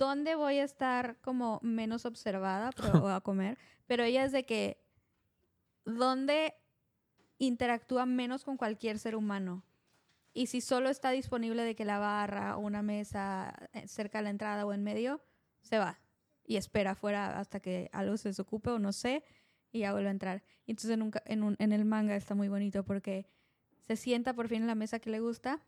donde 0.00 0.34
voy 0.34 0.58
a 0.58 0.64
estar 0.64 1.18
como 1.20 1.60
menos 1.62 2.06
observada 2.06 2.70
pero, 2.74 3.06
a 3.14 3.20
comer. 3.20 3.58
Pero 3.86 4.02
ella 4.02 4.24
es 4.24 4.32
de 4.32 4.44
que 4.46 4.82
donde 5.84 6.54
interactúa 7.38 8.06
menos 8.06 8.44
con 8.44 8.56
cualquier 8.56 8.98
ser 8.98 9.14
humano. 9.14 9.62
Y 10.32 10.46
si 10.46 10.60
solo 10.60 10.88
está 10.88 11.10
disponible 11.10 11.64
de 11.64 11.74
que 11.74 11.84
la 11.84 11.98
barra 11.98 12.56
o 12.56 12.60
una 12.60 12.82
mesa 12.82 13.68
eh, 13.72 13.86
cerca 13.88 14.18
de 14.18 14.24
la 14.24 14.30
entrada 14.30 14.64
o 14.64 14.72
en 14.72 14.82
medio, 14.82 15.20
se 15.60 15.78
va. 15.78 16.00
Y 16.44 16.56
espera 16.56 16.92
afuera 16.92 17.38
hasta 17.38 17.60
que 17.60 17.90
algo 17.92 18.16
se 18.16 18.28
desocupe 18.30 18.70
o 18.70 18.78
no 18.78 18.92
sé, 18.92 19.22
y 19.72 19.80
ya 19.80 19.92
vuelve 19.92 20.08
a 20.08 20.12
entrar. 20.12 20.42
Entonces 20.66 20.92
en, 20.92 21.02
un 21.02 21.10
ca- 21.10 21.22
en, 21.26 21.42
un- 21.42 21.56
en 21.58 21.72
el 21.72 21.84
manga 21.84 22.16
está 22.16 22.34
muy 22.34 22.48
bonito 22.48 22.84
porque 22.84 23.26
se 23.80 23.96
sienta 23.96 24.32
por 24.34 24.48
fin 24.48 24.62
en 24.62 24.66
la 24.66 24.74
mesa 24.74 24.98
que 24.98 25.10
le 25.10 25.20
gusta 25.20 25.60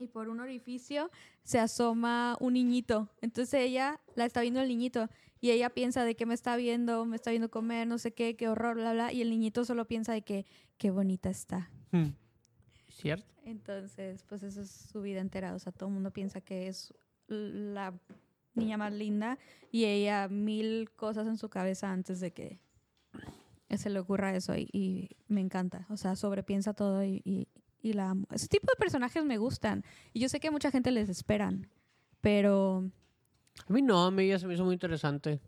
y 0.00 0.08
por 0.08 0.28
un 0.28 0.40
orificio 0.40 1.10
se 1.42 1.58
asoma 1.58 2.36
un 2.40 2.54
niñito. 2.54 3.08
Entonces 3.20 3.54
ella 3.54 4.00
la 4.14 4.24
está 4.24 4.40
viendo 4.40 4.60
el 4.60 4.68
niñito 4.68 5.08
y 5.40 5.50
ella 5.50 5.70
piensa 5.70 6.04
de 6.04 6.16
que 6.16 6.26
me 6.26 6.34
está 6.34 6.56
viendo, 6.56 7.04
me 7.04 7.16
está 7.16 7.30
viendo 7.30 7.50
comer, 7.50 7.86
no 7.86 7.98
sé 7.98 8.12
qué, 8.12 8.36
qué 8.36 8.48
horror, 8.48 8.76
bla, 8.76 8.92
bla. 8.92 9.12
Y 9.12 9.22
el 9.22 9.30
niñito 9.30 9.64
solo 9.64 9.86
piensa 9.86 10.12
de 10.12 10.22
que 10.22 10.46
qué 10.78 10.90
bonita 10.90 11.30
está. 11.30 11.70
Mm. 11.92 12.08
¿Cierto? 12.88 13.26
Entonces, 13.44 14.24
pues 14.24 14.42
eso 14.42 14.62
es 14.62 14.70
su 14.70 15.02
vida 15.02 15.20
entera. 15.20 15.54
O 15.54 15.58
sea, 15.58 15.72
todo 15.72 15.88
el 15.88 15.94
mundo 15.94 16.10
piensa 16.10 16.40
que 16.40 16.68
es 16.68 16.92
la 17.28 17.94
niña 18.54 18.76
más 18.76 18.92
linda 18.92 19.38
y 19.70 19.84
ella 19.84 20.28
mil 20.28 20.90
cosas 20.96 21.26
en 21.26 21.38
su 21.38 21.48
cabeza 21.48 21.90
antes 21.90 22.20
de 22.20 22.32
que 22.32 22.58
se 23.76 23.88
le 23.88 24.00
ocurra 24.00 24.34
eso 24.34 24.56
y, 24.56 24.68
y 24.72 25.10
me 25.28 25.40
encanta. 25.40 25.86
O 25.90 25.96
sea, 25.96 26.16
sobrepiensa 26.16 26.74
todo 26.74 27.04
y, 27.04 27.22
y, 27.24 27.48
y 27.82 27.92
la 27.94 28.10
amo. 28.10 28.26
Ese 28.30 28.46
tipo 28.48 28.66
de 28.72 28.78
personajes 28.78 29.24
me 29.24 29.38
gustan 29.38 29.84
y 30.12 30.20
yo 30.20 30.28
sé 30.28 30.40
que 30.40 30.48
a 30.48 30.50
mucha 30.50 30.70
gente 30.70 30.90
les 30.90 31.08
esperan, 31.08 31.68
pero 32.20 32.84
A 33.68 33.72
mí 33.72 33.82
no, 33.82 34.04
a 34.06 34.10
mí 34.10 34.24
ella 34.24 34.38
se 34.38 34.46
me 34.46 34.54
hizo 34.54 34.64
muy 34.64 34.74
interesante. 34.74 35.40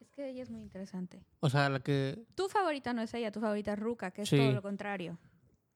es 0.00 0.08
que 0.10 0.28
ella 0.30 0.42
es 0.42 0.50
muy 0.50 0.62
interesante. 0.62 1.22
O 1.40 1.48
sea, 1.50 1.68
la 1.68 1.80
que... 1.80 2.24
Tu 2.34 2.48
favorita 2.48 2.92
no 2.92 3.02
es 3.02 3.12
ella, 3.14 3.30
tu 3.32 3.40
favorita 3.40 3.72
es 3.74 3.78
Ruka, 3.78 4.10
que 4.10 4.22
es 4.22 4.28
Sí. 4.28 4.36
todo 4.36 4.52
lo 4.52 4.62
contrario. 4.62 5.18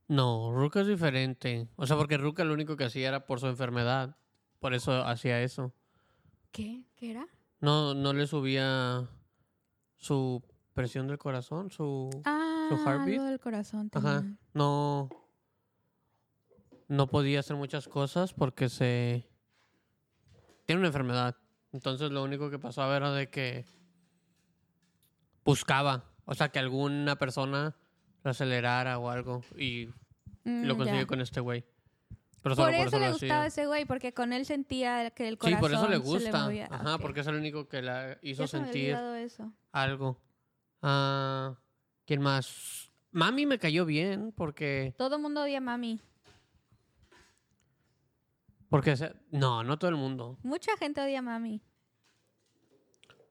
No, 0.09 0.53
Ruka 0.53 0.81
es 0.81 0.87
diferente. 0.89 1.69
O 1.77 1.87
sea, 1.87 1.97
porque 1.97 2.17
Ruka 2.19 2.45
lo 2.45 2.53
único 2.55 2.77
que 2.77 2.85
hacía 2.85 3.09
era 3.09 3.25
por 3.27 3.39
su 3.41 3.47
enfermedad. 3.47 4.17
Por 4.59 4.75
eso 4.75 5.05
hacía 5.05 5.41
eso. 5.43 5.73
¿Qué? 6.51 6.85
¿Qué 6.97 7.11
era? 7.13 7.27
No, 7.61 7.95
no 7.95 8.13
le 8.13 8.27
subía 8.27 9.09
su 9.97 10.43
presión 10.75 11.07
del 11.07 11.19
corazón, 11.19 11.71
su... 11.71 12.11
Ah, 12.25 12.69
heartbeat? 12.85 13.19
algo 13.19 13.25
del 13.31 13.41
corazón. 13.41 13.91
Ajá. 13.95 14.21
tenía. 14.21 14.37
No... 14.55 15.09
No 16.89 17.07
podía 17.09 17.41
hacer 17.41 17.57
muchas 17.57 17.89
cosas 17.89 18.33
porque 18.33 18.69
se... 18.69 19.27
Tiene 20.67 20.81
una 20.81 20.89
enfermedad. 20.89 21.37
Entonces 21.73 22.11
lo 22.11 22.23
único 22.23 22.51
que 22.51 22.59
pasaba 22.59 22.97
era 22.97 23.13
de 23.13 23.29
que 23.31 23.65
buscaba. 25.45 26.05
O 26.25 26.35
sea, 26.35 26.51
que 26.51 26.59
alguna 26.59 27.17
persona 27.17 27.75
lo 28.23 28.31
acelerara 28.31 28.99
o 28.99 29.11
algo. 29.11 29.43
Y 29.57 29.89
Mm, 30.45 30.65
lo 30.65 30.77
consiguió 30.77 31.07
con 31.07 31.21
este 31.21 31.39
güey. 31.41 31.65
Pero 32.43 32.57
solo 32.57 32.67
Por 32.77 32.87
eso 32.89 32.99
le 32.99 33.13
gustaba 33.13 33.47
ese 33.47 33.67
güey, 33.67 33.85
porque 33.85 34.13
con 34.13 34.33
él 34.33 34.45
sentía 34.45 35.11
que 35.13 35.29
el 35.29 35.35
Sí, 35.35 35.39
corazón 35.39 35.61
por 35.61 35.73
eso 35.73 35.89
le 35.89 35.97
gusta. 35.99 36.45
movía. 36.47 36.67
Ajá, 36.69 36.99
porque 36.99 37.21
es 37.21 37.27
el 37.29 37.37
único 37.37 37.69
que 37.69 37.81
la 37.81 38.19
hizo 38.23 38.49
sentir 38.49 38.97
eso. 39.19 39.53
algo. 39.71 40.21
Ah, 40.83 41.55
¿Quién 42.05 42.21
más? 42.23 42.91
Mami 43.13 43.47
me 43.47 43.61
cayó 43.61 43.85
bien 43.87 44.33
porque... 44.37 44.95
Todo 44.99 45.15
el 45.15 45.23
mundo 45.23 45.43
odia 45.43 45.59
a 45.59 45.61
Mami. 45.61 46.01
Porque 48.73 48.97
se- 48.97 49.15
no, 49.31 49.63
no 49.63 49.79
todo 49.79 49.91
el 49.91 49.97
mundo. 49.97 50.37
Mucha 50.43 50.77
gente 50.77 51.01
odia 51.01 51.21
a 51.21 51.23
Mami. 51.23 51.63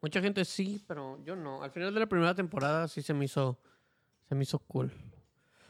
Mucha 0.02 0.22
gente 0.22 0.46
sí, 0.46 0.84
pero 0.88 1.20
yo 1.26 1.36
no. 1.36 1.62
Al 1.62 1.72
final 1.72 1.94
de 1.94 2.00
la 2.00 2.08
primera 2.08 2.34
temporada 2.34 2.88
sí 2.88 3.02
se 3.02 3.14
me 3.14 3.26
hizo, 3.26 3.60
se 4.30 4.34
me 4.36 4.44
hizo 4.44 4.58
cool. 4.60 4.92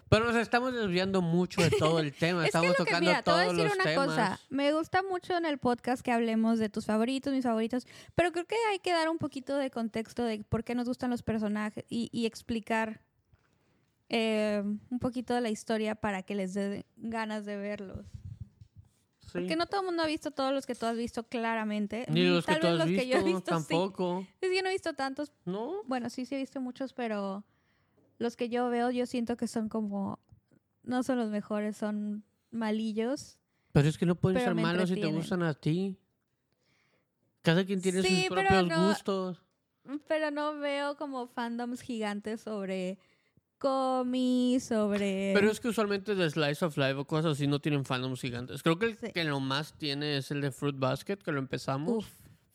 Pero 0.07 0.25
nos 0.25 0.35
estamos 0.35 0.73
desviando 0.73 1.21
mucho 1.21 1.61
de 1.61 1.69
todo 1.71 1.99
el 1.99 2.13
tema. 2.19 2.39
Es 2.45 2.51
que 2.51 2.57
estamos 2.57 2.69
lo 2.69 2.73
que, 2.75 2.91
tocando 2.91 3.09
mira, 3.09 3.23
te 3.23 3.31
voy 3.31 3.39
a 3.39 3.43
todos 3.45 3.55
decir 3.57 3.65
los 3.69 3.75
una 3.75 3.83
temas. 3.91 4.07
cosa. 4.07 4.39
Me 4.49 4.73
gusta 4.73 5.03
mucho 5.03 5.35
en 5.37 5.45
el 5.45 5.57
podcast 5.57 6.01
que 6.01 6.11
hablemos 6.11 6.59
de 6.59 6.69
tus 6.69 6.85
favoritos, 6.85 7.33
mis 7.33 7.43
favoritos, 7.43 7.85
pero 8.15 8.31
creo 8.31 8.45
que 8.45 8.55
hay 8.69 8.79
que 8.79 8.91
dar 8.91 9.09
un 9.09 9.17
poquito 9.17 9.57
de 9.57 9.69
contexto 9.71 10.23
de 10.23 10.43
por 10.47 10.63
qué 10.63 10.75
nos 10.75 10.87
gustan 10.87 11.09
los 11.09 11.23
personajes 11.23 11.85
y, 11.89 12.09
y 12.13 12.25
explicar 12.25 13.01
eh, 14.09 14.61
un 14.89 14.99
poquito 14.99 15.33
de 15.33 15.41
la 15.41 15.49
historia 15.49 15.95
para 15.95 16.23
que 16.23 16.35
les 16.35 16.53
dé 16.53 16.85
ganas 16.97 17.45
de 17.45 17.55
verlos. 17.57 18.05
Sí. 19.31 19.39
Porque 19.39 19.55
no 19.55 19.65
todo 19.65 19.81
el 19.81 19.85
mundo 19.87 20.03
ha 20.03 20.07
visto 20.07 20.31
todos 20.31 20.51
los 20.53 20.65
que 20.65 20.75
tú 20.75 20.85
has 20.85 20.97
visto 20.97 21.23
claramente. 21.23 22.05
Ni 22.09 22.25
los 22.27 22.45
que 22.45 22.51
Tal 22.51 22.61
tú 22.61 22.67
vez 22.67 22.73
has 22.73 22.79
los 22.79 22.87
visto, 22.89 23.01
que 23.03 23.07
yo 23.09 23.17
he 23.17 23.23
visto 23.23 23.39
sí. 23.39 23.45
tampoco. 23.67 24.27
Es 24.41 24.49
que 24.49 24.61
no 24.61 24.69
he 24.69 24.73
visto 24.73 24.93
tantos. 24.93 25.31
¿No? 25.45 25.83
Bueno, 25.85 26.09
sí, 26.09 26.25
sí 26.25 26.35
he 26.35 26.37
visto 26.37 26.59
muchos, 26.59 26.93
pero 26.93 27.45
los 28.17 28.35
que 28.35 28.49
yo 28.49 28.69
veo 28.69 28.91
yo 28.91 29.05
siento 29.05 29.37
que 29.37 29.47
son 29.47 29.69
como... 29.69 30.19
No 30.83 31.03
son 31.03 31.17
los 31.19 31.29
mejores, 31.29 31.77
son 31.77 32.23
malillos. 32.49 33.37
Pero 33.71 33.87
es 33.87 33.97
que 33.97 34.05
no 34.05 34.15
pueden 34.15 34.39
ser 34.43 34.53
malos 34.55 34.89
si 34.89 34.99
te 34.99 35.07
gustan 35.07 35.43
a 35.43 35.53
ti. 35.53 35.95
Cada 37.41 37.65
quien 37.65 37.81
tiene 37.81 38.01
Sí, 38.01 38.21
sus 38.27 38.29
propios 38.29 38.67
no- 38.67 38.87
gustos. 38.87 39.41
Pero 40.07 40.29
no 40.29 40.59
veo 40.59 40.95
como 40.97 41.27
fandoms 41.27 41.81
gigantes 41.81 42.41
sobre 42.41 42.99
cómics, 43.61 44.63
sobre... 44.65 45.31
Pero 45.35 45.51
es 45.51 45.59
que 45.59 45.67
usualmente 45.69 46.15
de 46.15 46.29
Slice 46.29 46.65
of 46.65 46.75
Life 46.77 46.95
o 46.95 47.05
cosas 47.05 47.33
así 47.33 47.45
no 47.47 47.59
tienen 47.61 47.85
fandoms 47.85 48.19
gigantes. 48.19 48.63
Creo 48.63 48.79
que 48.79 48.87
el 48.87 48.97
Sí. 48.97 49.11
que 49.13 49.23
lo 49.23 49.39
más 49.39 49.73
tiene 49.77 50.17
es 50.17 50.31
el 50.31 50.41
de 50.41 50.51
Fruit 50.51 50.77
Basket, 50.77 51.17
que 51.17 51.31
lo 51.31 51.39
empezamos. 51.39 51.97
Uf, 51.97 52.07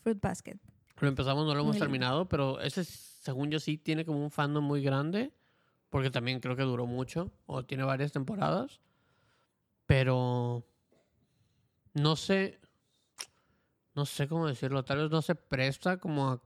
Fruit 0.03 0.21
Basket. 0.21 0.59
Lo 0.99 1.09
empezamos, 1.09 1.47
no 1.47 1.55
lo 1.55 1.61
hemos 1.61 1.67
Muy 1.67 1.73
lindo. 1.75 1.85
terminado, 1.85 2.29
pero 2.29 2.61
ese 2.61 2.83
según 2.85 3.51
yo 3.51 3.61
sí 3.61 3.79
tiene 3.79 4.05
como 4.05 4.23
un 4.23 4.31
fandom 4.31 4.65
muy 4.65 4.83
grande, 4.83 5.33
porque 5.91 6.11
también 6.11 6.41
creo 6.41 6.57
que 6.57 6.63
duró 6.63 6.87
mucho, 6.87 7.31
o 7.47 7.65
tiene 7.65 7.85
varias 7.85 8.13
temporadas, 8.13 8.81
pero 9.87 10.65
no 11.95 12.17
sé, 12.17 12.61
no 13.95 14.07
sé 14.07 14.29
cómo 14.29 14.47
decirlo, 14.47 14.85
tal 14.85 14.99
vez 14.99 15.11
no 15.11 15.23
se 15.23 15.35
presta 15.35 15.99
como 15.99 16.29
a, 16.31 16.43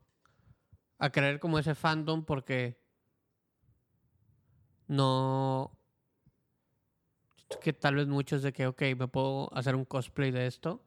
a 0.99 1.11
creer 1.11 1.39
como 1.39 1.59
ese 1.59 1.75
fandom 1.75 2.25
porque 2.25 2.80
no 4.91 5.71
que 7.63 7.73
tal 7.73 7.95
vez 7.97 8.07
muchos 8.07 8.43
de 8.43 8.53
que, 8.53 8.67
ok, 8.67 8.83
me 8.97 9.09
puedo 9.09 9.53
hacer 9.57 9.75
un 9.75 9.85
cosplay 9.85 10.31
de 10.31 10.47
esto. 10.47 10.83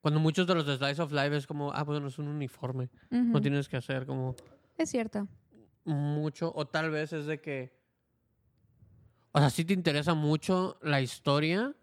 Cuando 0.00 0.20
muchos 0.20 0.46
de 0.46 0.54
los 0.54 0.66
de 0.66 0.76
Slice 0.76 1.00
of 1.02 1.12
Life 1.12 1.36
es 1.36 1.46
como, 1.46 1.72
ah, 1.72 1.82
bueno, 1.82 2.08
es 2.08 2.18
un 2.18 2.28
uniforme. 2.28 2.90
No 3.10 3.40
tienes 3.40 3.68
que 3.68 3.76
hacer 3.76 4.04
como 4.06 4.34
Es 4.76 4.90
cierto. 4.90 5.26
mucho. 5.84 6.52
O 6.54 6.66
tal 6.66 6.90
vez 6.90 7.12
es 7.12 7.26
de 7.26 7.40
que. 7.40 7.72
O 9.32 9.38
sea, 9.38 9.50
sí 9.50 9.64
te 9.64 9.72
interesa 9.72 10.14
mucho 10.14 10.78
la 10.82 11.00
historia. 11.00 11.74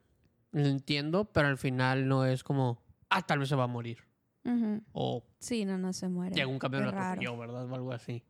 Lo 0.52 0.66
entiendo, 0.68 1.26
pero 1.26 1.47
al 1.47 1.58
final 1.58 2.08
no 2.08 2.26
es 2.26 2.43
como, 2.43 2.82
ah, 3.10 3.22
tal 3.26 3.39
vez 3.39 3.49
se 3.49 3.56
va 3.56 3.64
a 3.64 3.68
morir. 3.68 3.99
Ujú. 4.43 4.82
O 4.93 5.24
Sí, 5.39 5.64
no, 5.66 5.78
no 5.78 5.93
se 5.93 6.08
muere. 6.10 6.36
llega 6.36 6.47
un 6.47 6.60
camión 6.60 6.84
lo 6.84 6.89
atropelló, 6.89 7.38
¿verdad? 7.38 7.70
O 7.72 7.76
algo 7.76 7.91
así. 7.93 8.24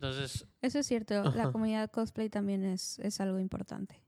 Entonces, 0.00 0.46
Eso 0.62 0.78
es 0.78 0.86
cierto. 0.86 1.24
La 1.34 1.50
comunidad 1.50 1.90
cosplay 1.90 2.30
también 2.30 2.64
es, 2.64 3.00
es 3.00 3.20
algo 3.20 3.40
importante. 3.40 4.00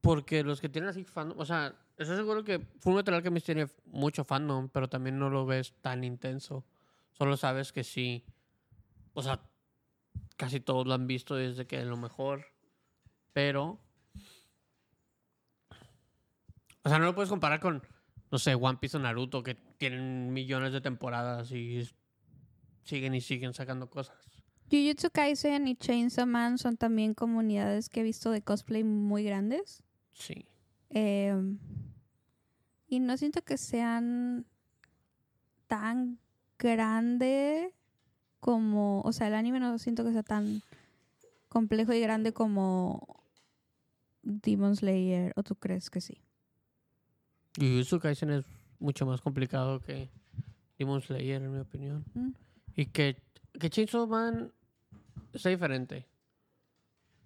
Porque 0.00 0.44
los 0.44 0.60
que 0.60 0.68
tienen 0.68 0.90
así 0.90 1.02
fandom, 1.02 1.36
o 1.40 1.44
sea, 1.44 1.74
estoy 1.96 2.16
seguro 2.16 2.44
que 2.44 2.60
Fullmetal 2.78 3.14
Alchemist 3.14 3.46
tiene 3.46 3.66
mucho 3.86 4.22
fandom, 4.22 4.68
pero 4.68 4.88
también 4.88 5.18
no 5.18 5.28
lo 5.28 5.44
ves 5.44 5.74
tan 5.80 6.04
intenso. 6.04 6.64
Solo 7.10 7.36
sabes 7.36 7.72
que 7.72 7.82
sí, 7.82 8.24
o 9.12 9.24
sea, 9.24 9.40
casi 10.36 10.60
todos 10.60 10.86
lo 10.86 10.94
han 10.94 11.08
visto 11.08 11.34
desde 11.34 11.66
que 11.66 11.80
es 11.80 11.86
lo 11.86 11.96
mejor, 11.96 12.46
pero, 13.32 13.80
o 16.84 16.88
sea, 16.88 17.00
no 17.00 17.06
lo 17.06 17.14
puedes 17.16 17.28
comparar 17.28 17.58
con, 17.58 17.82
no 18.30 18.38
sé, 18.38 18.54
One 18.54 18.78
Piece 18.80 18.96
o 18.96 19.00
Naruto, 19.00 19.42
que 19.42 19.56
tienen 19.56 20.32
millones 20.32 20.72
de 20.72 20.80
temporadas 20.80 21.50
y 21.50 21.90
siguen 22.84 23.16
y 23.16 23.20
siguen 23.20 23.52
sacando 23.52 23.90
cosas. 23.90 24.16
Jujutsu 24.70 25.10
Kaisen 25.10 25.66
y 25.66 25.76
Chainsaw 25.76 26.26
Man 26.26 26.58
son 26.58 26.76
también 26.76 27.14
comunidades 27.14 27.88
que 27.88 28.00
he 28.00 28.02
visto 28.02 28.30
de 28.30 28.42
cosplay 28.42 28.84
muy 28.84 29.24
grandes. 29.24 29.82
Sí. 30.12 30.46
Em, 30.90 31.58
y 32.88 33.00
no 33.00 33.16
siento 33.16 33.42
que 33.42 33.56
sean 33.56 34.46
tan 35.66 36.18
grande 36.58 37.72
como, 38.40 39.00
o 39.02 39.12
sea, 39.12 39.28
el 39.28 39.34
anime 39.34 39.60
no 39.60 39.78
siento 39.78 40.04
que 40.04 40.12
sea 40.12 40.22
tan 40.22 40.62
complejo 41.48 41.92
y 41.92 42.00
grande 42.00 42.32
como 42.32 43.22
Demon 44.22 44.76
Slayer, 44.76 45.32
¿o 45.36 45.42
tú 45.42 45.54
crees 45.56 45.90
que 45.90 46.00
sí? 46.00 46.20
Jujutsu 47.56 48.00
Kaisen 48.00 48.30
es 48.30 48.44
mucho 48.78 49.06
más 49.06 49.20
complicado 49.20 49.80
que 49.80 50.10
Demon 50.78 51.00
Slayer, 51.00 51.42
en 51.42 51.52
mi 51.52 51.58
opinión. 51.58 52.04
Mm. 52.14 52.30
Y 52.76 52.86
que, 52.86 53.16
que 53.58 53.70
Chainsaw 53.70 54.06
Man 54.06 54.52
está 55.38 55.48
diferente. 55.48 56.06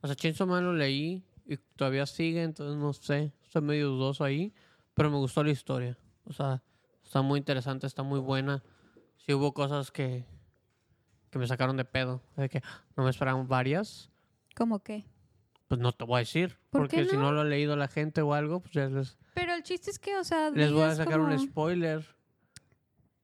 O 0.01 0.07
sea, 0.07 0.17
Chainsaw 0.17 0.47
Man 0.47 0.65
lo 0.65 0.73
leí 0.73 1.25
y 1.47 1.57
todavía 1.57 2.07
sigue, 2.07 2.43
entonces 2.43 2.77
no 2.77 2.93
sé. 2.93 3.33
Estoy 3.45 3.63
medio 3.63 3.89
dudoso 3.89 4.25
ahí. 4.25 4.53
Pero 4.95 5.11
me 5.11 5.17
gustó 5.17 5.43
la 5.43 5.51
historia. 5.51 5.97
O 6.25 6.33
sea, 6.33 6.63
está 7.05 7.23
muy 7.23 7.39
interesante, 7.39 7.87
está 7.87 8.03
muy 8.03 8.21
buena. 8.21 8.63
Sí 9.17 9.33
hubo 9.35 9.55
cosas 9.55 9.91
que, 9.91 10.25
que 11.31 11.39
me 11.39 11.47
sacaron 11.47 11.77
de 11.77 11.85
pedo. 11.85 12.23
De 12.37 12.49
que 12.49 12.61
"Ah, 12.65 12.85
no 12.97 13.05
me 13.05 13.11
esperaban 13.11 13.49
varias. 13.49 14.11
¿Cómo 14.57 14.81
qué? 14.81 15.05
Pues 15.69 15.81
no 15.81 15.93
te 15.93 16.05
voy 16.05 16.17
a 16.17 16.19
decir. 16.19 16.59
¿Por 16.71 16.89
qué 16.89 16.99
porque 16.99 17.11
si 17.11 17.17
no? 17.17 17.33
lo 17.33 17.41
ha 17.41 17.45
leído 17.45 17.77
la 17.77 17.89
gente 17.89 18.21
o 18.21 18.35
algo, 18.35 18.61
pues 18.61 18.75
ya 18.75 18.89
les, 18.89 19.17
Pero 19.35 19.55
el 19.55 19.63
chiste 19.63 19.91
es 19.91 19.99
que, 19.99 20.17
o 20.19 20.25
sea, 20.25 20.51
les 20.51 20.71
voy 20.73 20.83
a 20.83 20.95
sacar 20.95 21.21
un 21.21 21.39
spoiler. 21.39 22.05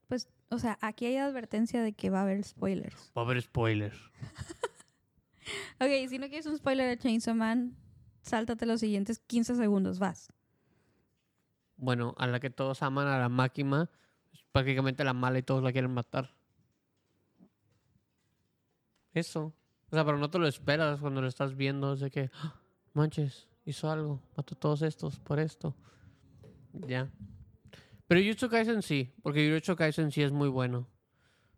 Pues, 0.07 0.29
o 0.49 0.59
sea, 0.59 0.79
aquí 0.81 1.05
hay 1.05 1.17
advertencia 1.19 1.83
de 1.83 1.93
que 1.93 2.09
va 2.09 2.21
a 2.21 2.23
haber 2.23 2.43
spoilers. 2.43 3.13
Va 3.15 3.21
a 3.21 3.25
haber 3.27 3.43
spoilers. 3.43 3.99
Ok, 5.81 6.09
si 6.09 6.19
no 6.19 6.27
quieres 6.29 6.47
un 6.47 6.57
spoiler 6.57 6.89
de 6.89 6.99
Chainsaw 6.99 7.35
Man, 7.35 7.77
sáltate 8.23 8.67
los 8.67 8.81
siguientes 8.81 9.19
15 9.21 9.55
segundos, 9.55 9.99
vas. 9.99 10.33
bueno, 11.77 12.15
a 12.19 12.27
la 12.27 12.41
que 12.41 12.51
todos 12.51 12.83
aman, 12.83 13.07
a 13.07 13.19
la 13.19 13.29
máquina, 13.29 13.89
es 14.33 14.41
prácticamente 14.53 15.05
la 15.05 15.13
mala 15.15 15.39
y 15.39 15.43
todos 15.43 15.63
la 15.63 15.71
quieren 15.73 15.95
matar. 15.95 16.35
Eso. 19.13 19.55
O 19.91 19.95
sea, 19.95 20.05
pero 20.05 20.19
no 20.19 20.31
te 20.31 20.39
lo 20.39 20.47
esperas 20.47 21.01
cuando 21.01 21.21
lo 21.23 21.29
estás 21.29 21.57
viendo, 21.57 21.93
es 21.95 22.01
de 22.01 22.11
que, 22.11 22.31
"Ah, 22.35 22.61
manches, 22.93 23.49
hizo 23.65 23.91
algo, 23.91 24.21
mató 24.37 24.55
a 24.55 24.59
todos 24.59 24.83
estos 24.83 25.19
por 25.21 25.39
esto. 25.41 25.75
Ya. 26.73 27.11
Pero 28.07 28.21
Jujutsu 28.21 28.49
Kaisen 28.49 28.83
sí, 28.83 29.15
porque 29.23 29.49
Jujutsu 29.49 29.77
Kaisen 29.77 30.11
sí 30.11 30.23
es 30.23 30.33
muy 30.33 30.49
bueno. 30.49 30.87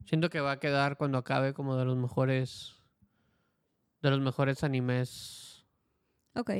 Siento 0.05 0.31
que 0.31 0.41
va 0.41 0.53
a 0.53 0.61
quedar 0.61 0.97
cuando 0.97 1.19
acabe 1.19 1.55
como 1.55 1.77
de 1.77 1.85
los 1.85 1.97
mejores 1.97 2.80
de 4.03 4.11
los 4.11 4.21
mejores 4.21 4.63
animes 4.65 5.67
Ok. 6.35 6.51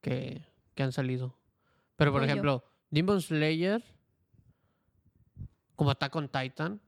que, 0.00 0.44
que 0.74 0.82
han 0.82 0.92
salido. 0.92 1.36
Pero, 1.96 2.12
por 2.12 2.20
yo. 2.22 2.26
ejemplo, 2.26 2.64
Demon 2.90 3.20
Slayer, 3.20 3.82
como 5.74 5.90
Attack 5.90 6.14
on 6.16 6.28
Titan, 6.28 6.80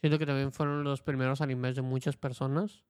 siento 0.00 0.18
que 0.18 0.26
también 0.26 0.52
fueron 0.52 0.84
los 0.84 1.02
primeros 1.02 1.40
animes 1.40 1.76
de 1.76 1.82
muchas 1.82 2.16
personas. 2.16 2.84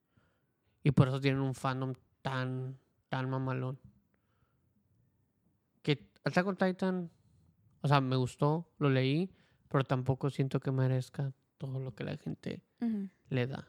Y 0.82 0.90
por 0.90 1.08
eso 1.08 1.20
tienen 1.20 1.40
un 1.40 1.54
fandom 1.54 1.94
tan, 2.22 2.78
tan 3.08 3.30
mamalón. 3.30 3.78
Que 5.82 6.10
Attack 6.24 6.46
on 6.46 6.56
Titan, 6.56 7.10
o 7.82 7.88
sea, 7.88 8.00
me 8.00 8.16
gustó, 8.16 8.68
lo 8.78 8.90
leí, 8.90 9.30
pero 9.68 9.84
tampoco 9.84 10.30
siento 10.30 10.60
que 10.60 10.70
merezca 10.70 11.32
todo 11.58 11.78
lo 11.80 11.94
que 11.94 12.04
la 12.04 12.16
gente 12.16 12.62
le 13.30 13.46
da. 13.46 13.66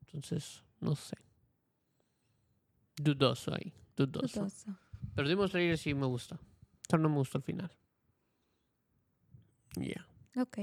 Entonces, 0.00 0.62
no 0.80 0.94
sé. 0.96 1.16
Dudoso 2.96 3.54
ahí, 3.54 3.72
dudoso. 3.96 4.40
Dudoso. 4.40 4.78
Pero 5.14 5.28
Demon 5.28 5.48
Slayer 5.48 5.78
sí 5.78 5.94
me 5.94 6.06
gusta. 6.06 6.38
Solo 6.88 7.04
no 7.04 7.08
me 7.08 7.16
gustó 7.16 7.38
el 7.38 7.44
final. 7.44 7.70
Ya. 9.76 10.06
Ok. 10.36 10.58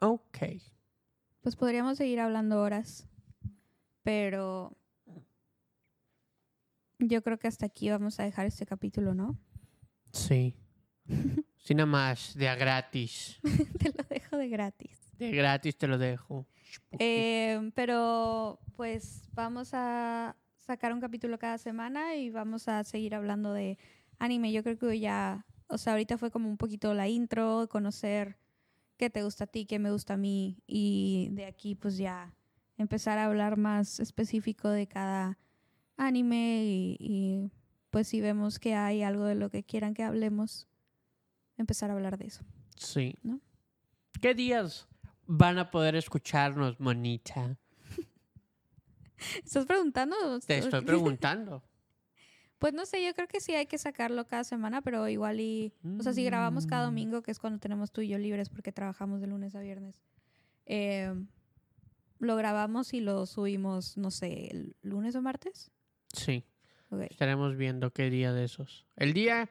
Ok. 0.00 0.38
Pues 1.42 1.56
podríamos 1.56 1.98
seguir 1.98 2.20
hablando 2.20 2.60
horas, 2.60 3.08
pero 4.02 4.76
yo 6.98 7.22
creo 7.22 7.38
que 7.38 7.48
hasta 7.48 7.66
aquí 7.66 7.90
vamos 7.90 8.20
a 8.20 8.24
dejar 8.24 8.46
este 8.46 8.66
capítulo, 8.66 9.14
¿no? 9.14 9.38
Sí. 10.12 10.54
sí, 11.58 11.74
nada 11.74 11.86
más. 11.86 12.34
De 12.36 12.48
a 12.48 12.54
gratis. 12.54 13.40
Te 13.78 13.90
lo 13.90 14.04
dejo 14.08 14.36
de 14.36 14.48
gratis. 14.48 15.01
De 15.30 15.36
gratis 15.36 15.76
te 15.76 15.86
lo 15.86 15.98
dejo. 15.98 16.46
Eh, 16.98 17.70
pero 17.74 18.58
pues 18.76 19.28
vamos 19.34 19.70
a 19.72 20.36
sacar 20.58 20.92
un 20.92 21.00
capítulo 21.00 21.38
cada 21.38 21.58
semana 21.58 22.16
y 22.16 22.30
vamos 22.30 22.68
a 22.68 22.82
seguir 22.84 23.14
hablando 23.14 23.52
de 23.52 23.78
anime. 24.18 24.52
Yo 24.52 24.62
creo 24.62 24.78
que 24.78 24.98
ya, 24.98 25.46
o 25.68 25.78
sea, 25.78 25.92
ahorita 25.92 26.18
fue 26.18 26.30
como 26.30 26.48
un 26.48 26.56
poquito 26.56 26.94
la 26.94 27.08
intro, 27.08 27.68
conocer 27.68 28.38
qué 28.96 29.10
te 29.10 29.22
gusta 29.22 29.44
a 29.44 29.46
ti, 29.46 29.66
qué 29.66 29.78
me 29.78 29.90
gusta 29.90 30.14
a 30.14 30.16
mí 30.16 30.62
y 30.66 31.28
de 31.32 31.46
aquí 31.46 31.74
pues 31.74 31.96
ya 31.96 32.34
empezar 32.78 33.18
a 33.18 33.26
hablar 33.26 33.56
más 33.56 34.00
específico 34.00 34.68
de 34.68 34.86
cada 34.86 35.38
anime 35.96 36.64
y, 36.64 36.96
y, 36.98 37.50
pues 37.90 38.08
si 38.08 38.20
vemos 38.20 38.58
que 38.58 38.74
hay 38.74 39.02
algo 39.02 39.24
de 39.24 39.34
lo 39.34 39.50
que 39.50 39.62
quieran 39.62 39.94
que 39.94 40.02
hablemos, 40.02 40.66
empezar 41.58 41.90
a 41.90 41.94
hablar 41.94 42.16
de 42.16 42.26
eso. 42.26 42.44
Sí. 42.76 43.14
¿No? 43.22 43.40
¿Qué 44.20 44.34
días 44.34 44.88
van 45.26 45.58
a 45.58 45.70
poder 45.70 45.94
escucharnos, 45.96 46.78
monita? 46.80 47.56
¿Estás 49.44 49.66
preguntando? 49.66 50.16
Te 50.40 50.58
estoy 50.58 50.82
preguntando. 50.82 51.62
Pues 52.58 52.72
no 52.74 52.86
sé, 52.86 53.04
yo 53.04 53.12
creo 53.12 53.26
que 53.26 53.40
sí 53.40 53.52
hay 53.56 53.66
que 53.66 53.76
sacarlo 53.76 54.24
cada 54.28 54.44
semana, 54.44 54.82
pero 54.82 55.08
igual 55.08 55.40
y... 55.40 55.72
O 55.98 56.02
sea, 56.04 56.12
si 56.12 56.22
grabamos 56.22 56.64
cada 56.64 56.84
Mm. 56.84 56.90
domingo, 56.90 57.20
que 57.20 57.32
es 57.32 57.40
cuando 57.40 57.58
tenemos 57.58 57.90
tú 57.90 58.02
y 58.02 58.08
yo 58.08 58.18
libres 58.18 58.50
porque 58.50 58.70
trabajamos 58.70 59.20
de 59.20 59.26
lunes 59.26 59.56
a 59.56 59.60
viernes, 59.60 60.00
eh, 60.66 61.12
lo 62.20 62.36
grabamos 62.36 62.94
y 62.94 63.00
lo 63.00 63.26
subimos, 63.26 63.96
no 63.96 64.12
sé, 64.12 64.46
el 64.52 64.76
lunes 64.82 65.16
o 65.16 65.22
martes. 65.22 65.72
Sí. 66.12 66.44
Estaremos 67.10 67.56
viendo 67.56 67.92
qué 67.92 68.10
día 68.10 68.32
de 68.32 68.44
esos. 68.44 68.86
El 68.94 69.12
día 69.12 69.48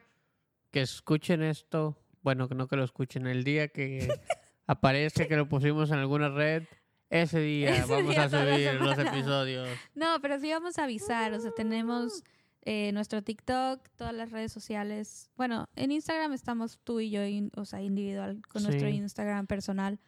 que 0.70 0.80
escuchen 0.80 1.42
esto, 1.42 1.98
bueno, 2.22 2.48
que 2.48 2.54
no 2.54 2.66
que 2.66 2.76
lo 2.76 2.84
escuchen, 2.84 3.26
el 3.26 3.44
día 3.44 3.68
que 3.68 4.08
aparece 4.66 5.26
que 5.28 5.36
lo 5.36 5.48
pusimos 5.48 5.90
en 5.90 5.98
alguna 5.98 6.28
red, 6.28 6.64
ese 7.10 7.40
día 7.40 7.76
Ese 7.76 7.92
vamos 7.92 8.10
día 8.14 8.24
a 8.24 8.28
subir 8.30 8.74
los 8.80 8.98
episodios. 8.98 9.68
No, 9.94 10.18
pero 10.22 10.38
sí 10.40 10.50
vamos 10.50 10.78
a 10.78 10.84
avisar, 10.84 11.32
o 11.34 11.40
sea, 11.40 11.50
tenemos 11.52 12.22
eh, 12.62 12.90
nuestro 12.92 13.22
TikTok, 13.22 13.86
todas 13.96 14.14
las 14.14 14.30
redes 14.30 14.52
sociales. 14.52 15.30
Bueno, 15.36 15.68
en 15.76 15.90
Instagram 15.92 16.32
estamos 16.32 16.78
tú 16.84 17.00
y 17.00 17.10
yo, 17.10 17.24
in- 17.24 17.50
o 17.56 17.64
sea, 17.64 17.82
individual, 17.82 18.40
con 18.48 18.62
nuestro. 18.62 18.88
Instagram 18.88 19.46
personal. 19.46 19.98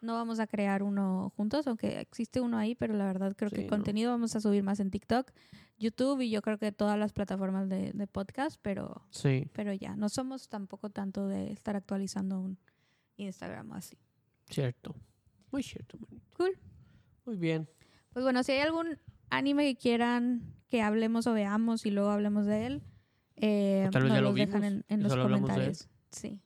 No 0.00 0.14
vamos 0.14 0.38
a 0.40 0.46
crear 0.46 0.82
uno 0.82 1.32
juntos, 1.36 1.66
aunque 1.66 2.00
existe 2.00 2.40
uno 2.40 2.58
ahí, 2.58 2.74
pero 2.74 2.94
la 2.94 3.06
verdad 3.06 3.34
creo 3.36 3.50
Sí, 3.50 3.56
que 3.56 3.62
no. 3.62 3.68
contenido 3.70 4.10
vamos 4.12 4.36
a 4.36 4.40
subir 4.40 4.62
más 4.62 4.78
en 4.78 4.90
TikTok, 4.90 5.30
YouTube 5.78 6.20
y 6.20 6.30
yo 6.30 6.42
creo 6.42 6.58
que 6.58 6.70
todas 6.70 6.98
las 6.98 7.12
plataformas 7.12 7.68
de, 7.68 7.92
de 7.92 8.06
podcast, 8.06 8.58
pero, 8.62 9.02
Sí, 9.10 9.48
pero 9.52 9.72
ya, 9.72 9.96
no 9.96 10.08
somos 10.08 10.48
tampoco 10.48 10.90
tanto 10.90 11.26
de 11.26 11.50
estar 11.50 11.76
actualizando 11.76 12.38
un 12.38 12.58
Instagram 13.16 13.72
así. 13.72 13.96
cierto. 14.50 14.94
Muy 15.52 15.62
cierto, 15.62 15.96
manito. 15.98 16.26
Cool. 16.36 16.58
Muy 17.24 17.36
bien. 17.36 17.68
Pues 18.12 18.24
bueno, 18.24 18.42
si 18.42 18.52
hay 18.52 18.60
algún 18.60 18.98
anime 19.30 19.64
que 19.64 19.76
quieran 19.76 20.54
que 20.68 20.82
hablemos 20.82 21.26
o 21.26 21.32
veamos 21.32 21.86
y 21.86 21.90
luego 21.90 22.10
hablemos 22.10 22.46
de 22.46 22.66
él, 22.66 22.82
eh, 23.36 23.88
tal 23.92 24.02
vez 24.04 24.10
nos 24.10 24.18
ya 24.18 24.22
lo 24.22 24.32
dejan 24.32 24.64
en, 24.64 24.84
en 24.88 25.00
y 25.00 25.02
los 25.02 25.12
solo 25.12 25.24
hablamos 25.24 25.48
de 25.48 25.54
él. 25.54 25.60
comentarios. 25.60 25.88
Sí. 26.10 26.40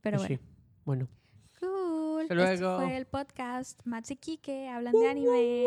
Pero 0.00 0.18
Pues 0.18 0.28
bueno. 0.28 0.42
sí. 0.42 0.48
Bueno. 0.84 1.08
Cool. 1.60 2.22
Hasta 2.22 2.34
Este 2.52 2.62
luego. 2.62 2.76
fue 2.78 2.96
el 2.96 3.06
podcast 3.06 3.80
Mats 3.86 4.10
y 4.10 4.16
Kike 4.16 4.68
hablan 4.68 4.92
de 4.92 5.08
anime. 5.08 5.64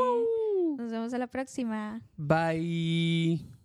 Nos 0.78 0.92
vemos 0.92 1.14
a 1.14 1.18
la 1.18 1.28
próxima. 1.28 2.02
Bye. 2.18 3.63